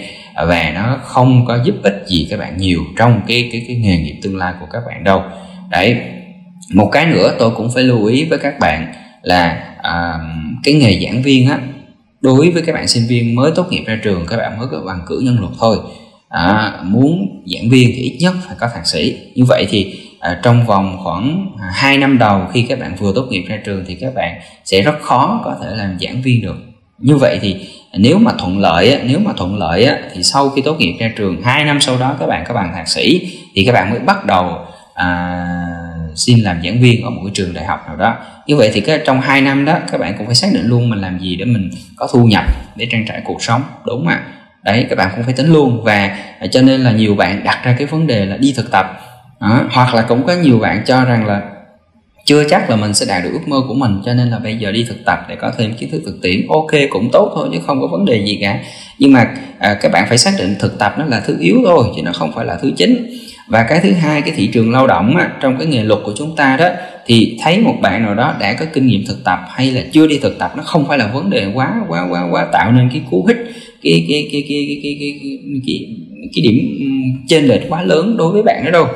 và 0.47 0.71
nó 0.75 0.99
không 1.03 1.45
có 1.45 1.59
giúp 1.65 1.75
ích 1.83 2.03
gì 2.07 2.27
các 2.29 2.39
bạn 2.39 2.57
nhiều 2.57 2.79
trong 2.97 3.21
cái 3.27 3.49
cái 3.51 3.63
cái 3.67 3.75
nghề 3.75 3.97
nghiệp 3.97 4.19
tương 4.21 4.37
lai 4.37 4.53
của 4.59 4.65
các 4.71 4.79
bạn 4.87 5.03
đâu. 5.03 5.23
Đấy. 5.69 5.97
Một 6.73 6.89
cái 6.91 7.05
nữa 7.05 7.35
tôi 7.39 7.51
cũng 7.55 7.71
phải 7.73 7.83
lưu 7.83 8.05
ý 8.05 8.25
với 8.25 8.39
các 8.39 8.59
bạn 8.59 8.93
là 9.21 9.75
à, 9.81 10.13
cái 10.63 10.73
nghề 10.73 10.99
giảng 11.05 11.21
viên 11.21 11.49
á 11.49 11.59
đối 12.21 12.51
với 12.51 12.61
các 12.65 12.75
bạn 12.75 12.87
sinh 12.87 13.03
viên 13.07 13.35
mới 13.35 13.51
tốt 13.55 13.67
nghiệp 13.69 13.83
ra 13.85 13.99
trường 14.03 14.25
các 14.29 14.37
bạn 14.37 14.57
mới 14.57 14.67
có 14.71 14.81
bằng 14.85 15.01
cử 15.07 15.21
nhân 15.23 15.37
luật 15.39 15.53
thôi. 15.59 15.77
À, 16.29 16.73
muốn 16.83 17.43
giảng 17.45 17.69
viên 17.69 17.89
thì 17.95 18.01
ít 18.01 18.17
nhất 18.21 18.33
phải 18.47 18.55
có 18.59 18.67
thạc 18.73 18.87
sĩ. 18.87 19.17
Như 19.35 19.45
vậy 19.45 19.67
thì 19.69 19.99
à, 20.19 20.39
trong 20.43 20.65
vòng 20.65 20.97
khoảng 21.03 21.49
à, 21.61 21.69
2 21.73 21.97
năm 21.97 22.17
đầu 22.17 22.47
khi 22.53 22.65
các 22.69 22.79
bạn 22.79 22.95
vừa 22.95 23.11
tốt 23.15 23.27
nghiệp 23.29 23.45
ra 23.47 23.57
trường 23.65 23.83
thì 23.87 23.95
các 24.01 24.13
bạn 24.15 24.39
sẽ 24.65 24.81
rất 24.81 24.95
khó 25.01 25.41
có 25.45 25.55
thể 25.61 25.75
làm 25.75 25.97
giảng 25.99 26.21
viên 26.21 26.41
được. 26.41 26.55
Như 26.97 27.17
vậy 27.17 27.39
thì 27.41 27.67
nếu 27.93 28.17
mà 28.17 28.31
thuận 28.39 28.59
lợi 28.59 29.01
nếu 29.03 29.19
mà 29.19 29.31
thuận 29.37 29.57
lợi 29.57 29.89
thì 30.13 30.23
sau 30.23 30.49
khi 30.49 30.61
tốt 30.61 30.75
nghiệp 30.79 30.97
ra 30.99 31.11
trường 31.15 31.41
2 31.41 31.65
năm 31.65 31.79
sau 31.79 31.97
đó 31.97 32.15
các 32.19 32.25
bạn 32.25 32.43
có 32.47 32.53
bằng 32.53 32.71
thạc 32.75 32.87
sĩ 32.87 33.37
thì 33.55 33.65
các 33.65 33.71
bạn 33.71 33.89
mới 33.89 33.99
bắt 33.99 34.25
đầu 34.25 34.65
à, 34.93 35.45
xin 36.15 36.39
làm 36.39 36.61
giảng 36.63 36.81
viên 36.81 37.03
ở 37.03 37.09
một 37.09 37.21
cái 37.25 37.31
trường 37.33 37.53
đại 37.53 37.65
học 37.65 37.83
nào 37.87 37.95
đó. 37.95 38.17
Như 38.47 38.55
vậy 38.55 38.71
thì 38.73 38.81
cái 38.81 38.99
trong 39.05 39.21
2 39.21 39.41
năm 39.41 39.65
đó 39.65 39.77
các 39.91 39.99
bạn 39.99 40.13
cũng 40.17 40.25
phải 40.25 40.35
xác 40.35 40.47
định 40.53 40.65
luôn 40.65 40.89
mình 40.89 40.99
làm 40.99 41.19
gì 41.19 41.35
để 41.35 41.45
mình 41.45 41.69
có 41.95 42.07
thu 42.11 42.25
nhập 42.25 42.45
để 42.75 42.87
trang 42.91 43.05
trải 43.07 43.21
cuộc 43.25 43.43
sống 43.43 43.61
đúng 43.85 43.99
không 43.99 44.07
ạ? 44.07 44.23
Đấy 44.63 44.85
các 44.89 44.97
bạn 44.97 45.11
cũng 45.15 45.23
phải 45.23 45.33
tính 45.33 45.53
luôn. 45.53 45.83
Và 45.83 46.17
à, 46.39 46.47
cho 46.51 46.61
nên 46.61 46.81
là 46.81 46.91
nhiều 46.91 47.15
bạn 47.15 47.43
đặt 47.43 47.59
ra 47.63 47.75
cái 47.77 47.87
vấn 47.87 48.07
đề 48.07 48.25
là 48.25 48.37
đi 48.37 48.53
thực 48.57 48.71
tập 48.71 49.01
đó. 49.41 49.63
hoặc 49.71 49.93
là 49.93 50.01
cũng 50.01 50.23
có 50.23 50.33
nhiều 50.33 50.59
bạn 50.59 50.83
cho 50.85 51.05
rằng 51.05 51.25
là 51.25 51.41
chưa 52.25 52.43
chắc 52.49 52.69
là 52.69 52.75
mình 52.75 52.93
sẽ 52.93 53.05
đạt 53.05 53.23
được 53.23 53.29
ước 53.33 53.47
mơ 53.47 53.61
của 53.67 53.73
mình 53.73 54.01
cho 54.05 54.13
nên 54.13 54.29
là 54.29 54.39
bây 54.39 54.57
giờ 54.57 54.71
đi 54.71 54.85
thực 54.89 55.05
tập 55.05 55.19
để 55.29 55.35
có 55.35 55.51
thêm 55.57 55.73
kiến 55.73 55.91
thức 55.91 56.01
thực 56.05 56.21
tiễn. 56.21 56.47
Ok 56.49 56.71
cũng 56.89 57.09
tốt 57.11 57.31
thôi 57.35 57.49
chứ 57.53 57.59
không 57.67 57.81
có 57.81 57.87
vấn 57.87 58.05
đề 58.05 58.23
gì 58.25 58.37
cả. 58.41 58.59
Nhưng 58.99 59.13
mà 59.13 59.35
à, 59.59 59.73
các 59.81 59.91
bạn 59.91 60.05
phải 60.09 60.17
xác 60.17 60.31
định 60.39 60.55
thực 60.59 60.79
tập 60.79 60.95
nó 60.99 61.05
là 61.05 61.19
thứ 61.27 61.37
yếu 61.39 61.55
thôi 61.65 61.85
chứ 61.95 62.01
nó 62.01 62.11
không 62.11 62.31
phải 62.35 62.45
là 62.45 62.57
thứ 62.61 62.71
chính. 62.77 63.09
Và 63.47 63.63
cái 63.63 63.79
thứ 63.83 63.91
hai 63.91 64.21
cái 64.21 64.33
thị 64.37 64.47
trường 64.47 64.71
lao 64.71 64.87
động 64.87 65.17
á, 65.17 65.29
trong 65.41 65.57
cái 65.57 65.67
nghề 65.67 65.83
luật 65.83 65.99
của 66.03 66.13
chúng 66.17 66.35
ta 66.35 66.57
đó 66.57 66.69
thì 67.05 67.37
thấy 67.41 67.59
một 67.59 67.75
bạn 67.81 68.03
nào 68.03 68.15
đó 68.15 68.35
đã 68.39 68.53
có 68.53 68.65
kinh 68.73 68.87
nghiệm 68.87 69.05
thực 69.07 69.23
tập 69.23 69.39
hay 69.49 69.71
là 69.71 69.81
chưa 69.91 70.07
đi 70.07 70.19
thực 70.21 70.39
tập 70.39 70.53
nó 70.57 70.63
không 70.63 70.87
phải 70.87 70.97
là 70.97 71.07
vấn 71.07 71.29
đề 71.29 71.47
quá 71.53 71.73
quá 71.87 72.07
quá 72.09 72.27
quá 72.31 72.47
tạo 72.51 72.71
nên 72.71 72.89
cái 72.93 73.01
cú 73.11 73.25
hích 73.27 73.37
cái 73.83 74.05
cái 74.09 74.29
cái 74.31 74.43
cái 74.49 74.65
cái 74.67 74.79
cái 74.83 74.97
cái, 75.01 75.19
cái, 75.21 75.51
cái, 75.65 75.95
cái 76.35 76.41
điểm 76.43 76.77
ừ, 76.79 76.85
trên 77.27 77.45
lệch 77.45 77.61
quá 77.69 77.83
lớn 77.83 78.17
đối 78.17 78.33
với 78.33 78.43
bạn 78.43 78.65
đó 78.65 78.71
đâu 78.71 78.87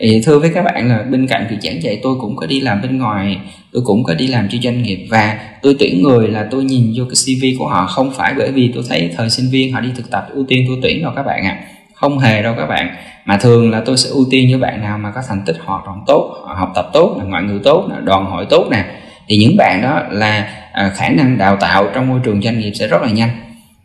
thì 0.00 0.22
thưa 0.26 0.38
với 0.38 0.50
các 0.54 0.62
bạn 0.64 0.88
là 0.88 1.02
bên 1.02 1.26
cạnh 1.26 1.46
việc 1.50 1.56
giảng 1.62 1.82
dạy, 1.82 2.00
tôi 2.02 2.14
cũng 2.20 2.36
có 2.36 2.46
đi 2.46 2.60
làm 2.60 2.82
bên 2.82 2.98
ngoài, 2.98 3.38
tôi 3.72 3.82
cũng 3.86 4.04
có 4.04 4.14
đi 4.14 4.26
làm 4.26 4.48
cho 4.50 4.58
doanh 4.62 4.82
nghiệp 4.82 5.06
và 5.10 5.38
tôi 5.62 5.76
tuyển 5.78 6.02
người 6.02 6.28
là 6.28 6.46
tôi 6.50 6.64
nhìn 6.64 6.92
vô 6.96 7.04
cái 7.04 7.14
cv 7.14 7.58
của 7.58 7.68
họ, 7.68 7.86
không 7.86 8.12
phải 8.16 8.34
bởi 8.38 8.52
vì 8.52 8.70
tôi 8.74 8.84
thấy 8.88 9.10
thời 9.16 9.30
sinh 9.30 9.50
viên 9.50 9.72
họ 9.72 9.80
đi 9.80 9.88
thực 9.96 10.10
tập, 10.10 10.26
ưu 10.30 10.44
tiên 10.48 10.64
tôi 10.68 10.78
tuyển 10.82 11.02
đâu 11.02 11.12
các 11.16 11.22
bạn 11.22 11.44
ạ. 11.44 11.58
À. 11.60 11.64
không 11.94 12.18
hề 12.18 12.42
đâu 12.42 12.54
các 12.56 12.66
bạn. 12.66 12.94
Mà 13.24 13.36
thường 13.36 13.70
là 13.70 13.82
tôi 13.86 13.96
sẽ 13.96 14.10
ưu 14.10 14.26
tiên 14.30 14.48
những 14.48 14.60
bạn 14.60 14.80
nào 14.80 14.98
mà 14.98 15.10
có 15.10 15.22
thành 15.28 15.42
tích 15.46 15.56
hoạt 15.64 15.86
động 15.86 16.02
tốt 16.06 16.36
học 16.56 16.72
tập 16.74 16.90
tốt 16.92 17.20
ngoại 17.26 17.42
ngữ 17.42 17.60
tốt 17.64 17.88
đoàn 18.04 18.26
hội 18.26 18.46
tốt 18.50 18.68
nè. 18.70 18.84
Thì 19.28 19.36
những 19.36 19.56
bạn 19.56 19.82
đó 19.82 20.02
là 20.10 20.48
à, 20.72 20.92
khả 20.96 21.08
năng 21.08 21.38
đào 21.38 21.56
tạo 21.56 21.88
trong 21.94 22.08
môi 22.08 22.20
trường 22.24 22.42
doanh 22.42 22.58
nghiệp 22.58 22.72
sẽ 22.74 22.86
rất 22.86 23.02
là 23.02 23.10
nhanh 23.10 23.30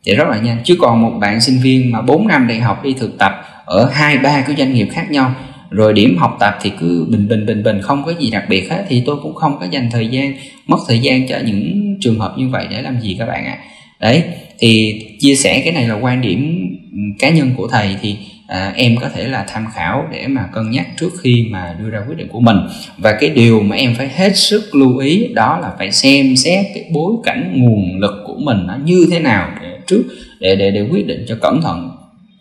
thì 0.06 0.15
rất 0.15 0.28
là 0.28 0.38
nhanh. 0.38 0.58
Chứ 0.63 0.78
còn 0.82 1.01
một 1.01 1.12
bạn 1.19 1.41
sinh 1.41 1.60
viên 1.62 1.91
mà 1.91 2.01
4 2.01 2.28
năm 2.28 2.47
đại 2.47 2.60
học 2.60 2.84
đi 2.84 2.95
thực 2.99 3.17
tập 3.17 3.32
ở 3.65 3.89
hai, 3.93 4.17
ba 4.17 4.41
cái 4.41 4.56
doanh 4.56 4.73
nghiệp 4.73 4.88
khác 4.91 5.12
nhau 5.12 5.32
rồi 5.69 5.93
điểm 5.93 6.17
học 6.17 6.38
tập 6.39 6.58
thì 6.62 6.71
cứ 6.80 7.06
bình 7.10 7.28
bình 7.28 7.45
bình 7.45 7.63
bình 7.63 7.82
không 7.82 8.04
có 8.06 8.13
gì 8.19 8.30
đặc 8.30 8.43
biệt 8.49 8.69
hết. 8.69 8.86
Thì 8.89 9.04
tôi 9.06 9.17
cũng 9.23 9.36
không 9.36 9.58
có 9.60 9.65
dành 9.71 9.89
thời 9.91 10.08
gian 10.08 10.34
mất 10.67 10.78
thời 10.88 10.99
gian 10.99 11.28
cho 11.28 11.38
những 11.45 11.95
trường 12.01 12.19
hợp 12.19 12.36
như 12.38 12.49
vậy 12.49 12.67
để 12.69 12.82
làm 12.82 13.01
gì 13.01 13.15
các 13.19 13.25
bạn 13.25 13.45
ạ. 13.45 13.58
À. 13.60 13.63
đấy 13.99 14.23
thì 14.60 15.01
chia 15.19 15.36
sẻ 15.36 15.62
cái 15.65 15.73
này 15.73 15.88
là 15.88 15.95
quan 15.95 16.21
điểm 16.21 16.69
cá 17.19 17.30
nhân 17.30 17.51
của 17.58 17.67
thầy 17.67 17.95
thì 18.01 18.15
à, 18.47 18.73
em 18.75 18.95
có 19.01 19.10
thể 19.10 19.28
là 19.28 19.45
tham 19.47 19.65
khảo 19.73 20.08
để 20.12 20.28
mà 20.28 20.49
cân 20.54 20.71
nhắc 20.71 20.88
trước 20.99 21.10
khi 21.23 21.47
mà 21.51 21.75
đưa 21.80 21.89
ra 21.89 22.04
quyết 22.08 22.17
định 22.17 22.28
của 22.28 22.39
mình. 22.39 22.58
Và 22.97 23.17
cái 23.19 23.30
điều 23.30 23.62
mà 23.62 23.75
em 23.75 23.95
phải 23.95 24.10
hết 24.15 24.38
sức 24.38 24.75
lưu 24.75 24.97
ý 24.97 25.28
đó 25.34 25.60
là 25.62 25.71
phải 25.78 25.91
xem 25.91 26.36
xét 26.36 26.65
cái 26.73 26.84
bối 26.93 27.13
cảnh 27.23 27.54
nguồn 27.56 27.99
lực 27.99 28.23
của 28.25 28.38
mình 28.39 28.58
nó 28.67 28.78
như 28.84 29.08
thế 29.12 29.19
nào 29.19 29.49
để 29.62 29.80
trước 29.88 30.04
để 30.39 30.56
để 30.56 30.71
để 30.71 30.88
quyết 30.91 31.08
định 31.08 31.25
cho 31.28 31.36
cẩn 31.41 31.62
thận. 31.62 31.91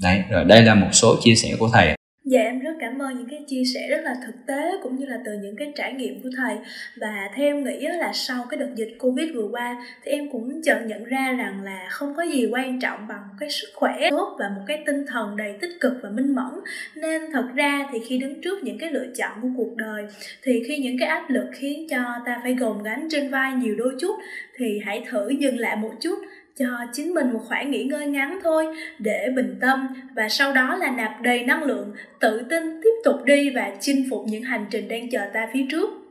Đấy 0.02 0.22
rồi 0.30 0.44
đây 0.44 0.62
là 0.62 0.74
một 0.74 0.88
số 0.92 1.16
chia 1.22 1.34
sẻ 1.34 1.48
của 1.58 1.68
thầy 1.72 1.94
Dạ 2.24 2.40
em 2.40 2.60
rất 2.60 2.72
cảm 2.80 2.98
ơn 2.98 3.18
những 3.18 3.28
cái 3.30 3.44
chia 3.46 3.62
sẻ 3.74 3.88
rất 3.90 4.00
là 4.04 4.14
thực 4.26 4.46
tế 4.46 4.72
cũng 4.82 4.96
như 4.98 5.06
là 5.06 5.18
từ 5.24 5.32
những 5.42 5.56
cái 5.56 5.72
trải 5.76 5.92
nghiệm 5.92 6.22
của 6.22 6.28
thầy. 6.36 6.56
Và 6.96 7.30
theo 7.34 7.46
em 7.46 7.64
nghĩ 7.64 7.86
là 7.98 8.12
sau 8.14 8.46
cái 8.50 8.60
đợt 8.60 8.70
dịch 8.74 8.96
Covid 8.98 9.28
vừa 9.34 9.48
qua 9.50 9.86
thì 10.02 10.12
em 10.12 10.30
cũng 10.32 10.62
chợt 10.62 10.80
nhận 10.86 11.04
ra 11.04 11.34
rằng 11.38 11.62
là 11.64 11.86
không 11.90 12.14
có 12.16 12.22
gì 12.22 12.46
quan 12.52 12.80
trọng 12.80 13.08
bằng 13.08 13.22
cái 13.40 13.50
sức 13.50 13.68
khỏe 13.74 14.10
tốt 14.10 14.36
và 14.38 14.48
một 14.48 14.62
cái 14.66 14.82
tinh 14.86 15.06
thần 15.06 15.36
đầy 15.36 15.54
tích 15.60 15.80
cực 15.80 15.92
và 16.02 16.10
minh 16.10 16.34
mẫn. 16.34 16.60
Nên 16.96 17.22
thật 17.32 17.46
ra 17.54 17.88
thì 17.92 17.98
khi 18.08 18.18
đứng 18.18 18.40
trước 18.40 18.64
những 18.64 18.78
cái 18.78 18.90
lựa 18.90 19.06
chọn 19.16 19.42
của 19.42 19.48
cuộc 19.56 19.76
đời 19.76 20.04
thì 20.42 20.62
khi 20.68 20.78
những 20.78 20.98
cái 20.98 21.08
áp 21.08 21.30
lực 21.30 21.46
khiến 21.54 21.86
cho 21.90 22.04
ta 22.26 22.40
phải 22.42 22.54
gồng 22.54 22.82
gánh 22.82 23.08
trên 23.10 23.30
vai 23.30 23.52
nhiều 23.52 23.74
đôi 23.78 23.94
chút 24.00 24.14
thì 24.56 24.80
hãy 24.84 25.04
thử 25.10 25.28
dừng 25.28 25.58
lại 25.58 25.76
một 25.76 25.92
chút 26.00 26.18
cho 26.58 26.66
chính 26.92 27.14
mình 27.14 27.32
một 27.32 27.40
khoảng 27.48 27.70
nghỉ 27.70 27.84
ngơi 27.84 28.06
ngắn 28.06 28.38
thôi, 28.42 28.66
để 28.98 29.28
bình 29.36 29.58
tâm. 29.60 29.88
Và 30.16 30.28
sau 30.28 30.52
đó 30.52 30.76
là 30.76 30.90
nạp 30.90 31.22
đầy 31.22 31.44
năng 31.44 31.62
lượng, 31.62 31.94
tự 32.20 32.42
tin 32.50 32.80
tiếp 32.82 32.94
tục 33.04 33.16
đi 33.24 33.50
và 33.50 33.72
chinh 33.80 34.06
phục 34.10 34.24
những 34.26 34.42
hành 34.42 34.66
trình 34.70 34.88
đang 34.88 35.10
chờ 35.10 35.20
ta 35.34 35.48
phía 35.52 35.66
trước 35.70 36.03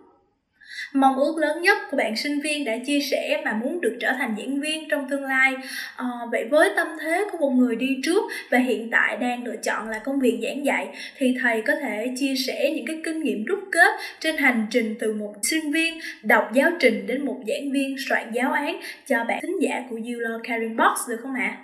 mong 0.94 1.16
ước 1.16 1.38
lớn 1.38 1.62
nhất 1.62 1.78
của 1.92 1.98
bạn 1.98 2.16
sinh 2.16 2.42
viên 2.42 2.66
đã 2.66 2.78
chia 2.86 3.00
sẻ 3.00 3.42
mà 3.46 3.54
muốn 3.54 3.82
được 3.82 3.98
trở 4.02 4.14
thành 4.18 4.36
giảng 4.38 4.60
viên 4.60 4.90
trong 4.90 5.10
tương 5.10 5.24
lai 5.24 5.54
à, 5.96 6.06
vậy 6.32 6.46
với 6.52 6.70
tâm 6.76 6.88
thế 7.02 7.26
của 7.32 7.38
một 7.38 7.50
người 7.50 7.76
đi 7.76 7.88
trước 8.04 8.24
và 8.52 8.58
hiện 8.58 8.90
tại 8.92 9.18
đang 9.18 9.44
lựa 9.44 9.56
chọn 9.64 9.90
là 9.90 10.00
công 10.00 10.20
việc 10.20 10.40
giảng 10.44 10.66
dạy 10.66 10.88
thì 11.18 11.36
thầy 11.42 11.62
có 11.62 11.74
thể 11.82 12.14
chia 12.20 12.36
sẻ 12.36 12.72
những 12.76 12.86
cái 12.86 12.96
kinh 13.06 13.24
nghiệm 13.24 13.46
rút 13.46 13.60
kết 13.72 13.94
trên 14.20 14.38
hành 14.38 14.68
trình 14.70 14.96
từ 15.00 15.14
một 15.14 15.34
sinh 15.44 15.72
viên 15.72 16.00
đọc 16.24 16.50
giáo 16.54 16.70
trình 16.80 17.08
đến 17.08 17.26
một 17.26 17.40
giảng 17.48 17.72
viên 17.72 17.96
soạn 18.10 18.32
giáo 18.34 18.52
án 18.52 18.80
cho 19.08 19.24
bạn 19.24 19.40
thính 19.42 19.62
giả 19.62 19.84
của 19.90 20.00
Euler 20.06 20.42
Caring 20.44 20.78
Box 20.78 21.10
được 21.10 21.18
không 21.22 21.36
ạ? 21.36 21.58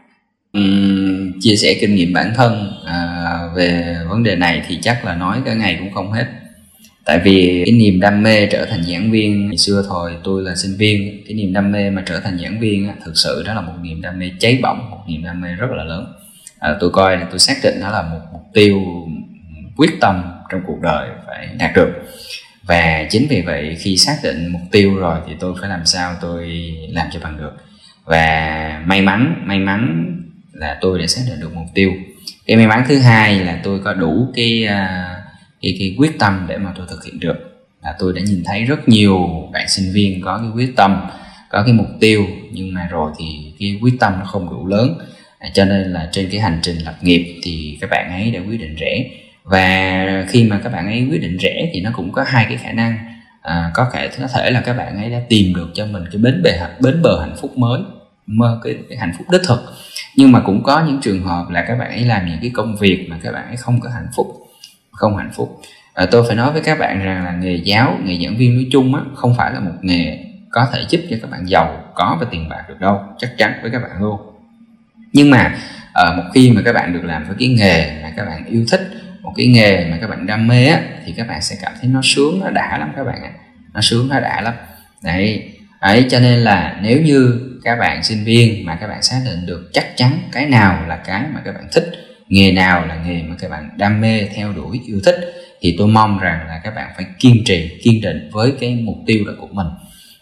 Uhm, 0.58 1.40
chia 1.40 1.56
sẻ 1.56 1.76
kinh 1.82 1.96
nghiệm 1.96 2.14
bản 2.14 2.34
thân 2.36 2.72
à, 2.86 3.40
về 3.56 3.98
vấn 4.10 4.24
đề 4.24 4.36
này 4.36 4.62
thì 4.68 4.80
chắc 4.82 5.06
là 5.06 5.16
nói 5.16 5.42
cả 5.46 5.54
ngày 5.54 5.78
cũng 5.80 5.94
không 5.94 6.12
hết 6.12 6.26
tại 7.10 7.20
vì 7.20 7.64
cái 7.66 7.76
niềm 7.76 8.00
đam 8.00 8.24
mê 8.24 8.46
trở 8.46 8.66
thành 8.66 8.84
giảng 8.84 9.12
viên 9.12 9.48
ngày 9.48 9.58
xưa 9.58 9.84
thôi 9.90 10.12
tôi 10.24 10.44
là 10.44 10.56
sinh 10.56 10.78
viên 10.78 11.24
cái 11.28 11.34
niềm 11.34 11.54
đam 11.54 11.72
mê 11.72 11.90
mà 11.90 12.04
trở 12.06 12.20
thành 12.20 12.40
giảng 12.40 12.60
viên 12.60 12.88
á, 12.88 12.94
thực 13.06 13.12
sự 13.16 13.44
đó 13.48 13.54
là 13.54 13.62
một 13.62 13.74
niềm 13.82 14.02
đam 14.02 14.20
mê 14.20 14.32
cháy 14.40 14.60
bỏng 14.62 14.92
một 14.92 14.98
niềm 15.08 15.24
đam 15.24 15.42
mê 15.42 15.50
rất 15.56 15.68
là 15.72 15.84
lớn. 15.84 16.06
À, 16.60 16.76
tôi 16.80 16.90
coi 16.90 17.18
là 17.18 17.28
tôi 17.30 17.40
xác 17.40 17.54
định 17.64 17.80
nó 17.80 17.92
là 17.92 18.02
một 18.02 18.20
mục 18.34 18.42
tiêu 18.54 18.82
quyết 19.78 19.90
tâm 20.02 20.24
trong 20.50 20.62
cuộc 20.68 20.80
đời 20.82 21.10
phải 21.28 21.48
đạt 21.60 21.72
được. 21.76 21.90
Và 22.64 23.06
chính 23.10 23.28
vì 23.30 23.42
vậy 23.42 23.78
khi 23.80 23.98
xác 23.98 24.16
định 24.24 24.48
mục 24.48 24.62
tiêu 24.72 24.96
rồi 24.96 25.20
thì 25.28 25.34
tôi 25.40 25.54
phải 25.62 25.70
làm 25.70 25.86
sao 25.86 26.16
tôi 26.22 26.50
làm 26.90 27.08
cho 27.14 27.20
bằng 27.24 27.38
được. 27.38 27.54
Và 28.06 28.84
may 28.86 29.02
mắn 29.02 29.44
may 29.46 29.60
mắn 29.60 30.12
là 30.54 30.78
tôi 30.82 31.00
đã 31.00 31.08
xác 31.08 31.22
định 31.30 31.40
được 31.42 31.56
mục 31.56 31.68
tiêu. 31.74 31.92
Cái 32.48 32.58
may 32.58 32.68
mắn 32.68 32.84
thứ 32.88 33.00
hai 33.00 33.40
là 33.40 33.60
tôi 33.64 33.80
có 33.84 33.94
đủ 33.94 34.32
cái 34.36 34.68
uh, 34.68 35.19
cái, 35.62 35.76
cái 35.80 35.96
quyết 35.98 36.20
tâm 36.20 36.46
để 36.50 36.58
mà 36.58 36.74
tôi 36.78 36.88
thực 36.90 37.06
hiện 37.06 37.20
được. 37.20 37.68
Là 37.84 37.96
tôi 38.00 38.14
đã 38.14 38.22
nhìn 38.22 38.44
thấy 38.46 38.64
rất 38.64 38.90
nhiều 38.90 39.50
bạn 39.54 39.70
sinh 39.70 39.94
viên 39.94 40.22
có 40.22 40.38
cái 40.38 40.50
quyết 40.56 40.76
tâm 40.76 41.02
có 41.50 41.64
cái 41.64 41.74
mục 41.74 41.88
tiêu 42.00 42.28
nhưng 42.52 42.74
mà 42.74 42.88
rồi 42.92 43.12
thì 43.20 43.26
cái 43.60 43.80
quyết 43.82 43.94
tâm 44.00 44.14
nó 44.20 44.26
không 44.26 44.50
đủ 44.50 44.68
lớn. 44.68 44.98
À, 45.40 45.50
cho 45.54 45.66
nên 45.66 45.94
là 45.94 46.10
trên 46.12 46.30
cái 46.32 46.40
hành 46.40 46.60
trình 46.62 46.78
lập 46.78 46.96
nghiệp 47.02 47.40
thì 47.44 47.78
các 47.82 47.90
bạn 47.90 48.10
ấy 48.12 48.32
đã 48.32 48.40
quyết 48.48 48.58
định 48.58 48.76
rẽ. 48.76 49.10
Và 49.44 50.26
khi 50.30 50.44
mà 50.44 50.60
các 50.64 50.74
bạn 50.74 50.88
ấy 50.88 51.08
quyết 51.12 51.22
định 51.22 51.38
rẽ 51.38 51.70
thì 51.74 51.82
nó 51.82 51.90
cũng 51.94 52.12
có 52.12 52.24
hai 52.28 52.46
cái 52.50 52.58
khả 52.58 52.72
năng. 52.72 52.98
À, 53.42 53.72
có 53.74 53.90
thể 53.94 54.10
có 54.22 54.28
thể 54.28 54.52
là 54.52 54.62
các 54.62 54.78
bạn 54.78 54.98
ấy 54.98 55.10
đã 55.10 55.22
tìm 55.30 55.54
được 55.56 55.72
cho 55.74 55.86
mình 55.86 56.04
cái 56.12 56.22
bến 56.22 56.42
bề 56.44 56.60
bến 56.80 57.02
bờ 57.02 57.22
hạnh 57.22 57.36
phúc 57.42 57.58
mới 57.58 57.82
mơ 58.26 58.60
cái, 58.64 58.76
cái 58.90 58.98
hạnh 58.98 59.12
phúc 59.18 59.28
đích 59.32 59.42
thực. 59.48 59.60
Nhưng 60.16 60.32
mà 60.32 60.40
cũng 60.40 60.64
có 60.64 60.86
những 60.88 61.00
trường 61.02 61.24
hợp 61.24 61.46
là 61.50 61.66
các 61.68 61.76
bạn 61.76 61.92
ấy 61.92 62.06
làm 62.06 62.26
những 62.26 62.40
cái 62.42 62.52
công 62.54 62.76
việc 62.76 63.08
mà 63.10 63.20
các 63.24 63.32
bạn 63.32 63.48
ấy 63.48 63.58
không 63.58 63.80
có 63.80 63.90
hạnh 63.90 64.08
phúc 64.16 64.28
không 65.00 65.18
hạnh 65.18 65.32
phúc 65.34 65.62
à, 65.94 66.06
tôi 66.12 66.24
phải 66.28 66.36
nói 66.36 66.52
với 66.52 66.62
các 66.62 66.80
bạn 66.80 67.04
rằng 67.04 67.26
là 67.26 67.32
nghề 67.32 67.56
giáo 67.56 67.98
nghề 68.04 68.20
giảng 68.24 68.38
viên 68.38 68.56
nói 68.56 68.66
chung 68.72 68.96
á, 68.96 69.02
không 69.16 69.36
phải 69.38 69.54
là 69.54 69.60
một 69.60 69.76
nghề 69.82 70.26
có 70.50 70.68
thể 70.74 70.86
giúp 70.90 71.02
cho 71.10 71.18
các 71.22 71.32
bạn 71.32 71.50
giàu 71.50 71.84
có 71.96 72.18
và 72.20 72.28
tiền 72.32 72.50
bạc 72.50 72.64
được 72.70 72.80
đâu 72.80 73.02
chắc 73.18 73.38
chắn 73.38 73.54
với 73.62 73.72
các 73.72 73.80
bạn 73.80 73.92
luôn 74.02 74.20
nhưng 75.14 75.30
mà 75.30 75.56
à, 75.94 76.14
một 76.18 76.24
khi 76.34 76.52
mà 76.52 76.62
các 76.66 76.74
bạn 76.74 76.94
được 76.94 77.04
làm 77.04 77.28
với 77.28 77.36
cái 77.40 77.48
nghề 77.48 78.04
mà 78.04 78.14
các 78.18 78.26
bạn 78.26 78.46
yêu 78.46 78.66
thích 78.72 78.92
một 79.22 79.34
cái 79.38 79.48
nghề 79.48 79.86
mà 79.92 79.98
các 80.02 80.10
bạn 80.10 80.26
đam 80.26 80.48
mê 80.48 80.66
á, 80.66 80.82
thì 81.06 81.14
các 81.18 81.28
bạn 81.28 81.42
sẽ 81.42 81.56
cảm 81.62 81.74
thấy 81.82 81.90
nó 81.90 82.00
sướng 82.04 82.40
nó 82.40 82.50
đã 82.50 82.78
lắm 82.78 82.92
các 82.96 83.04
bạn 83.04 83.24
ạ 83.24 83.32
nó 83.74 83.82
sướng 83.82 84.10
nó 84.10 84.20
đã 84.20 84.42
lắm 84.42 84.54
đấy 85.04 85.54
ấy 85.80 86.06
cho 86.10 86.20
nên 86.20 86.40
là 86.40 86.80
nếu 86.82 87.02
như 87.02 87.40
các 87.64 87.80
bạn 87.80 88.04
sinh 88.04 88.24
viên 88.24 88.66
mà 88.66 88.76
các 88.76 88.88
bạn 88.88 89.04
xác 89.04 89.22
định 89.26 89.46
được 89.46 89.70
chắc 89.74 89.86
chắn 89.96 90.12
cái 90.32 90.46
nào 90.46 90.88
là 90.88 90.96
cái 90.96 91.24
mà 91.34 91.42
các 91.46 91.52
bạn 91.52 91.68
thích 91.72 92.09
nghề 92.30 92.52
nào 92.52 92.86
là 92.86 93.04
nghề 93.06 93.24
mà 93.24 93.36
các 93.40 93.52
bạn 93.52 93.70
đam 93.78 94.02
mê 94.02 94.28
theo 94.36 94.54
đuổi 94.54 94.82
yêu 94.86 95.00
thích 95.06 95.16
thì 95.62 95.76
tôi 95.78 95.88
mong 95.88 96.20
rằng 96.20 96.48
là 96.48 96.62
các 96.64 96.76
bạn 96.76 96.92
phải 96.98 97.06
kiên 97.20 97.44
trì 97.46 97.80
kiên 97.84 98.02
định 98.02 98.30
với 98.32 98.54
cái 98.60 98.76
mục 98.76 98.98
tiêu 99.06 99.24
đó 99.28 99.34
của 99.40 99.48
mình 99.52 99.68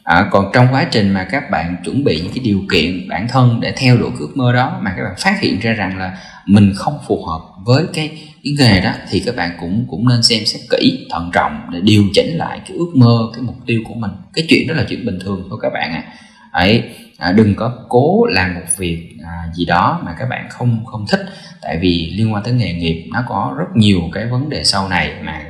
à, 0.03 0.27
còn 0.31 0.49
trong 0.53 0.67
quá 0.71 0.87
trình 0.91 1.09
mà 1.09 1.27
các 1.31 1.51
bạn 1.51 1.75
chuẩn 1.85 2.03
bị 2.03 2.19
những 2.23 2.31
cái 2.35 2.43
điều 2.43 2.61
kiện 2.71 3.09
bản 3.09 3.27
thân 3.27 3.59
để 3.61 3.73
theo 3.77 3.97
đuổi 3.97 4.11
ước 4.19 4.31
mơ 4.35 4.53
đó 4.53 4.79
mà 4.81 4.93
các 4.97 5.03
bạn 5.03 5.13
phát 5.17 5.41
hiện 5.41 5.59
ra 5.59 5.73
rằng 5.73 5.97
là 5.97 6.17
mình 6.45 6.73
không 6.75 6.97
phù 7.07 7.25
hợp 7.25 7.41
với 7.65 7.85
cái 7.93 8.11
cái 8.43 8.53
nghề 8.59 8.81
đó 8.81 8.91
thì 9.09 9.19
các 9.25 9.35
bạn 9.35 9.51
cũng 9.59 9.85
cũng 9.89 10.09
nên 10.09 10.23
xem 10.23 10.45
xét 10.45 10.61
kỹ 10.69 11.07
thận 11.09 11.29
trọng 11.33 11.61
để 11.71 11.79
điều 11.83 12.03
chỉnh 12.13 12.37
lại 12.37 12.61
cái 12.67 12.77
ước 12.77 12.91
mơ 12.95 13.19
cái 13.33 13.41
mục 13.41 13.55
tiêu 13.65 13.81
của 13.85 13.93
mình 13.93 14.11
cái 14.33 14.45
chuyện 14.49 14.67
đó 14.67 14.73
là 14.73 14.85
chuyện 14.89 15.05
bình 15.05 15.19
thường 15.19 15.47
thôi 15.49 15.59
các 15.61 15.73
bạn 15.73 15.93
ạ 15.93 16.03
à. 16.51 16.63
ấy 16.63 16.83
à, 17.17 17.31
đừng 17.31 17.55
có 17.55 17.73
cố 17.89 18.25
làm 18.25 18.55
một 18.55 18.65
việc 18.77 19.17
à, 19.23 19.33
gì 19.53 19.65
đó 19.65 20.01
mà 20.03 20.15
các 20.19 20.29
bạn 20.29 20.47
không 20.49 20.85
không 20.85 21.05
thích. 21.09 21.25
Tại 21.61 21.77
vì 21.81 22.13
liên 22.17 22.33
quan 22.33 22.43
tới 22.43 22.53
nghề 22.53 22.73
nghiệp 22.73 23.09
nó 23.13 23.23
có 23.27 23.55
rất 23.57 23.65
nhiều 23.75 24.01
cái 24.13 24.25
vấn 24.25 24.49
đề 24.49 24.63
sau 24.63 24.89
này 24.89 25.13
mà 25.21 25.41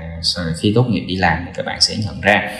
khi 0.61 0.71
tốt 0.75 0.83
nghiệp 0.83 1.05
đi 1.07 1.15
làm 1.15 1.43
thì 1.45 1.51
các 1.55 1.65
bạn 1.65 1.81
sẽ 1.81 1.95
nhận 1.97 2.21
ra. 2.21 2.51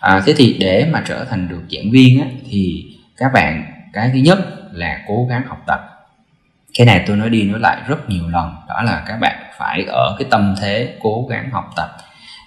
À, 0.00 0.22
thế 0.26 0.34
thì 0.36 0.56
để 0.60 0.88
mà 0.92 1.02
trở 1.06 1.24
thành 1.24 1.48
được 1.48 1.62
giảng 1.70 1.90
viên 1.90 2.20
á, 2.20 2.26
thì 2.50 2.84
các 3.16 3.32
bạn 3.34 3.64
cái 3.92 4.10
thứ 4.12 4.18
nhất 4.18 4.38
là 4.72 5.00
cố 5.08 5.26
gắng 5.30 5.42
học 5.48 5.62
tập. 5.66 5.80
Cái 6.78 6.86
này 6.86 7.04
tôi 7.06 7.16
nói 7.16 7.30
đi 7.30 7.42
nói 7.42 7.60
lại 7.60 7.82
rất 7.86 8.08
nhiều 8.08 8.28
lần 8.28 8.54
đó 8.68 8.82
là 8.82 9.04
các 9.06 9.16
bạn 9.20 9.44
phải 9.58 9.84
ở 9.88 10.16
cái 10.18 10.28
tâm 10.30 10.54
thế 10.60 10.94
cố 11.02 11.26
gắng 11.30 11.50
học 11.52 11.70
tập. 11.76 11.96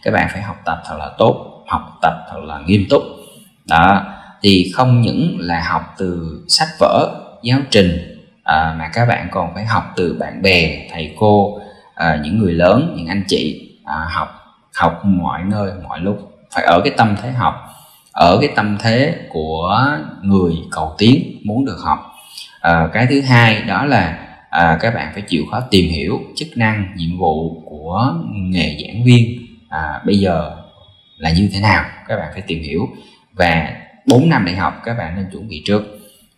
Các 0.04 0.12
bạn 0.12 0.28
phải 0.32 0.42
học 0.42 0.58
tập 0.66 0.82
thật 0.86 0.98
là 1.00 1.10
tốt 1.18 1.64
học 1.68 1.98
tập 2.02 2.14
thật 2.30 2.40
là 2.44 2.60
nghiêm 2.66 2.86
túc. 2.90 3.04
Đó 3.66 4.14
thì 4.42 4.72
không 4.76 5.02
những 5.02 5.38
là 5.40 5.62
học 5.62 5.96
từ 5.98 6.42
sách 6.48 6.70
vở 6.80 7.24
giáo 7.44 7.60
trình 7.72 8.18
à, 8.44 8.76
mà 8.80 8.90
các 8.94 9.06
bạn 9.06 9.28
còn 9.32 9.54
phải 9.56 9.66
học 9.66 9.84
từ 9.96 10.18
bạn 10.20 10.42
bè 10.42 10.88
thầy 10.92 11.16
cô 11.20 11.60
à, 11.96 12.20
những 12.24 12.38
người 12.40 12.54
lớn 12.54 12.94
những 12.98 13.08
anh 13.08 13.24
chị 13.28 13.72
à, 13.86 14.08
học 14.10 14.30
học 14.76 15.06
mọi 15.06 15.44
nơi 15.44 15.72
mọi 15.84 16.00
lúc. 16.00 16.32
Phải 16.52 16.66
ở 16.66 16.82
cái 16.84 16.94
tâm 16.98 17.16
thế 17.22 17.32
học 17.32 17.56
ở 18.12 18.38
cái 18.42 18.50
tâm 18.56 18.78
thế 18.80 19.16
của 19.30 19.88
người 20.22 20.54
cầu 20.72 20.96
tiến 20.98 21.42
muốn 21.44 21.66
được 21.66 21.78
học. 21.84 22.00
À, 22.62 22.90
cái 22.94 23.08
thứ 23.10 23.22
hai 23.22 23.62
đó 23.62 23.86
là 23.86 24.28
à, 24.50 24.78
các 24.82 24.94
bạn 24.96 25.12
phải 25.14 25.22
chịu 25.22 25.44
khó 25.52 25.60
tìm 25.72 25.90
hiểu 25.90 26.20
chức 26.36 26.48
năng 26.56 26.94
nhiệm 26.96 27.18
vụ 27.18 27.62
của 27.66 28.14
nghề 28.34 28.78
giảng 28.82 29.04
viên. 29.04 29.48
À, 29.70 30.02
bây 30.06 30.20
giờ 30.20 30.56
là 31.18 31.32
như 31.32 31.50
thế 31.54 31.60
nào? 31.60 31.86
Các 32.08 32.18
bạn 32.18 32.30
phải 32.34 32.42
tìm 32.42 32.64
hiểu 32.64 32.88
và 33.34 33.74
4 34.08 34.30
năm 34.30 34.46
đại 34.46 34.56
học 34.56 34.82
các 34.86 34.98
bạn 34.98 35.16
nên 35.16 35.26
chuẩn 35.32 35.48
bị 35.48 35.62
trước. 35.66 35.84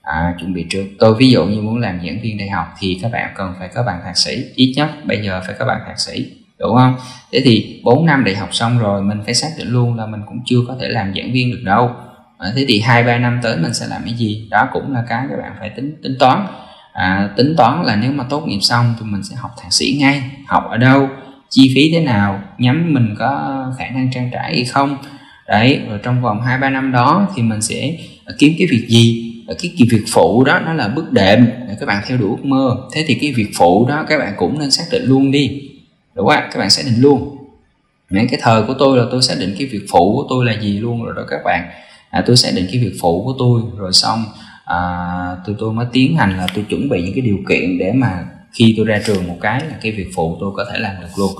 À, 0.01 0.35
chuẩn 0.39 0.53
bị 0.53 0.65
trước. 0.69 0.85
Tôi 0.99 1.15
ví 1.15 1.31
dụ 1.31 1.45
như 1.45 1.61
muốn 1.61 1.77
làm 1.77 1.99
giảng 2.05 2.21
viên 2.21 2.37
đại 2.37 2.49
học 2.49 2.67
thì 2.79 2.99
các 3.01 3.11
bạn 3.11 3.31
cần 3.35 3.53
phải 3.59 3.67
có 3.67 3.83
bằng 3.83 4.01
thạc 4.03 4.17
sĩ. 4.17 4.43
Ít 4.55 4.73
nhất 4.75 4.89
bây 5.05 5.21
giờ 5.23 5.41
phải 5.47 5.55
có 5.59 5.65
bằng 5.65 5.81
thạc 5.87 5.99
sĩ 5.99 6.25
đúng 6.59 6.75
không? 6.75 6.95
Thế 7.31 7.41
thì 7.43 7.81
4 7.83 8.05
năm 8.05 8.23
đại 8.23 8.35
học 8.35 8.49
xong 8.51 8.79
rồi 8.79 9.01
mình 9.01 9.21
phải 9.25 9.33
xác 9.33 9.47
định 9.57 9.67
luôn 9.67 9.95
là 9.95 10.05
mình 10.05 10.21
cũng 10.27 10.39
chưa 10.45 10.59
có 10.67 10.75
thể 10.81 10.89
làm 10.89 11.13
giảng 11.15 11.31
viên 11.31 11.51
được 11.51 11.61
đâu. 11.63 11.91
À, 12.37 12.51
thế 12.55 12.65
thì 12.67 12.79
hai 12.79 13.03
ba 13.03 13.17
năm 13.17 13.39
tới 13.43 13.57
mình 13.57 13.73
sẽ 13.73 13.87
làm 13.87 14.01
cái 14.05 14.13
gì? 14.13 14.47
Đó 14.51 14.67
cũng 14.73 14.93
là 14.93 15.03
cái 15.09 15.25
các 15.29 15.37
bạn 15.41 15.51
phải 15.59 15.69
tính 15.69 15.95
tính 16.03 16.15
toán. 16.19 16.45
À, 16.93 17.29
tính 17.37 17.53
toán 17.57 17.83
là 17.83 17.95
nếu 17.95 18.11
mà 18.11 18.23
tốt 18.29 18.43
nghiệp 18.47 18.59
xong 18.61 18.95
thì 18.99 19.05
mình 19.05 19.23
sẽ 19.23 19.35
học 19.35 19.51
thạc 19.61 19.73
sĩ 19.73 19.97
ngay. 19.99 20.23
Học 20.47 20.63
ở 20.69 20.77
đâu? 20.77 21.09
Chi 21.49 21.71
phí 21.75 21.91
thế 21.93 21.99
nào? 21.99 22.41
Nhắm 22.57 22.93
mình 22.93 23.15
có 23.19 23.65
khả 23.77 23.85
năng 23.89 24.11
trang 24.11 24.29
trải 24.33 24.55
hay 24.55 24.65
không? 24.65 24.97
Đấy 25.49 25.81
rồi 25.89 25.99
trong 26.03 26.21
vòng 26.21 26.41
hai 26.41 26.57
ba 26.57 26.69
năm 26.69 26.91
đó 26.91 27.27
thì 27.35 27.41
mình 27.41 27.61
sẽ 27.61 27.97
ờ, 28.25 28.35
kiếm 28.39 28.53
cái 28.57 28.67
việc 28.71 28.87
gì? 28.89 29.33
Ờ, 29.47 29.55
cái, 29.61 29.71
cái 29.77 29.87
việc 29.91 30.03
phụ 30.13 30.43
đó 30.43 30.59
nó 30.65 30.73
là 30.73 30.87
bước 30.87 31.11
đệm. 31.11 31.45
Để 31.67 31.75
các 31.79 31.85
bạn 31.85 32.03
theo 32.07 32.17
đuổi 32.17 32.29
ước 32.29 32.45
mơ. 32.45 32.77
Thế 32.93 33.05
thì 33.07 33.17
cái 33.21 33.33
việc 33.35 33.51
phụ 33.57 33.85
đó 33.89 34.05
các 34.09 34.19
bạn 34.19 34.33
cũng 34.37 34.59
nên 34.59 34.71
xác 34.71 34.83
định 34.91 35.03
luôn 35.05 35.31
đi. 35.31 35.61
Đúng 36.15 36.27
không 36.27 36.43
các 36.51 36.59
bạn 36.59 36.69
xác 36.69 36.83
định 36.85 37.01
luôn. 37.01 37.37
Những 38.09 38.27
cái 38.27 38.39
thời 38.43 38.63
của 38.63 38.73
tôi 38.79 38.97
là 38.97 39.05
tôi 39.11 39.21
xác 39.21 39.35
định 39.39 39.55
cái 39.59 39.67
việc 39.67 39.85
phụ 39.91 40.15
của 40.15 40.25
tôi 40.29 40.45
là 40.45 40.61
gì 40.61 40.79
luôn 40.79 41.03
rồi 41.03 41.13
đó 41.15 41.23
các 41.29 41.39
bạn. 41.45 41.69
À, 42.09 42.23
tôi 42.25 42.35
xác 42.35 42.49
định 42.55 42.67
cái 42.71 42.81
việc 42.81 42.93
phụ 43.01 43.23
của 43.23 43.33
tôi 43.39 43.61
rồi 43.77 43.93
xong 43.93 44.25
à, 44.65 44.77
tôi 45.45 45.55
tôi 45.59 45.73
mới 45.73 45.85
tiến 45.91 46.17
hành 46.17 46.37
là 46.37 46.47
tôi 46.55 46.65
chuẩn 46.69 46.89
bị 46.89 47.01
những 47.01 47.13
cái 47.13 47.21
điều 47.21 47.37
kiện 47.49 47.77
để 47.77 47.91
mà 47.95 48.25
khi 48.53 48.73
tôi 48.77 48.85
ra 48.85 49.01
trường 49.05 49.27
một 49.27 49.37
cái 49.41 49.59
là 49.59 49.75
cái 49.81 49.91
việc 49.91 50.07
phụ 50.15 50.37
tôi 50.39 50.51
có 50.55 50.65
thể 50.71 50.79
làm 50.79 50.95
được 51.01 51.07
luôn 51.17 51.31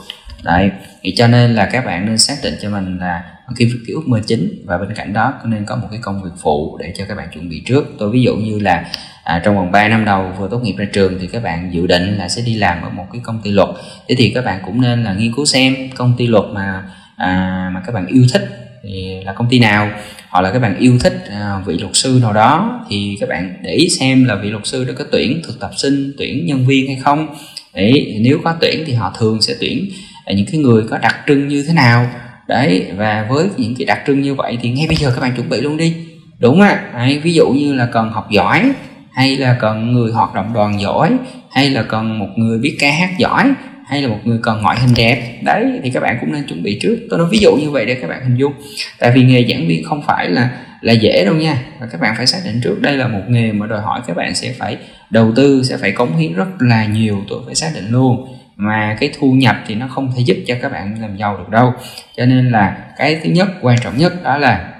đấy 0.44 0.72
thì 1.02 1.14
cho 1.18 1.28
nên 1.28 1.56
là 1.56 1.66
các 1.66 1.86
bạn 1.86 2.06
nên 2.06 2.18
xác 2.18 2.36
định 2.44 2.54
cho 2.62 2.70
mình 2.70 2.98
là 2.98 3.24
cái, 3.58 3.68
cái 3.88 3.94
ước 3.94 4.08
mơ 4.08 4.20
chính 4.28 4.64
và 4.66 4.78
bên 4.78 4.90
cạnh 4.96 5.14
đó 5.14 5.34
nên 5.46 5.66
có 5.66 5.76
một 5.76 5.88
cái 5.92 6.00
công 6.04 6.24
việc 6.24 6.30
phụ 6.42 6.78
để 6.78 6.94
cho 6.98 7.06
các 7.08 7.18
bạn 7.18 7.28
chuẩn 7.34 7.50
bị 7.50 7.64
trước. 7.66 7.86
Tôi 8.00 8.12
ví 8.12 8.22
dụ 8.22 8.36
như 8.36 8.60
là 8.60 8.86
à, 9.24 9.42
trong 9.46 9.56
vòng 9.56 9.72
3 9.72 9.88
năm 9.88 10.06
đầu 10.06 10.32
vừa 10.38 10.48
tốt 10.52 10.60
nghiệp 10.60 10.76
ra 10.78 10.86
trường 10.94 11.18
thì 11.22 11.28
các 11.28 11.44
bạn 11.44 11.74
dự 11.74 11.88
định 11.88 12.18
là 12.18 12.30
sẽ 12.30 12.42
đi 12.46 12.56
làm 12.56 12.82
ở 12.82 12.90
một 12.90 13.06
cái 13.14 13.22
công 13.24 13.42
ty 13.44 13.52
luật. 13.52 13.70
Thế 14.10 14.16
thì 14.18 14.32
các 14.36 14.46
bạn 14.46 14.62
cũng 14.66 14.82
nên 14.82 15.04
là 15.04 15.14
nghiên 15.14 15.34
cứu 15.36 15.46
xem 15.46 15.76
công 15.96 16.14
ty 16.18 16.28
luật 16.28 16.46
mà 16.52 16.84
à, 17.16 17.70
mà 17.74 17.82
các 17.86 17.92
bạn 17.92 18.08
yêu 18.08 18.24
thích 18.34 18.50
thì 18.84 19.24
là 19.24 19.34
công 19.34 19.50
ty 19.50 19.60
nào 19.60 19.90
hoặc 20.30 20.42
là 20.42 20.52
các 20.52 20.60
bạn 20.60 20.78
yêu 20.78 21.00
thích 21.00 21.24
à, 21.30 21.62
vị 21.66 21.78
luật 21.78 21.96
sư 21.96 22.20
nào 22.22 22.34
đó 22.34 22.86
thì 22.90 23.18
các 23.20 23.30
bạn 23.30 23.54
để 23.64 23.72
ý 23.72 23.90
xem 23.90 24.26
là 24.26 24.36
vị 24.36 24.50
luật 24.50 24.68
sư 24.68 24.84
đó 24.84 24.94
có 24.98 25.06
tuyển 25.12 25.42
thực 25.48 25.60
tập 25.60 25.72
sinh 25.78 26.14
tuyển 26.18 26.46
nhân 26.46 26.68
viên 26.68 26.88
hay 26.88 26.96
không. 27.04 27.36
Đấy 27.76 28.20
nếu 28.22 28.40
có 28.44 28.56
tuyển 28.62 28.84
thì 28.88 28.94
họ 28.94 29.16
thường 29.20 29.42
sẽ 29.42 29.54
tuyển 29.60 29.90
những 30.36 30.46
cái 30.52 30.62
người 30.62 30.84
có 30.90 30.98
đặc 30.98 31.16
trưng 31.28 31.48
như 31.48 31.64
thế 31.68 31.74
nào? 31.74 32.10
Đấy 32.48 32.88
và 32.96 33.26
với 33.30 33.48
những 33.58 33.76
cái 33.76 33.86
đặc 33.86 34.00
trưng 34.08 34.22
như 34.22 34.36
vậy 34.36 34.58
thì 34.62 34.70
ngay 34.70 34.88
bây 34.88 34.96
giờ 34.96 35.12
các 35.16 35.22
bạn 35.22 35.32
chuẩn 35.36 35.50
bị 35.50 35.62
luôn 35.62 35.78
đi. 35.78 35.96
Đúng 36.40 36.62
á 36.62 36.84
đấy, 36.94 37.20
ví 37.24 37.34
dụ 37.34 37.50
như 37.50 37.74
là 37.74 37.86
cần 37.86 38.10
học 38.10 38.28
giỏi 38.32 38.72
hay 39.12 39.38
là 39.38 39.58
cần 39.60 39.94
người 39.94 40.12
hoạt 40.12 40.36
động 40.36 40.54
đoàn 40.54 40.82
giỏi 40.82 41.18
hay 41.52 41.70
là 41.70 41.84
cần 41.84 42.20
một 42.20 42.30
người 42.36 42.60
biết 42.60 42.78
ca 42.80 42.92
hát 42.92 43.10
giỏi 43.18 43.54
hay 43.88 44.02
là 44.02 44.08
một 44.08 44.20
người 44.24 44.40
cần 44.44 44.62
ngoại 44.62 44.80
hình 44.80 44.94
đẹp. 44.96 45.40
Đấy 45.44 45.80
thì 45.84 45.90
các 45.90 46.00
bạn 46.04 46.18
cũng 46.22 46.32
nên 46.32 46.44
chuẩn 46.48 46.64
bị 46.64 46.80
trước. 46.82 46.98
Tôi 47.10 47.20
nói 47.20 47.28
ví 47.32 47.38
dụ 47.38 47.56
như 47.56 47.70
vậy 47.70 47.86
để 47.86 47.96
các 47.96 48.08
bạn 48.10 48.24
hình 48.24 48.38
dung. 48.38 48.54
Tại 49.00 49.12
vì 49.16 49.24
nghề 49.24 49.46
giảng 49.50 49.68
viên 49.68 49.84
không 49.84 50.02
phải 50.08 50.30
là 50.30 50.52
là 50.82 50.94
dễ 50.94 51.26
đâu 51.26 51.36
nha. 51.36 51.64
Và 51.80 51.88
các 51.92 52.02
bạn 52.02 52.14
phải 52.18 52.28
xác 52.28 52.38
định 52.46 52.62
trước 52.64 52.82
đây 52.82 52.98
là 52.98 53.08
một 53.08 53.22
nghề 53.28 53.52
mà 53.52 53.68
đòi 53.68 53.82
hỏi 53.82 54.02
các 54.08 54.16
bạn 54.16 54.36
sẽ 54.36 54.54
phải 54.60 54.78
đầu 55.10 55.32
tư 55.36 55.64
sẽ 55.64 55.78
phải 55.78 55.92
cống 55.92 56.18
hiến 56.18 56.34
rất 56.34 56.48
là 56.60 56.86
nhiều 56.86 57.24
tôi 57.30 57.40
phải 57.46 57.56
xác 57.56 57.72
định 57.76 57.92
luôn 57.92 58.39
mà 58.62 58.98
cái 59.00 59.10
thu 59.20 59.32
nhập 59.32 59.56
thì 59.68 59.76
nó 59.76 59.88
không 59.88 60.12
thể 60.16 60.22
giúp 60.26 60.38
cho 60.48 60.56
các 60.62 60.72
bạn 60.72 61.02
làm 61.02 61.18
giàu 61.18 61.38
được 61.38 61.50
đâu. 61.50 61.74
Cho 62.18 62.26
nên 62.26 62.52
là 62.52 62.78
cái 62.98 63.20
thứ 63.24 63.30
nhất 63.30 63.48
quan 63.62 63.78
trọng 63.84 63.98
nhất 63.98 64.14
đó 64.24 64.38
là 64.38 64.74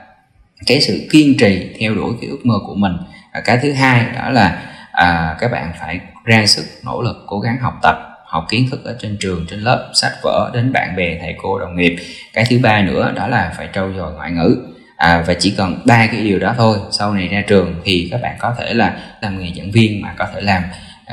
cái 0.66 0.82
sự 0.82 1.08
kiên 1.12 1.38
trì 1.40 1.76
theo 1.80 1.96
đuổi 1.96 2.14
cái 2.22 2.30
ước 2.30 2.40
mơ 2.44 2.56
của 2.68 2.76
mình. 2.76 2.94
Và 3.34 3.42
cái 3.46 3.58
thứ 3.62 3.72
hai 3.74 4.06
đó 4.16 4.30
là 4.30 4.62
à, 4.92 5.36
các 5.40 5.52
bạn 5.52 5.72
phải 5.80 6.00
ra 6.24 6.46
sức 6.46 6.66
nỗ 6.86 7.02
lực 7.02 7.24
cố 7.28 7.40
gắng 7.40 7.58
học 7.62 7.74
tập 7.82 7.96
học 8.26 8.46
kiến 8.50 8.68
thức 8.72 8.84
ở 8.86 8.96
trên 9.00 9.18
trường 9.20 9.46
trên 9.50 9.60
lớp 9.60 9.92
sách 9.94 10.14
vở 10.24 10.52
đến 10.54 10.74
bạn 10.74 10.96
bè 10.96 11.18
thầy 11.22 11.36
cô 11.42 11.60
đồng 11.60 11.76
nghiệp. 11.76 11.96
Cái 12.34 12.46
thứ 12.50 12.60
ba 12.64 12.82
nữa 12.82 13.14
đó 13.16 13.28
là 13.28 13.54
phải 13.58 13.70
trau 13.74 13.94
dồi 13.98 14.14
ngoại 14.14 14.32
ngữ. 14.32 14.58
À, 14.98 15.24
và 15.28 15.34
chỉ 15.34 15.54
cần 15.58 15.82
ba 15.86 16.08
cái 16.08 16.22
điều 16.22 16.40
đó 16.40 16.54
thôi. 16.58 16.78
Sau 16.92 17.14
này 17.14 17.28
ra 17.28 17.44
trường 17.48 17.76
thì 17.84 18.08
các 18.12 18.22
bạn 18.22 18.36
có 18.40 18.56
thể 18.60 18.74
là 18.74 18.98
làm 19.22 19.40
nghề 19.40 19.52
giảng 19.58 19.72
viên 19.72 20.02
mà 20.02 20.14
có 20.18 20.28
thể 20.36 20.42
làm 20.42 20.64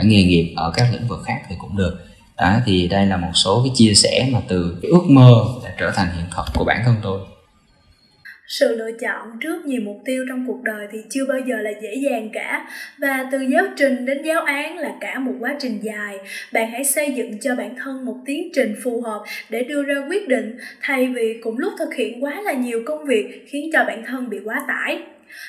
nghề 0.02 0.22
nghiệp 0.22 0.54
ở 0.56 0.72
các 0.76 0.86
lĩnh 0.92 1.08
vực 1.08 1.22
khác 1.26 1.38
thì 1.48 1.56
cũng 1.58 1.76
được 1.76 2.05
đó, 2.38 2.56
thì 2.66 2.88
đây 2.88 3.06
là 3.06 3.16
một 3.16 3.32
số 3.34 3.62
cái 3.64 3.72
chia 3.74 3.92
sẻ 3.94 4.28
mà 4.32 4.38
từ 4.48 4.78
cái 4.82 4.90
ước 4.90 5.04
mơ 5.08 5.32
đã 5.64 5.70
trở 5.78 5.90
thành 5.90 6.08
hiện 6.16 6.24
thực 6.36 6.44
của 6.54 6.64
bản 6.64 6.82
thân 6.84 6.94
tôi. 7.02 7.20
Sự 8.48 8.76
lựa 8.76 8.90
chọn 9.00 9.38
trước 9.40 9.66
nhiều 9.66 9.80
mục 9.84 10.02
tiêu 10.04 10.24
trong 10.28 10.46
cuộc 10.46 10.62
đời 10.62 10.86
thì 10.92 10.98
chưa 11.10 11.26
bao 11.28 11.38
giờ 11.46 11.56
là 11.56 11.70
dễ 11.82 11.94
dàng 11.94 12.30
cả. 12.32 12.66
Và 12.98 13.28
từ 13.32 13.38
giáo 13.40 13.64
trình 13.76 14.06
đến 14.06 14.22
giáo 14.22 14.42
án 14.42 14.78
là 14.78 14.92
cả 15.00 15.18
một 15.18 15.32
quá 15.40 15.56
trình 15.60 15.80
dài. 15.82 16.18
Bạn 16.52 16.70
hãy 16.70 16.84
xây 16.84 17.12
dựng 17.12 17.40
cho 17.40 17.54
bản 17.54 17.74
thân 17.84 18.04
một 18.04 18.16
tiến 18.26 18.48
trình 18.54 18.74
phù 18.84 19.02
hợp 19.02 19.22
để 19.50 19.62
đưa 19.62 19.82
ra 19.82 19.94
quyết 20.08 20.28
định, 20.28 20.58
thay 20.80 21.08
vì 21.08 21.40
cùng 21.42 21.58
lúc 21.58 21.72
thực 21.78 21.94
hiện 21.94 22.24
quá 22.24 22.42
là 22.44 22.52
nhiều 22.52 22.82
công 22.86 23.04
việc 23.04 23.46
khiến 23.48 23.70
cho 23.72 23.84
bản 23.84 24.04
thân 24.06 24.30
bị 24.30 24.38
quá 24.44 24.64
tải 24.68 25.02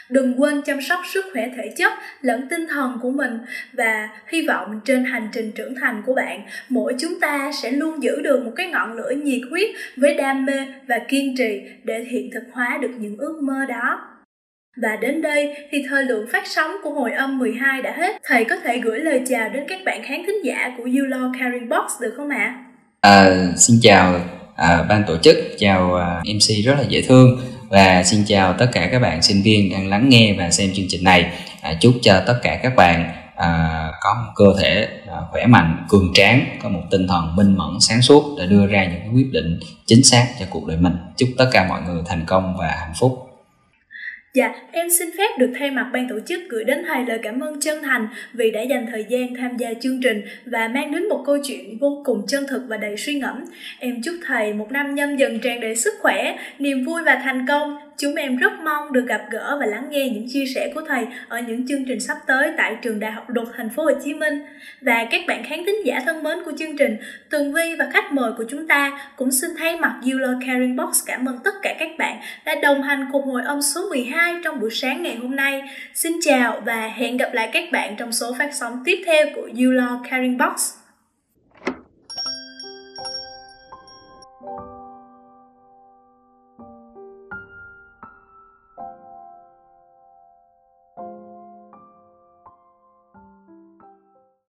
đừng 0.09 0.41
quên 0.41 0.61
chăm 0.61 0.81
sóc 0.81 0.99
sức 1.13 1.25
khỏe 1.33 1.49
thể 1.57 1.73
chất 1.77 1.93
lẫn 2.21 2.47
tinh 2.49 2.65
thần 2.69 2.97
của 3.01 3.11
mình 3.11 3.37
và 3.73 4.09
hy 4.27 4.47
vọng 4.47 4.79
trên 4.85 5.05
hành 5.05 5.29
trình 5.33 5.51
trưởng 5.51 5.75
thành 5.75 6.01
của 6.05 6.13
bạn 6.13 6.41
mỗi 6.69 6.95
chúng 6.99 7.19
ta 7.19 7.51
sẽ 7.61 7.71
luôn 7.71 8.03
giữ 8.03 8.21
được 8.21 8.45
một 8.45 8.51
cái 8.55 8.67
ngọn 8.67 8.93
lửa 8.93 9.11
nhiệt 9.23 9.41
huyết 9.49 9.69
với 9.97 10.13
đam 10.13 10.45
mê 10.45 10.65
và 10.87 10.99
kiên 11.07 11.35
trì 11.37 11.61
để 11.83 12.03
hiện 12.03 12.29
thực 12.33 12.43
hóa 12.51 12.77
được 12.81 12.91
những 12.97 13.17
ước 13.17 13.39
mơ 13.43 13.65
đó 13.69 13.99
và 14.81 14.95
đến 15.01 15.21
đây 15.21 15.55
thì 15.71 15.77
thời 15.89 16.03
lượng 16.03 16.27
phát 16.31 16.47
sóng 16.47 16.71
của 16.83 16.89
hồi 16.89 17.11
âm 17.11 17.39
12 17.39 17.81
đã 17.81 17.93
hết. 17.97 18.15
Thầy 18.23 18.45
có 18.45 18.55
thể 18.63 18.79
gửi 18.79 18.99
lời 18.99 19.21
chào 19.29 19.49
đến 19.49 19.63
các 19.67 19.79
bạn 19.85 20.01
khán 20.03 20.21
thính 20.27 20.45
giả 20.45 20.73
của 20.77 20.83
You 20.83 21.05
Law 21.05 21.33
Caring 21.39 21.69
Box 21.69 22.01
được 22.01 22.13
không 22.17 22.29
ạ? 22.29 22.37
À? 22.37 22.63
À, 23.01 23.29
xin 23.57 23.77
chào 23.81 24.19
à, 24.55 24.83
ban 24.89 25.03
tổ 25.07 25.17
chức, 25.17 25.37
chào 25.57 25.95
à, 25.95 26.21
MC 26.35 26.65
rất 26.65 26.73
là 26.77 26.83
dễ 26.89 27.01
thương 27.07 27.39
và 27.69 28.03
xin 28.03 28.23
chào 28.27 28.53
tất 28.53 28.67
cả 28.71 28.89
các 28.91 28.99
bạn 28.99 29.21
sinh 29.21 29.41
viên 29.41 29.71
đang 29.71 29.89
lắng 29.89 30.09
nghe 30.09 30.35
và 30.37 30.51
xem 30.51 30.69
chương 30.73 30.85
trình 30.89 31.03
này. 31.03 31.31
À, 31.61 31.73
chúc 31.81 31.93
cho 32.01 32.23
tất 32.27 32.39
cả 32.43 32.59
các 32.63 32.75
bạn 32.75 33.11
à, 33.35 33.91
có 34.01 34.13
một 34.13 34.31
cơ 34.35 34.45
thể 34.59 34.87
à, 35.07 35.17
khỏe 35.31 35.45
mạnh 35.45 35.85
cường 35.89 36.11
tráng 36.13 36.45
có 36.63 36.69
một 36.69 36.81
tinh 36.91 37.07
thần 37.07 37.35
minh 37.35 37.57
mẫn 37.57 37.69
sáng 37.79 38.01
suốt 38.01 38.35
để 38.37 38.45
đưa 38.45 38.67
ra 38.67 38.85
những 38.85 39.15
quyết 39.15 39.31
định 39.31 39.59
chính 39.85 40.03
xác 40.03 40.27
cho 40.39 40.45
cuộc 40.49 40.67
đời 40.67 40.77
mình. 40.77 40.93
Chúc 41.17 41.29
tất 41.37 41.49
cả 41.51 41.67
mọi 41.69 41.81
người 41.81 42.01
thành 42.05 42.23
công 42.27 42.57
và 42.57 42.67
hạnh 42.67 42.93
phúc. 42.99 43.26
Dạ, 44.37 44.55
em 44.71 44.89
xin 44.89 45.09
phép 45.17 45.37
được 45.37 45.51
thay 45.59 45.71
mặt 45.71 45.89
ban 45.93 46.09
tổ 46.09 46.15
chức 46.25 46.41
gửi 46.49 46.63
đến 46.63 46.83
thầy 46.87 47.05
lời 47.05 47.19
cảm 47.23 47.39
ơn 47.39 47.59
chân 47.61 47.83
thành 47.83 48.07
vì 48.33 48.51
đã 48.51 48.61
dành 48.61 48.85
thời 48.91 49.05
gian 49.09 49.35
tham 49.35 49.57
gia 49.57 49.73
chương 49.73 50.01
trình 50.01 50.21
và 50.45 50.67
mang 50.67 50.91
đến 50.91 51.09
một 51.09 51.23
câu 51.25 51.37
chuyện 51.43 51.77
vô 51.79 52.01
cùng 52.05 52.21
chân 52.27 52.45
thực 52.49 52.61
và 52.67 52.77
đầy 52.77 52.97
suy 52.97 53.19
ngẫm. 53.19 53.45
Em 53.79 54.01
chúc 54.03 54.15
thầy 54.25 54.53
một 54.53 54.71
năm 54.71 54.95
nhâm 54.95 55.17
dần 55.17 55.39
tràn 55.39 55.59
đầy 55.59 55.75
sức 55.75 55.93
khỏe, 56.01 56.37
niềm 56.59 56.85
vui 56.85 57.03
và 57.03 57.21
thành 57.23 57.45
công 57.47 57.86
Chúng 57.99 58.15
em 58.15 58.37
rất 58.37 58.51
mong 58.63 58.93
được 58.93 59.05
gặp 59.07 59.21
gỡ 59.31 59.57
và 59.59 59.65
lắng 59.65 59.87
nghe 59.89 60.09
những 60.09 60.25
chia 60.29 60.45
sẻ 60.55 60.71
của 60.75 60.81
thầy 60.87 61.05
ở 61.27 61.39
những 61.39 61.67
chương 61.67 61.85
trình 61.85 61.99
sắp 61.99 62.17
tới 62.27 62.51
tại 62.57 62.75
trường 62.81 62.99
Đại 62.99 63.11
học 63.11 63.29
Luật 63.29 63.47
Thành 63.57 63.69
phố 63.69 63.83
Hồ 63.83 63.91
Chí 64.03 64.13
Minh. 64.13 64.45
Và 64.81 65.07
các 65.11 65.21
bạn 65.27 65.43
khán 65.43 65.65
thính 65.65 65.85
giả 65.85 66.01
thân 66.05 66.23
mến 66.23 66.43
của 66.45 66.51
chương 66.57 66.77
trình, 66.77 66.97
Tường 67.29 67.53
Vi 67.53 67.75
và 67.79 67.89
khách 67.93 68.13
mời 68.13 68.31
của 68.37 68.43
chúng 68.49 68.67
ta 68.67 69.11
cũng 69.15 69.31
xin 69.31 69.51
thay 69.57 69.77
mặt 69.77 69.99
Euler 70.05 70.47
Caring 70.47 70.75
Box 70.75 71.05
cảm 71.05 71.29
ơn 71.29 71.39
tất 71.43 71.53
cả 71.61 71.75
các 71.79 71.89
bạn 71.97 72.19
đã 72.45 72.55
đồng 72.55 72.81
hành 72.81 73.05
cùng 73.11 73.25
hồi 73.25 73.41
âm 73.45 73.61
số 73.61 73.89
12 73.89 74.35
trong 74.43 74.59
buổi 74.59 74.69
sáng 74.71 75.03
ngày 75.03 75.15
hôm 75.15 75.35
nay. 75.35 75.61
Xin 75.93 76.13
chào 76.21 76.61
và 76.65 76.87
hẹn 76.87 77.17
gặp 77.17 77.33
lại 77.33 77.49
các 77.53 77.63
bạn 77.71 77.95
trong 77.97 78.11
số 78.11 78.35
phát 78.39 78.49
sóng 78.53 78.81
tiếp 78.85 79.03
theo 79.05 79.25
của 79.35 79.49
Euler 79.57 80.09
Caring 80.09 80.37
Box. 80.37 80.86